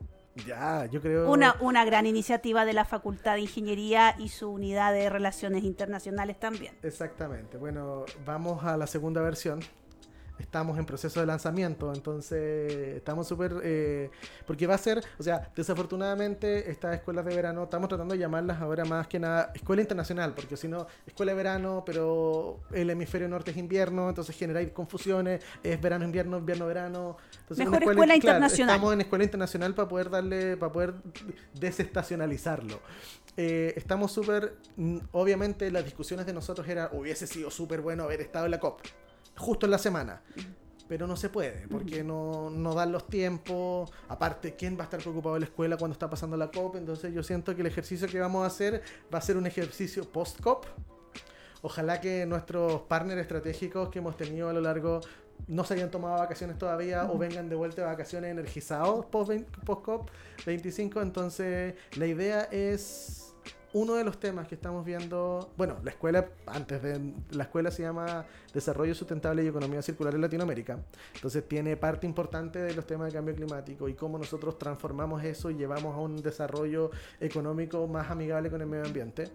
Ya, 0.47 0.87
yo 0.87 1.01
creo. 1.01 1.31
Una, 1.31 1.57
una 1.61 1.85
gran 1.85 2.07
iniciativa 2.07 2.64
de 2.64 2.73
la 2.73 2.85
Facultad 2.85 3.35
de 3.35 3.42
Ingeniería 3.42 4.16
y 4.18 4.29
su 4.29 4.51
unidad 4.51 4.92
de 4.92 5.09
Relaciones 5.09 5.64
Internacionales 5.64 6.38
también. 6.38 6.75
Exactamente. 6.83 7.57
Bueno, 7.57 8.05
vamos 8.25 8.64
a 8.64 8.77
la 8.77 8.87
segunda 8.87 9.20
versión 9.20 9.61
estamos 10.38 10.79
en 10.79 10.87
proceso 10.87 11.20
de 11.20 11.27
lanzamiento, 11.27 11.92
entonces 11.94 12.97
estamos 12.97 13.27
súper... 13.29 13.55
Eh, 13.62 14.11
porque 14.47 14.66
va 14.66 14.75
a 14.75 14.79
ser, 14.79 15.03
o 15.18 15.23
sea, 15.23 15.51
desafortunadamente 15.55 16.70
estas 16.70 16.94
escuelas 16.94 17.25
de 17.25 17.35
verano, 17.35 17.64
estamos 17.64 17.88
tratando 17.88 18.14
de 18.14 18.20
llamarlas 18.20 18.61
ahora 18.61 18.85
más 18.85 19.07
que 19.07 19.18
nada 19.18 19.53
escuela 19.55 19.83
internacional, 19.83 20.35
porque 20.35 20.57
si 20.57 20.68
no, 20.68 20.87
escuela 21.07 21.33
de 21.33 21.37
verano, 21.37 21.83
pero 21.87 22.61
el 22.73 22.90
hemisferio 22.90 23.29
norte 23.29 23.53
es 23.53 23.57
invierno, 23.57 24.09
entonces 24.09 24.37
genera 24.37 24.64
confusiones, 24.73 25.42
es 25.62 25.81
verano, 25.81 26.05
invierno, 26.05 26.38
invierno, 26.38 26.66
verano. 26.66 27.16
Entonces, 27.40 27.64
Mejor 27.64 27.83
escuela, 27.83 28.16
internacional. 28.16 28.75
Estamos 28.75 28.92
en 28.92 29.01
escuela 29.01 29.25
internacional 29.25 29.75
para 29.75 29.88
poder 29.88 30.11
darle, 30.11 30.57
para 30.57 30.73
poder 30.73 30.94
desestacionalizarlo. 31.55 32.81
Eh, 33.37 33.73
estamos 33.77 34.12
súper, 34.12 34.57
mm, 34.77 34.99
obviamente 35.12 35.70
las 35.70 35.85
discusiones 35.85 36.27
de 36.27 36.33
nosotros 36.33 36.68
era, 36.68 36.90
hubiese 36.92 37.27
sido 37.27 37.51
súper 37.51 37.81
bueno 37.81 38.05
haber 38.05 38.20
estado 38.20 38.44
en 38.44 38.53
la 38.53 38.61
COP 38.61 38.81
justo 39.37 39.66
en 39.66 39.70
la 39.70 39.79
semana. 39.79 40.23
Pero 40.87 41.07
no 41.07 41.16
se 41.16 41.31
puede, 41.31 41.66
porque 41.68 42.05
no, 42.05 42.51
no 42.51 42.75
dan 42.75 42.92
los 42.92 43.07
tiempos. 43.07 43.90
Aparte, 44.09 44.55
¿quién 44.55 44.77
va 44.77 44.83
a 44.83 44.85
estar 44.85 45.01
preocupado 45.01 45.37
en 45.37 45.40
la 45.40 45.47
escuela 45.47 45.79
cuando 45.79 45.94
está 45.94 46.11
pasando 46.11 46.37
la 46.37 46.51
COP? 46.51 46.77
Entonces 46.77 47.12
yo 47.14 47.23
siento 47.23 47.55
que 47.55 47.62
el 47.62 47.66
ejercicio 47.66 48.07
que 48.07 48.20
vamos 48.20 48.44
a 48.44 48.47
hacer 48.47 48.83
va 49.12 49.18
a 49.18 49.23
ser 49.23 49.38
un 49.38 49.47
ejercicio 49.47 50.05
post-COP. 50.05 50.66
Ojalá 51.62 52.01
que 52.01 52.27
nuestros 52.27 52.83
partners 52.83 53.23
estratégicos 53.23 53.88
que 53.88 54.01
hemos 54.01 54.18
tenido 54.18 54.51
a 54.51 54.53
lo 54.53 54.61
largo 54.61 55.01
no 55.49 55.64
se 55.64 55.75
hayan 55.75 55.90
tomado 55.90 56.18
vacaciones 56.18 56.59
todavía 56.59 57.11
o 57.11 57.16
vengan 57.16 57.49
de 57.49 57.57
vuelta 57.57 57.83
de 57.83 57.88
vacaciones 57.88 58.31
energizados 58.31 59.07
post-COP 59.07 60.11
25. 60.44 61.01
Entonces, 61.01 61.75
la 61.97 62.07
idea 62.07 62.42
es 62.53 63.34
uno 63.74 63.94
de 63.94 64.04
los 64.04 64.18
temas 64.18 64.46
que 64.46 64.54
estamos 64.54 64.84
viendo, 64.84 65.52
bueno, 65.56 65.76
la 65.82 65.90
escuela, 65.90 66.28
antes 66.46 66.80
de, 66.80 67.12
la 67.32 67.42
escuela 67.42 67.72
se 67.72 67.82
llama 67.82 68.24
Desarrollo 68.52 68.94
Sustentable 68.94 69.42
y 69.42 69.48
Economía 69.48 69.82
Circular 69.82 70.14
en 70.14 70.20
Latinoamérica, 70.20 70.78
entonces 71.12 71.46
tiene 71.48 71.76
parte 71.76 72.06
importante 72.06 72.60
de 72.60 72.72
los 72.72 72.87
temas 72.87 73.08
de 73.08 73.14
cambio 73.14 73.34
climático 73.34 73.88
y 73.88 73.94
cómo 73.94 74.16
nosotros 74.16 74.59
transformamos 74.59 75.24
eso 75.24 75.51
y 75.51 75.57
llevamos 75.57 75.92
a 75.96 75.99
un 75.99 76.22
desarrollo 76.22 76.92
económico 77.18 77.88
más 77.88 78.11
amigable 78.12 78.49
con 78.49 78.61
el 78.61 78.68
medio 78.68 78.84
ambiente. 78.84 79.32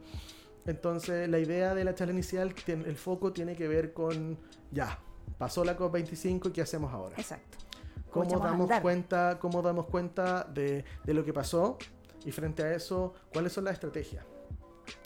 Entonces, 0.65 1.27
la 1.27 1.39
idea 1.39 1.75
de 1.75 1.83
la 1.83 1.93
charla 1.93 2.13
inicial, 2.13 2.53
el 2.65 2.95
foco 2.95 3.33
tiene 3.33 3.57
que 3.57 3.67
ver 3.67 3.91
con, 3.91 4.37
ya, 4.71 4.99
pasó 5.37 5.65
la 5.65 5.77
COP25 5.77 6.47
y 6.47 6.51
qué 6.51 6.61
hacemos 6.61 6.93
ahora. 6.93 7.15
Exacto. 7.17 7.57
¿Cómo 8.09 8.39
damos, 8.39 8.71
cuenta, 8.79 9.37
cómo 9.39 9.61
damos 9.61 9.85
cuenta 9.87 10.45
de, 10.45 10.85
de 11.03 11.13
lo 11.13 11.25
que 11.25 11.33
pasó? 11.33 11.77
Y 12.25 12.31
frente 12.31 12.63
a 12.63 12.73
eso, 12.73 13.13
¿cuáles 13.31 13.53
son 13.53 13.65
las 13.65 13.73
estrategias? 13.73 14.25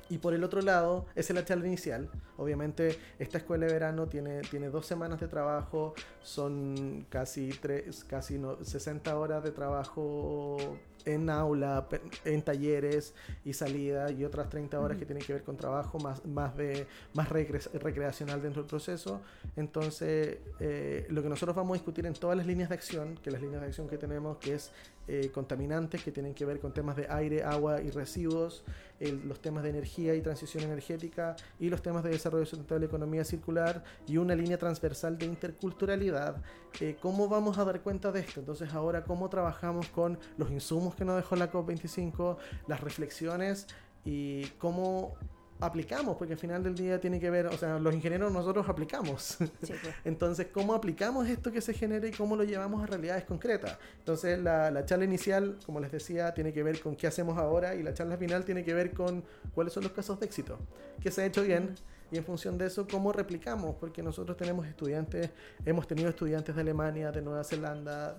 Y 0.09 0.17
por 0.17 0.33
el 0.33 0.43
otro 0.43 0.61
lado, 0.61 1.05
es 1.15 1.29
la 1.31 1.45
charla 1.45 1.65
inicial. 1.65 2.09
Obviamente, 2.37 2.99
esta 3.19 3.37
escuela 3.37 3.65
de 3.65 3.73
verano 3.73 4.07
tiene, 4.07 4.41
tiene 4.41 4.69
dos 4.69 4.85
semanas 4.85 5.19
de 5.19 5.27
trabajo, 5.27 5.93
son 6.21 7.05
casi, 7.09 7.49
tres, 7.49 8.03
casi 8.03 8.39
60 8.61 9.17
horas 9.17 9.43
de 9.43 9.51
trabajo 9.51 10.57
en 11.05 11.29
aula, 11.29 11.87
en 12.25 12.41
talleres 12.41 13.13
y 13.43 13.53
salida 13.53 14.11
y 14.11 14.23
otras 14.23 14.49
30 14.49 14.79
horas 14.79 14.97
que 14.97 15.05
tienen 15.05 15.23
que 15.23 15.33
ver 15.33 15.43
con 15.43 15.57
trabajo 15.57 15.99
más, 15.99 16.25
más, 16.25 16.55
de, 16.55 16.87
más 17.13 17.29
recreacional 17.29 18.41
dentro 18.41 18.61
del 18.61 18.69
proceso. 18.69 19.21
Entonces, 19.55 20.37
eh, 20.59 21.05
lo 21.09 21.21
que 21.21 21.29
nosotros 21.29 21.55
vamos 21.55 21.75
a 21.75 21.79
discutir 21.79 22.05
en 22.05 22.13
todas 22.13 22.37
las 22.37 22.45
líneas 22.45 22.69
de 22.69 22.75
acción, 22.75 23.17
que 23.21 23.31
las 23.31 23.41
líneas 23.41 23.61
de 23.61 23.67
acción 23.67 23.87
que 23.87 23.97
tenemos, 23.97 24.37
que 24.37 24.55
es 24.55 24.71
eh, 25.07 25.29
contaminantes, 25.33 26.03
que 26.03 26.11
tienen 26.11 26.33
que 26.33 26.45
ver 26.45 26.59
con 26.59 26.73
temas 26.73 26.95
de 26.95 27.07
aire, 27.09 27.43
agua 27.43 27.81
y 27.81 27.89
residuos, 27.89 28.63
los 29.25 29.41
temas 29.41 29.63
de 29.63 29.69
energía 29.69 30.15
y 30.15 30.21
transición 30.21 30.63
energética 30.63 31.35
y 31.59 31.69
los 31.69 31.81
temas 31.81 32.03
de 32.03 32.11
desarrollo 32.11 32.45
sustentable, 32.45 32.85
economía 32.85 33.25
circular 33.25 33.83
y 34.07 34.17
una 34.17 34.33
línea 34.33 34.57
transversal 34.57 35.17
de 35.17 35.25
interculturalidad. 35.25 36.41
Eh, 36.79 36.95
¿Cómo 37.01 37.27
vamos 37.27 37.57
a 37.57 37.65
dar 37.65 37.81
cuenta 37.81 38.11
de 38.11 38.21
esto? 38.21 38.39
Entonces 38.39 38.73
ahora, 38.73 39.03
¿cómo 39.03 39.29
trabajamos 39.29 39.89
con 39.89 40.17
los 40.37 40.49
insumos 40.51 40.95
que 40.95 41.05
nos 41.05 41.17
dejó 41.17 41.35
la 41.35 41.51
COP25, 41.51 42.37
las 42.67 42.81
reflexiones 42.81 43.67
y 44.05 44.45
cómo 44.57 45.15
aplicamos, 45.65 46.17
porque 46.17 46.33
al 46.33 46.39
final 46.39 46.63
del 46.63 46.75
día 46.75 46.99
tiene 46.99 47.19
que 47.19 47.29
ver, 47.29 47.47
o 47.47 47.57
sea, 47.57 47.79
los 47.79 47.93
ingenieros 47.93 48.31
nosotros 48.31 48.67
aplicamos. 48.67 49.37
Pues. 49.59 49.71
Entonces, 50.05 50.47
¿cómo 50.51 50.73
aplicamos 50.73 51.27
esto 51.27 51.51
que 51.51 51.61
se 51.61 51.73
genera 51.73 52.07
y 52.07 52.11
cómo 52.11 52.35
lo 52.35 52.43
llevamos 52.43 52.83
a 52.83 52.85
realidades 52.85 53.23
concretas? 53.23 53.77
Entonces, 53.99 54.39
la, 54.39 54.71
la, 54.71 54.85
charla 54.85 55.05
inicial, 55.05 55.57
como 55.65 55.79
les 55.79 55.91
decía, 55.91 56.33
tiene 56.33 56.53
que 56.53 56.63
ver 56.63 56.79
con 56.81 56.95
qué 56.95 57.07
hacemos 57.07 57.37
ahora 57.37 57.75
y 57.75 57.83
la 57.83 57.93
charla 57.93 58.17
final 58.17 58.45
tiene 58.45 58.63
que 58.63 58.73
ver 58.73 58.91
con 58.91 59.23
cuáles 59.53 59.73
son 59.73 59.83
los 59.83 59.91
casos 59.91 60.19
de 60.19 60.25
éxito, 60.25 60.59
qué 61.01 61.11
se 61.11 61.21
ha 61.21 61.25
hecho 61.25 61.43
bien 61.43 61.75
y 62.13 62.17
en 62.17 62.23
función 62.23 62.59
de 62.59 62.67
eso 62.67 62.87
cómo 62.87 63.11
replicamos, 63.11 63.75
porque 63.79 64.03
nosotros 64.03 64.37
tenemos 64.37 64.67
estudiantes, 64.67 65.31
hemos 65.65 65.87
tenido 65.87 66.09
estudiantes 66.09 66.53
de 66.53 66.61
Alemania, 66.61 67.11
de 67.11 67.23
Nueva 67.23 67.43
Zelanda 67.43 68.17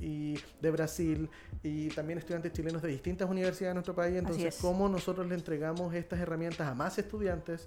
y 0.00 0.38
de 0.62 0.70
Brasil 0.70 1.28
y 1.62 1.88
también 1.88 2.18
estudiantes 2.18 2.52
chilenos 2.52 2.80
de 2.80 2.88
distintas 2.88 3.28
universidades 3.28 3.72
de 3.72 3.74
nuestro 3.74 3.94
país, 3.94 4.16
entonces 4.16 4.56
cómo 4.62 4.88
nosotros 4.88 5.26
le 5.26 5.34
entregamos 5.34 5.94
estas 5.94 6.20
herramientas 6.20 6.66
a 6.66 6.74
más 6.74 6.98
estudiantes. 6.98 7.66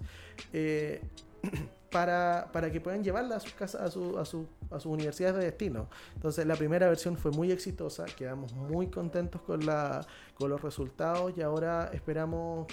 Eh, 0.51 1.01
para, 1.91 2.49
para, 2.51 2.69
que 2.71 2.81
puedan 2.81 3.03
llevarla 3.03 3.37
a 3.37 3.39
sus 3.39 3.53
casas, 3.53 3.81
a, 3.81 3.89
su, 3.89 4.17
a, 4.17 4.25
su, 4.25 4.47
a 4.71 4.79
sus 4.79 4.91
universidades 4.91 5.37
de 5.37 5.45
destino. 5.45 5.87
Entonces 6.15 6.45
la 6.45 6.55
primera 6.55 6.87
versión 6.87 7.15
fue 7.17 7.31
muy 7.31 7.51
exitosa, 7.51 8.05
quedamos 8.05 8.51
muy 8.53 8.87
contentos 8.87 9.41
con, 9.41 9.65
la, 9.65 10.05
con 10.33 10.49
los 10.49 10.61
resultados 10.61 11.37
y 11.37 11.41
ahora 11.41 11.89
esperamos 11.93 12.67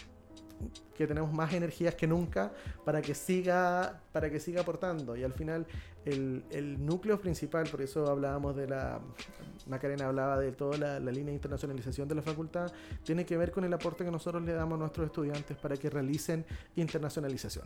que 0.94 1.06
tenemos 1.06 1.32
más 1.32 1.52
energías 1.52 1.94
que 1.94 2.06
nunca 2.06 2.52
para 2.84 3.02
que 3.02 3.14
siga, 3.14 4.00
para 4.12 4.30
que 4.30 4.40
siga 4.40 4.62
aportando. 4.62 5.16
Y 5.16 5.24
al 5.24 5.32
final 5.32 5.66
el, 6.04 6.44
el 6.50 6.84
núcleo 6.84 7.20
principal, 7.20 7.68
por 7.68 7.82
eso 7.82 8.06
hablábamos 8.08 8.56
de 8.56 8.68
la, 8.68 9.00
Macarena 9.66 10.06
hablaba 10.06 10.38
de 10.38 10.52
toda 10.52 10.76
la, 10.78 11.00
la, 11.00 11.10
línea 11.10 11.28
de 11.28 11.34
internacionalización 11.34 12.08
de 12.08 12.14
la 12.14 12.22
facultad, 12.22 12.72
tiene 13.02 13.24
que 13.24 13.36
ver 13.36 13.50
con 13.50 13.64
el 13.64 13.72
aporte 13.72 14.04
que 14.04 14.10
nosotros 14.10 14.42
le 14.42 14.52
damos 14.52 14.76
a 14.76 14.80
nuestros 14.80 15.06
estudiantes 15.06 15.56
para 15.56 15.76
que 15.76 15.90
realicen 15.90 16.44
internacionalización. 16.76 17.64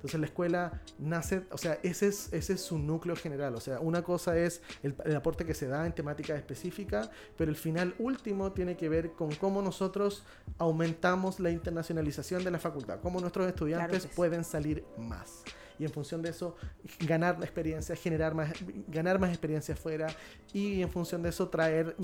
Entonces 0.00 0.18
la 0.18 0.26
escuela 0.26 0.80
nace, 0.98 1.42
o 1.50 1.58
sea, 1.58 1.78
ese 1.82 2.08
es, 2.08 2.32
ese 2.32 2.54
es 2.54 2.62
su 2.62 2.78
núcleo 2.78 3.14
general. 3.16 3.54
O 3.54 3.60
sea, 3.60 3.80
una 3.80 4.02
cosa 4.02 4.38
es 4.38 4.62
el, 4.82 4.94
aporte 5.14 5.44
que 5.44 5.52
se 5.52 5.68
da 5.68 5.84
en 5.84 5.92
temáticas 5.92 6.38
específicas, 6.38 7.10
pero 7.36 7.50
el 7.50 7.56
final 7.56 7.94
último 7.98 8.52
tiene 8.52 8.78
que 8.78 8.88
ver 8.88 9.12
con 9.12 9.34
cómo 9.34 9.60
nosotros 9.60 10.24
aumentamos 10.56 11.38
la 11.38 11.50
internacionalización 11.50 12.44
de 12.44 12.50
la 12.50 12.58
facultad, 12.58 13.00
cómo 13.02 13.20
nuestros 13.20 13.46
estudiantes 13.46 14.06
pueden 14.06 14.42
salir 14.42 14.84
más 14.96 15.44
y 15.80 15.84
en 15.84 15.90
función 15.90 16.20
de 16.20 16.28
eso 16.28 16.56
ganar 17.00 17.36
experiencia, 17.40 17.96
generar 17.96 18.34
más, 18.34 18.52
ganar 18.88 19.18
más 19.18 19.30
experiencia 19.30 19.72
afuera 19.72 20.08
y 20.52 20.82
en 20.82 20.90
función 20.90 21.22
de 21.22 21.30
eso 21.30 21.48
traer, 21.48 21.96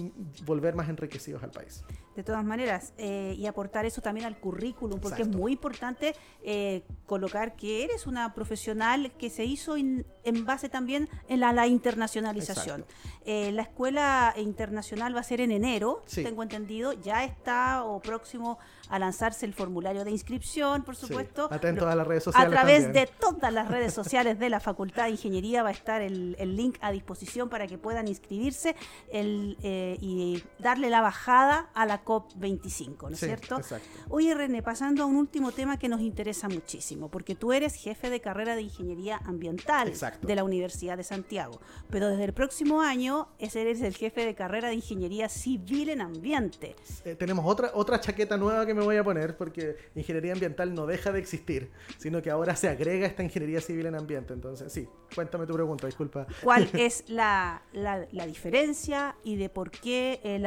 volver 0.47 0.75
más 0.75 0.89
enriquecidos 0.89 1.43
al 1.43 1.51
país. 1.51 1.85
De 2.15 2.23
todas 2.23 2.43
maneras, 2.43 2.95
eh, 2.97 3.35
y 3.37 3.47
aportar 3.47 3.85
eso 3.85 4.01
también 4.01 4.25
al 4.27 4.39
currículum, 4.39 4.99
porque 4.99 5.23
es 5.23 5.29
muy 5.29 5.53
importante 5.53 6.15
eh, 6.43 6.85
colocar 7.05 7.55
que 7.55 7.85
eres 7.85 8.07
una 8.07 8.33
profesional 8.33 9.13
que 9.19 9.29
se 9.29 9.45
hizo 9.45 9.77
en 9.77 10.07
base 10.47 10.71
también 10.71 11.11
en 11.29 11.41
la, 11.41 11.67
internacionalización. 11.67 12.87
Eh, 13.27 13.53
la 13.53 13.63
escuela 13.63 14.35
internacional 14.39 15.15
va 15.15 15.21
a 15.21 15.25
ser 15.25 15.43
en 15.43 15.51
enero, 15.51 16.03
tengo 16.15 16.43
entendido, 16.43 16.95
ya 16.95 17.25
está 17.25 17.85
o 17.85 18.01
próximo 18.01 18.59
a 18.89 18.99
lanzarse 18.99 19.45
el 19.47 19.53
formulario 19.53 20.05
de 20.05 20.11
inscripción, 20.11 20.83
por 20.83 20.97
supuesto. 20.97 21.49
Atento 21.51 21.89
a 21.89 21.95
las 21.95 22.07
redes 22.07 22.25
sociales. 22.25 22.49
A 22.49 22.51
través 22.51 22.93
de 22.93 23.07
todas 23.07 23.53
las 23.53 23.66
redes 23.69 23.93
sociales 23.93 24.39
de 24.39 24.51
la 24.51 24.61
Facultad 24.61 25.05
de 25.05 25.11
Ingeniería 25.11 25.63
va 25.63 25.71
a 25.71 25.73
estar 25.73 26.03
el, 26.03 26.37
link 26.57 26.77
a 26.81 26.93
disposición 26.93 27.49
para 27.49 27.67
que 27.67 27.79
puedan 27.79 28.09
inscribirse 28.09 28.77
el, 29.11 29.57
eh, 29.63 29.97
y 30.01 30.43
darle 30.59 30.91
la 30.91 31.01
bajada 31.01 31.71
a 31.75 31.87
la 31.87 32.05
COP25, 32.05 33.03
¿no 33.03 33.09
es 33.11 33.21
cierto? 33.21 33.57
Exacto. 33.57 33.89
Oye, 34.09 34.35
René, 34.35 34.63
pasando 34.63 35.03
a 35.03 35.07
un 35.07 35.17
último 35.17 35.53
tema 35.53 35.79
que 35.79 35.89
nos 35.89 36.01
interesa 36.01 36.49
muchísimo, 36.49 37.11
porque 37.11 37.35
tú 37.35 37.53
eres 37.53 37.75
jefe 37.75 38.11
de 38.11 38.21
carrera 38.21 38.57
de 38.57 38.63
Ingeniería 38.63 39.21
Ambiental 39.25 39.93
de 40.23 40.35
la 40.35 40.45
Universidad 40.45 40.97
de 40.97 41.05
Santiago, 41.05 41.61
pero 41.91 42.09
desde 42.09 42.25
el 42.25 42.33
próximo 42.33 42.81
año 42.81 43.29
eres 43.39 43.81
el 43.83 43.95
jefe 43.95 44.25
de 44.25 44.35
carrera 44.35 44.69
de 44.69 44.75
Ingeniería 44.75 45.29
Civil 45.29 45.91
en 45.91 46.01
Ambiente. 46.01 46.77
Eh, 47.05 47.15
tenemos 47.15 47.45
otra, 47.47 47.71
otra 47.75 48.01
chaqueta 48.01 48.37
nueva 48.37 48.67
que 48.67 48.75
me 48.75 48.83
voy 48.83 48.97
a 48.97 49.05
poner, 49.05 49.37
porque 49.37 49.77
Ingeniería 49.95 50.33
Ambiental 50.33 50.75
no 50.75 50.87
deja 50.87 51.13
de 51.13 51.19
existir, 51.19 51.71
sino 51.99 52.23
que 52.23 52.31
ahora 52.31 52.57
se 52.57 52.69
agrega 52.69 53.07
esta 53.07 53.23
Ingeniería 53.23 53.56
Civil 53.61 53.87
en 53.87 53.95
Ambiente. 53.95 54.33
Entonces, 54.33 54.73
sí, 54.73 54.89
cuéntame 55.15 55.47
tu 55.47 55.55
pregunta, 55.55 55.87
disculpa. 55.87 56.27
¿Cuál 56.43 56.69
es 56.75 57.05
la, 57.09 57.63
la, 57.73 58.27
diferencia 58.27 59.17
y 59.25 59.37
de 59.37 59.49
por 59.49 59.71
qué 59.71 60.21
el, 60.23 60.47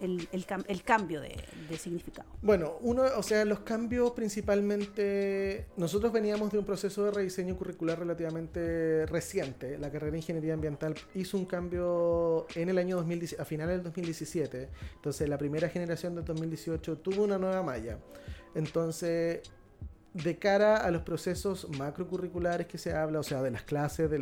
el, 0.00 0.28
el, 0.66 0.82
cambio 0.82 1.20
de, 1.20 1.36
de, 1.68 1.76
significado? 1.76 2.28
Bueno, 2.42 2.78
uno, 2.80 3.02
o 3.16 3.22
sea, 3.22 3.44
los 3.44 3.60
cambios 3.60 4.12
principalmente, 4.12 5.66
nosotros 5.76 6.12
veníamos 6.12 6.52
de 6.52 6.58
un 6.58 6.64
proceso 6.64 7.04
de 7.04 7.10
rediseño 7.10 7.56
curricular 7.56 7.98
relativamente 7.98 9.06
reciente. 9.06 9.78
La 9.78 9.90
carrera 9.90 10.12
de 10.12 10.18
Ingeniería 10.18 10.54
Ambiental 10.54 10.94
hizo 11.14 11.36
un 11.36 11.46
cambio 11.46 12.46
en 12.54 12.68
el 12.68 12.78
año 12.78 12.96
2017, 12.96 13.42
a 13.42 13.44
finales 13.44 13.76
del 13.76 13.84
2017. 13.84 14.68
Entonces, 14.94 15.28
la 15.28 15.38
primera 15.38 15.68
generación 15.68 16.14
del 16.14 16.24
2018 16.24 16.98
tuvo 16.98 17.24
una 17.24 17.38
nueva 17.38 17.62
malla. 17.62 17.98
Entonces, 18.54 19.42
de 20.22 20.36
cara 20.38 20.78
a 20.78 20.90
los 20.90 21.02
procesos 21.02 21.68
macrocurriculares 21.78 22.66
que 22.66 22.78
se 22.78 22.92
habla, 22.92 23.20
o 23.20 23.22
sea, 23.22 23.42
de 23.42 23.50
las 23.50 23.62
clases, 23.62 24.10
de, 24.10 24.18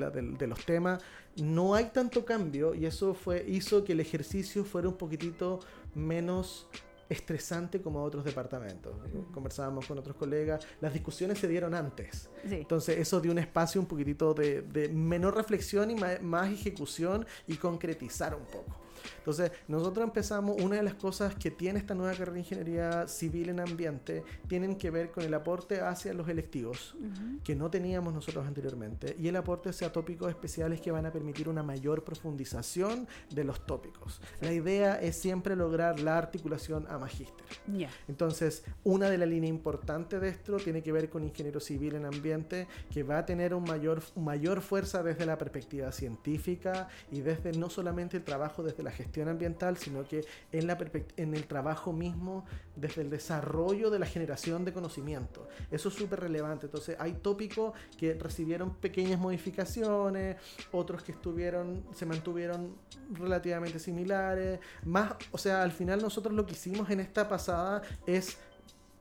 los 0.46 0.64
temas, 0.64 1.02
no 1.36 1.74
hay 1.74 1.86
tanto 1.86 2.24
cambio 2.24 2.74
y 2.74 2.86
eso 2.86 3.14
fue, 3.14 3.44
hizo 3.46 3.84
que 3.84 3.92
el 3.92 4.00
ejercicio 4.00 4.64
fuera 4.64 4.88
un 4.88 4.96
poquitito 4.96 5.60
menos 5.94 6.68
estresante 7.08 7.80
como 7.80 8.02
otros 8.02 8.24
departamentos. 8.24 8.94
Conversábamos 9.32 9.86
con 9.86 9.98
otros 9.98 10.16
colegas, 10.16 10.66
las 10.80 10.92
discusiones 10.92 11.38
se 11.38 11.46
dieron 11.48 11.74
antes. 11.74 12.28
Entonces 12.44 12.98
eso 12.98 13.20
dio 13.20 13.30
un 13.30 13.38
espacio 13.38 13.80
un 13.80 13.86
poquitito 13.86 14.34
de, 14.34 14.90
menor 14.92 15.36
reflexión 15.36 15.90
y 15.90 15.94
más 15.94 16.52
ejecución 16.52 17.26
y 17.46 17.56
concretizar 17.56 18.34
un 18.34 18.44
poco. 18.44 18.85
Entonces, 19.18 19.52
nosotros 19.68 20.04
empezamos, 20.04 20.60
una 20.62 20.76
de 20.76 20.82
las 20.82 20.94
cosas 20.94 21.34
que 21.34 21.50
tiene 21.50 21.78
esta 21.78 21.94
nueva 21.94 22.12
carrera 22.12 22.32
de 22.32 22.40
ingeniería 22.40 23.08
civil 23.08 23.48
en 23.48 23.60
ambiente, 23.60 24.24
tienen 24.48 24.76
que 24.76 24.90
ver 24.90 25.10
con 25.10 25.24
el 25.24 25.34
aporte 25.34 25.80
hacia 25.80 26.14
los 26.14 26.28
electivos, 26.28 26.96
que 27.44 27.54
no 27.54 27.70
teníamos 27.70 28.12
nosotros 28.12 28.46
anteriormente, 28.46 29.16
y 29.18 29.28
el 29.28 29.36
aporte 29.36 29.70
hacia 29.70 29.92
tópicos 29.92 30.28
especiales 30.28 30.80
que 30.80 30.90
van 30.90 31.06
a 31.06 31.12
permitir 31.12 31.48
una 31.48 31.62
mayor 31.62 32.04
profundización 32.04 33.06
de 33.30 33.44
los 33.44 33.66
tópicos. 33.66 34.20
La 34.40 34.52
idea 34.52 35.00
es 35.00 35.16
siempre 35.16 35.56
lograr 35.56 36.00
la 36.00 36.18
articulación 36.18 36.86
a 36.88 36.98
magíster. 36.98 37.46
Entonces, 38.08 38.64
una 38.84 39.08
de 39.10 39.18
las 39.18 39.28
líneas 39.28 39.50
importantes 39.50 40.20
de 40.20 40.28
esto 40.28 40.56
tiene 40.56 40.82
que 40.82 40.92
ver 40.92 41.08
con 41.08 41.24
ingeniero 41.24 41.60
civil 41.60 41.94
en 41.94 42.06
ambiente, 42.06 42.66
que 42.92 43.02
va 43.02 43.18
a 43.18 43.26
tener 43.26 43.54
un 43.54 43.64
mayor, 43.64 44.02
mayor 44.16 44.60
fuerza 44.60 45.02
desde 45.02 45.26
la 45.26 45.38
perspectiva 45.38 45.92
científica 45.92 46.88
y 47.10 47.20
desde 47.20 47.52
no 47.52 47.70
solamente 47.70 48.16
el 48.16 48.24
trabajo 48.24 48.62
desde 48.62 48.82
la 48.82 48.90
gestión 48.96 49.28
ambiental, 49.28 49.76
sino 49.76 50.06
que 50.06 50.24
en, 50.52 50.66
la 50.66 50.78
en 51.16 51.34
el 51.34 51.46
trabajo 51.46 51.92
mismo, 51.92 52.44
desde 52.74 53.02
el 53.02 53.10
desarrollo 53.10 53.90
de 53.90 53.98
la 53.98 54.06
generación 54.06 54.64
de 54.64 54.72
conocimiento. 54.72 55.48
Eso 55.70 55.88
es 55.88 55.94
súper 55.94 56.20
relevante. 56.20 56.66
Entonces, 56.66 56.96
hay 56.98 57.12
tópicos 57.12 57.72
que 57.98 58.14
recibieron 58.14 58.74
pequeñas 58.74 59.20
modificaciones, 59.20 60.36
otros 60.72 61.02
que 61.02 61.12
estuvieron, 61.12 61.84
se 61.94 62.06
mantuvieron 62.06 62.76
relativamente 63.12 63.78
similares. 63.78 64.60
Más, 64.84 65.12
o 65.30 65.38
sea, 65.38 65.62
al 65.62 65.72
final 65.72 66.00
nosotros 66.00 66.34
lo 66.34 66.46
que 66.46 66.52
hicimos 66.52 66.90
en 66.90 67.00
esta 67.00 67.28
pasada 67.28 67.82
es 68.06 68.38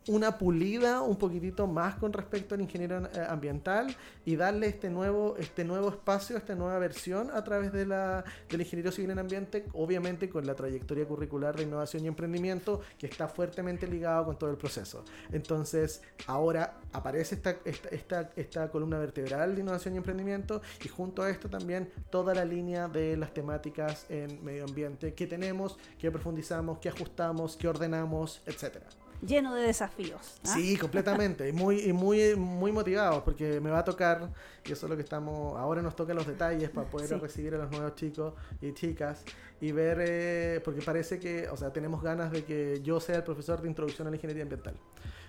una 0.08 0.38
pulida 0.38 1.02
un 1.02 1.16
poquitito 1.18 1.68
más 1.68 1.96
con 1.96 2.14
respecto 2.14 2.56
al 2.56 2.62
ingeniero 2.62 3.08
eh, 3.08 3.26
ambiental 3.28 3.96
y 4.24 4.36
darle 4.36 4.68
este 4.68 4.90
nuevo, 4.90 5.36
este 5.38 5.64
nuevo 5.64 5.90
espacio, 5.90 6.38
esta 6.38 6.56
nueva 6.56 6.78
versión 6.80 7.32
a 7.32 7.44
través 7.44 7.72
de 7.72 7.86
la, 7.86 8.24
del 8.50 8.62
ingeniero 8.62 8.92
civil 8.92 9.12
en 9.12 9.20
ambiente, 9.20 9.66
obviamente 9.74 10.30
con 10.30 10.46
la 10.46 10.56
trayectoria 10.56 11.08
curricular 11.08 11.56
de 11.56 11.64
innovación 11.64 12.04
y 12.04 12.08
emprendimiento 12.08 12.82
que 12.98 13.08
está 13.08 13.28
fuertemente 13.28 13.88
ligado 13.88 14.26
con 14.26 14.38
todo 14.38 14.52
el 14.52 14.58
proceso. 14.58 15.04
Entonces, 15.32 16.02
ahora 16.28 16.78
aparece 16.94 17.36
esta, 17.36 17.58
esta, 17.66 17.90
esta, 17.90 18.32
esta 18.36 18.70
columna 18.70 19.00
vertebral 19.00 19.56
de 19.56 19.62
innovación 19.62 19.96
y 19.96 19.98
emprendimiento 19.98 20.62
y 20.84 20.88
junto 20.88 21.24
a 21.24 21.30
esto 21.30 21.50
también 21.50 21.92
toda 22.10 22.36
la 22.36 22.46
línea 22.46 22.88
de 22.88 23.18
las 23.18 23.34
temáticas 23.34 24.06
en 24.10 24.44
medio 24.44 24.66
ambiente 24.66 25.14
que 25.14 25.26
tenemos, 25.26 25.78
que 25.98 26.12
profundizamos, 26.12 26.78
que 26.80 26.90
ajustamos, 26.90 27.58
que 27.58 27.68
ordenamos, 27.68 28.42
etcétera 28.46 28.86
lleno 29.26 29.54
de 29.56 29.64
desafíos. 29.64 30.40
¿ah? 30.44 30.54
Sí, 30.54 30.78
completamente. 30.78 31.50
Y 31.50 31.52
muy, 31.52 31.94
muy, 31.94 32.36
muy 32.36 32.72
motivados 32.72 33.24
porque 33.24 33.60
me 33.60 33.70
va 33.70 33.80
a 33.80 33.84
tocar, 33.84 34.30
y 34.64 34.72
eso 34.72 34.86
es 34.86 34.90
lo 34.90 34.96
que 34.96 35.04
estamos, 35.04 35.58
ahora 35.58 35.82
nos 35.82 35.96
tocan 35.96 36.16
los 36.16 36.28
detalles 36.28 36.70
para 36.70 36.90
poder 36.90 37.20
recibir 37.20 37.56
a 37.56 37.58
los 37.58 37.72
nuevos 37.72 37.96
chicos 37.96 38.34
y 38.62 38.74
chicas 38.74 39.24
y 39.62 39.72
ver, 39.72 39.98
eh, 40.02 40.62
porque 40.64 40.82
parece 40.82 41.20
que, 41.20 41.48
o 41.50 41.58
sea, 41.58 41.72
tenemos 41.72 42.02
ganas 42.02 42.32
de 42.32 42.44
que 42.44 42.82
yo 42.84 43.00
sea 43.00 43.18
el 43.18 43.24
profesor 43.24 43.62
de 43.62 43.68
introducción 43.68 44.08
a 44.08 44.12
la 44.12 44.18
ingeniería 44.18 44.44
ambiental. 44.44 44.76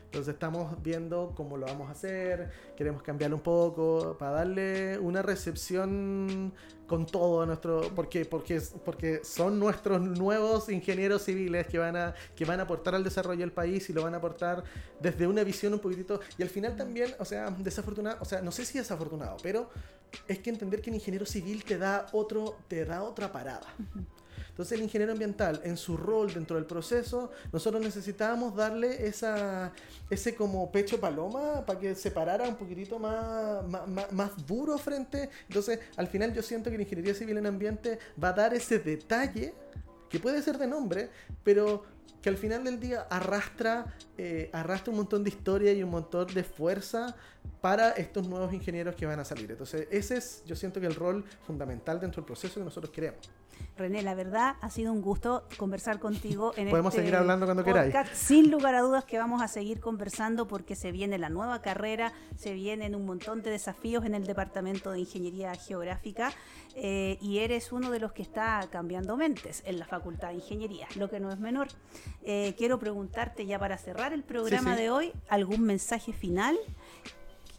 Entonces 0.06 0.34
estamos 0.34 0.82
viendo 0.82 1.32
cómo 1.36 1.56
lo 1.56 1.66
vamos 1.66 1.88
a 1.88 1.92
hacer, 1.92 2.50
queremos 2.76 3.02
cambiarlo 3.02 3.36
un 3.36 3.42
poco 3.42 4.16
para 4.18 4.32
darle 4.32 4.98
una 4.98 5.20
recepción 5.20 6.52
con 6.86 7.06
todo 7.06 7.44
nuestro 7.46 7.90
porque 7.94 8.24
porque 8.24 8.60
porque 8.84 9.20
son 9.24 9.58
nuestros 9.58 10.00
nuevos 10.00 10.68
ingenieros 10.68 11.22
civiles 11.22 11.66
que 11.66 11.78
van 11.78 11.96
a 11.96 12.14
que 12.34 12.44
van 12.44 12.60
a 12.60 12.64
aportar 12.64 12.94
al 12.94 13.02
desarrollo 13.02 13.40
del 13.40 13.52
país 13.52 13.88
y 13.90 13.92
lo 13.92 14.02
van 14.02 14.14
a 14.14 14.18
aportar 14.18 14.62
desde 15.00 15.26
una 15.26 15.42
visión 15.42 15.72
un 15.74 15.80
poquitito 15.80 16.20
y 16.38 16.42
al 16.42 16.48
final 16.48 16.76
también, 16.76 17.14
o 17.18 17.24
sea, 17.24 17.50
desafortunado, 17.50 18.18
o 18.20 18.24
sea, 18.24 18.40
no 18.40 18.52
sé 18.52 18.64
si 18.64 18.78
desafortunado, 18.78 19.36
pero 19.42 19.68
es 20.28 20.38
que 20.38 20.50
entender 20.50 20.80
que 20.80 20.90
el 20.90 20.96
ingeniero 20.96 21.26
civil 21.26 21.64
te 21.64 21.78
da 21.78 22.06
otro 22.12 22.56
te 22.68 22.84
da 22.84 23.02
otra 23.02 23.32
parada. 23.32 23.66
Entonces 24.56 24.78
el 24.78 24.84
ingeniero 24.84 25.12
ambiental, 25.12 25.60
en 25.64 25.76
su 25.76 25.98
rol 25.98 26.32
dentro 26.32 26.56
del 26.56 26.64
proceso, 26.64 27.30
nosotros 27.52 27.82
necesitábamos 27.82 28.56
darle 28.56 29.06
esa, 29.06 29.70
ese 30.08 30.34
como 30.34 30.72
pecho 30.72 30.98
paloma 30.98 31.66
para 31.66 31.78
que 31.78 31.94
se 31.94 32.10
parara 32.10 32.48
un 32.48 32.56
poquitito 32.56 32.98
más, 32.98 33.68
más, 33.68 34.10
más, 34.12 34.46
duro 34.46 34.78
frente. 34.78 35.28
Entonces 35.46 35.80
al 35.98 36.06
final 36.06 36.32
yo 36.32 36.40
siento 36.40 36.70
que 36.70 36.78
la 36.78 36.84
ingeniería 36.84 37.12
civil 37.12 37.36
en 37.36 37.44
ambiente 37.44 37.98
va 38.22 38.28
a 38.28 38.32
dar 38.32 38.54
ese 38.54 38.78
detalle 38.78 39.52
que 40.08 40.18
puede 40.20 40.40
ser 40.40 40.56
de 40.56 40.66
nombre, 40.66 41.10
pero 41.44 41.84
que 42.22 42.30
al 42.30 42.38
final 42.38 42.64
del 42.64 42.80
día 42.80 43.06
arrastra, 43.10 43.94
eh, 44.16 44.48
arrastra 44.54 44.90
un 44.90 44.96
montón 44.96 45.22
de 45.22 45.28
historia 45.28 45.70
y 45.74 45.82
un 45.82 45.90
montón 45.90 46.32
de 46.32 46.44
fuerza 46.44 47.14
para 47.60 47.90
estos 47.90 48.26
nuevos 48.26 48.54
ingenieros 48.54 48.94
que 48.94 49.04
van 49.04 49.20
a 49.20 49.24
salir. 49.26 49.50
Entonces, 49.50 49.86
ese 49.90 50.16
es, 50.16 50.42
yo 50.46 50.56
siento 50.56 50.80
que 50.80 50.86
el 50.86 50.94
rol 50.94 51.26
fundamental 51.46 52.00
dentro 52.00 52.22
del 52.22 52.26
proceso 52.26 52.54
que 52.54 52.64
nosotros 52.64 52.90
queremos. 52.90 53.28
René, 53.76 54.02
la 54.02 54.14
verdad 54.14 54.56
ha 54.62 54.70
sido 54.70 54.90
un 54.90 55.02
gusto 55.02 55.44
conversar 55.58 55.98
contigo 55.98 56.52
en 56.56 56.70
Podemos 56.70 56.94
este 56.94 57.02
seguir 57.02 57.16
hablando 57.16 57.44
cuando 57.44 57.62
queráis. 57.62 57.94
Sin 58.14 58.50
lugar 58.50 58.74
a 58.74 58.80
dudas 58.80 59.04
que 59.04 59.18
vamos 59.18 59.42
a 59.42 59.48
seguir 59.48 59.80
conversando 59.80 60.48
porque 60.48 60.74
se 60.74 60.92
viene 60.92 61.18
la 61.18 61.28
nueva 61.28 61.60
carrera, 61.60 62.14
se 62.36 62.54
vienen 62.54 62.94
un 62.94 63.04
montón 63.04 63.42
de 63.42 63.50
desafíos 63.50 64.06
en 64.06 64.14
el 64.14 64.26
Departamento 64.26 64.92
de 64.92 65.00
Ingeniería 65.00 65.54
Geográfica 65.54 66.32
eh, 66.74 67.18
y 67.20 67.38
eres 67.38 67.70
uno 67.70 67.90
de 67.90 68.00
los 68.00 68.12
que 68.12 68.22
está 68.22 68.66
cambiando 68.70 69.14
mentes 69.16 69.62
en 69.66 69.78
la 69.78 69.84
Facultad 69.84 70.28
de 70.28 70.36
Ingeniería, 70.36 70.88
lo 70.96 71.10
que 71.10 71.20
no 71.20 71.30
es 71.30 71.38
menor. 71.38 71.68
Eh, 72.22 72.54
quiero 72.56 72.78
preguntarte 72.78 73.44
ya 73.44 73.58
para 73.58 73.76
cerrar 73.76 74.14
el 74.14 74.22
programa 74.22 74.74
de 74.74 74.88
hoy, 74.88 75.12
¿algún 75.28 75.62
mensaje 75.62 76.14
final? 76.14 76.56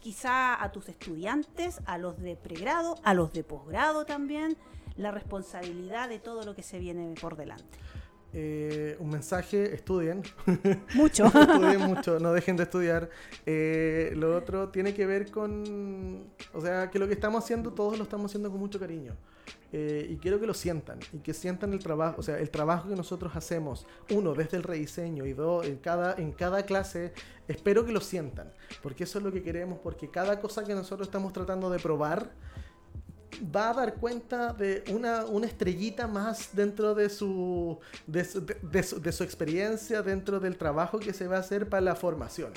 Quizá 0.00 0.60
a 0.60 0.72
tus 0.72 0.88
estudiantes, 0.88 1.80
a 1.86 1.96
los 1.96 2.18
de 2.20 2.34
pregrado, 2.34 2.96
a 3.04 3.14
los 3.14 3.32
de 3.32 3.44
posgrado 3.44 4.04
también, 4.04 4.56
la 4.98 5.10
responsabilidad 5.10 6.08
de 6.08 6.18
todo 6.18 6.44
lo 6.44 6.54
que 6.54 6.62
se 6.62 6.78
viene 6.78 7.14
por 7.20 7.36
delante. 7.36 7.78
Eh, 8.34 8.96
un 9.00 9.08
mensaje, 9.08 9.74
estudien. 9.74 10.22
Mucho. 10.94 11.24
estudien 11.26 11.80
mucho, 11.80 12.18
no 12.18 12.32
dejen 12.32 12.56
de 12.56 12.64
estudiar. 12.64 13.08
Eh, 13.46 14.12
lo 14.16 14.36
otro 14.36 14.68
tiene 14.68 14.92
que 14.92 15.06
ver 15.06 15.30
con, 15.30 16.26
o 16.52 16.60
sea, 16.60 16.90
que 16.90 16.98
lo 16.98 17.06
que 17.06 17.14
estamos 17.14 17.42
haciendo, 17.42 17.72
todos 17.72 17.96
lo 17.96 18.04
estamos 18.04 18.30
haciendo 18.30 18.50
con 18.50 18.60
mucho 18.60 18.78
cariño. 18.78 19.16
Eh, 19.72 20.06
y 20.10 20.16
quiero 20.16 20.40
que 20.40 20.46
lo 20.46 20.54
sientan 20.54 20.98
y 21.12 21.18
que 21.18 21.34
sientan 21.34 21.72
el 21.74 21.78
trabajo, 21.78 22.16
o 22.18 22.22
sea, 22.22 22.38
el 22.38 22.50
trabajo 22.50 22.88
que 22.88 22.96
nosotros 22.96 23.36
hacemos, 23.36 23.86
uno, 24.10 24.34
desde 24.34 24.56
el 24.56 24.62
rediseño 24.62 25.26
y 25.26 25.34
dos, 25.34 25.66
en 25.66 25.76
cada, 25.76 26.14
en 26.14 26.32
cada 26.32 26.62
clase, 26.64 27.12
espero 27.48 27.84
que 27.84 27.92
lo 27.92 28.00
sientan, 28.00 28.50
porque 28.82 29.04
eso 29.04 29.18
es 29.18 29.24
lo 29.24 29.30
que 29.30 29.42
queremos, 29.42 29.78
porque 29.82 30.10
cada 30.10 30.40
cosa 30.40 30.64
que 30.64 30.74
nosotros 30.74 31.08
estamos 31.08 31.34
tratando 31.34 31.68
de 31.68 31.78
probar, 31.78 32.30
va 33.54 33.70
a 33.70 33.74
dar 33.74 33.94
cuenta 33.94 34.52
de 34.52 34.84
una, 34.90 35.24
una 35.26 35.46
estrellita 35.46 36.06
más 36.06 36.50
dentro 36.52 36.94
de 36.94 37.08
su, 37.08 37.78
de 38.06 38.24
su, 38.82 39.24
experiencia, 39.24 40.02
dentro 40.02 40.40
del 40.40 40.56
trabajo 40.56 40.98
que 40.98 41.12
se 41.12 41.26
va 41.26 41.36
a 41.36 41.40
hacer 41.40 41.68
para 41.68 41.80
la 41.80 41.94
formación. 41.94 42.52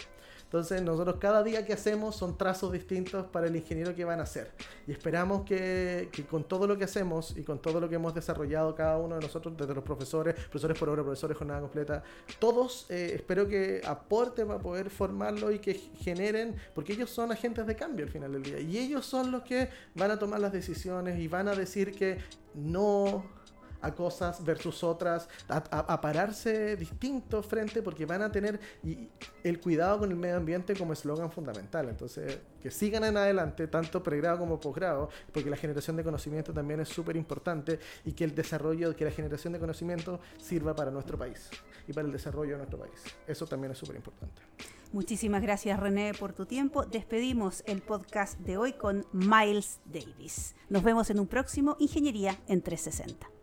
Entonces 0.52 0.82
nosotros 0.82 1.16
cada 1.18 1.44
día 1.44 1.66
que 1.66 1.72
hacemos 1.72 2.14
son 2.18 2.38
trazos 2.38 2.74
distintos 2.74 3.26
para 3.28 3.48
el 3.48 3.56
ingeniero 3.56 3.96
que 3.96 4.04
van 4.04 4.20
a 4.20 4.24
hacer. 4.24 4.52
Y 4.86 4.92
esperamos 4.92 5.46
que, 5.46 6.10
con 6.30 6.44
todo 6.44 6.68
lo 6.68 6.78
que 6.78 6.84
hacemos 6.84 7.38
y 7.38 7.44
con 7.44 7.62
todo 7.62 7.80
lo 7.80 7.88
que 7.88 7.96
hemos 7.96 8.14
desarrollado 8.14 8.76
cada 8.76 8.98
uno 8.98 9.16
de 9.16 9.22
nosotros, 9.22 9.56
desde 9.56 9.74
los 9.74 9.86
profesores, 9.86 10.36
profesores 10.36 10.78
por 10.78 10.90
obra, 10.90 11.04
profesores 11.04 11.38
jornada 11.38 11.62
completa, 11.62 12.04
todos 12.38 12.86
eh, 12.90 13.14
espero 13.16 13.48
que 13.48 13.82
aporten 13.86 14.48
para 14.48 14.60
poder 14.60 14.90
formarlo 14.90 15.54
y 15.54 15.60
que 15.60 15.74
generen, 15.74 16.58
porque 16.76 16.92
ellos 16.92 17.10
son 17.10 17.32
agentes 17.32 17.66
de 17.66 17.78
cambio 17.78 18.04
al 18.06 18.12
final 18.12 18.34
del 18.34 18.44
día. 18.44 18.60
Y 18.60 18.78
ellos 18.78 19.06
son 19.06 19.32
los 19.32 19.44
que 19.44 19.70
van 19.96 20.12
a 20.12 20.20
tomar 20.20 20.42
las 20.42 20.52
decisiones 20.52 21.18
y 21.18 21.30
van 21.30 21.48
a 21.48 21.56
decir 21.56 21.96
que 21.96 22.18
no 22.56 23.24
a 23.82 23.92
cosas 23.94 24.44
versus 24.44 24.84
otras, 24.84 25.28
a, 25.48 26.02
pararse 26.02 26.76
distintos 26.76 27.46
frente 27.46 27.82
porque 27.82 28.06
van 28.06 28.22
a 28.22 28.32
tener 28.32 28.60
el 29.44 29.60
cuidado 29.60 30.00
con 30.00 30.12
el 30.12 30.18
medio 30.18 30.38
ambiente 30.38 30.76
como 30.76 30.94
eslogan 30.94 31.32
fundamental. 31.32 31.90
Entonces, 31.90 32.40
que 32.62 32.72
sigan 32.72 33.04
en 33.04 33.18
adelante, 33.18 33.68
tanto 33.68 34.04
pregrado 34.04 34.40
como 34.40 34.60
posgrado, 34.60 35.10
porque 35.32 35.50
la 35.50 35.58
generación 35.58 35.96
de 35.98 36.04
conocimiento 36.04 36.54
también 36.54 36.80
es 36.80 36.90
súper 36.90 37.16
importante 37.16 37.80
y 38.06 38.14
que 38.14 38.24
el 38.24 38.36
desarrollo, 38.36 38.96
que 38.96 39.06
la 39.06 39.12
generación 39.12 39.54
de 39.54 39.60
conocimiento 39.60 40.20
sirva 40.38 40.76
para 40.76 40.92
nuestro 40.92 41.18
país 41.18 41.50
y 41.88 41.94
para 41.94 42.06
el 42.06 42.14
desarrollo 42.14 42.52
de 42.52 42.58
nuestro 42.58 42.80
país. 42.80 43.02
Eso 43.28 43.46
también 43.46 43.72
es 43.72 43.78
súper 43.78 43.96
importante. 43.96 44.42
Muchísimas 44.94 45.42
gracias 45.42 45.80
René 45.80 46.14
por 46.14 46.34
tu 46.34 46.46
tiempo. 46.46 46.86
Despedimos 46.86 47.64
el 47.66 47.82
podcast 47.82 48.38
de 48.40 48.58
hoy 48.58 48.74
con 48.74 49.06
Miles 49.14 49.80
Davis. 49.86 50.54
Nos 50.70 50.84
vemos 50.84 51.10
en 51.10 51.20
un 51.20 51.28
próximo 51.28 51.78
Ingeniería 51.80 52.38
en 52.48 52.62
360. 52.62 53.41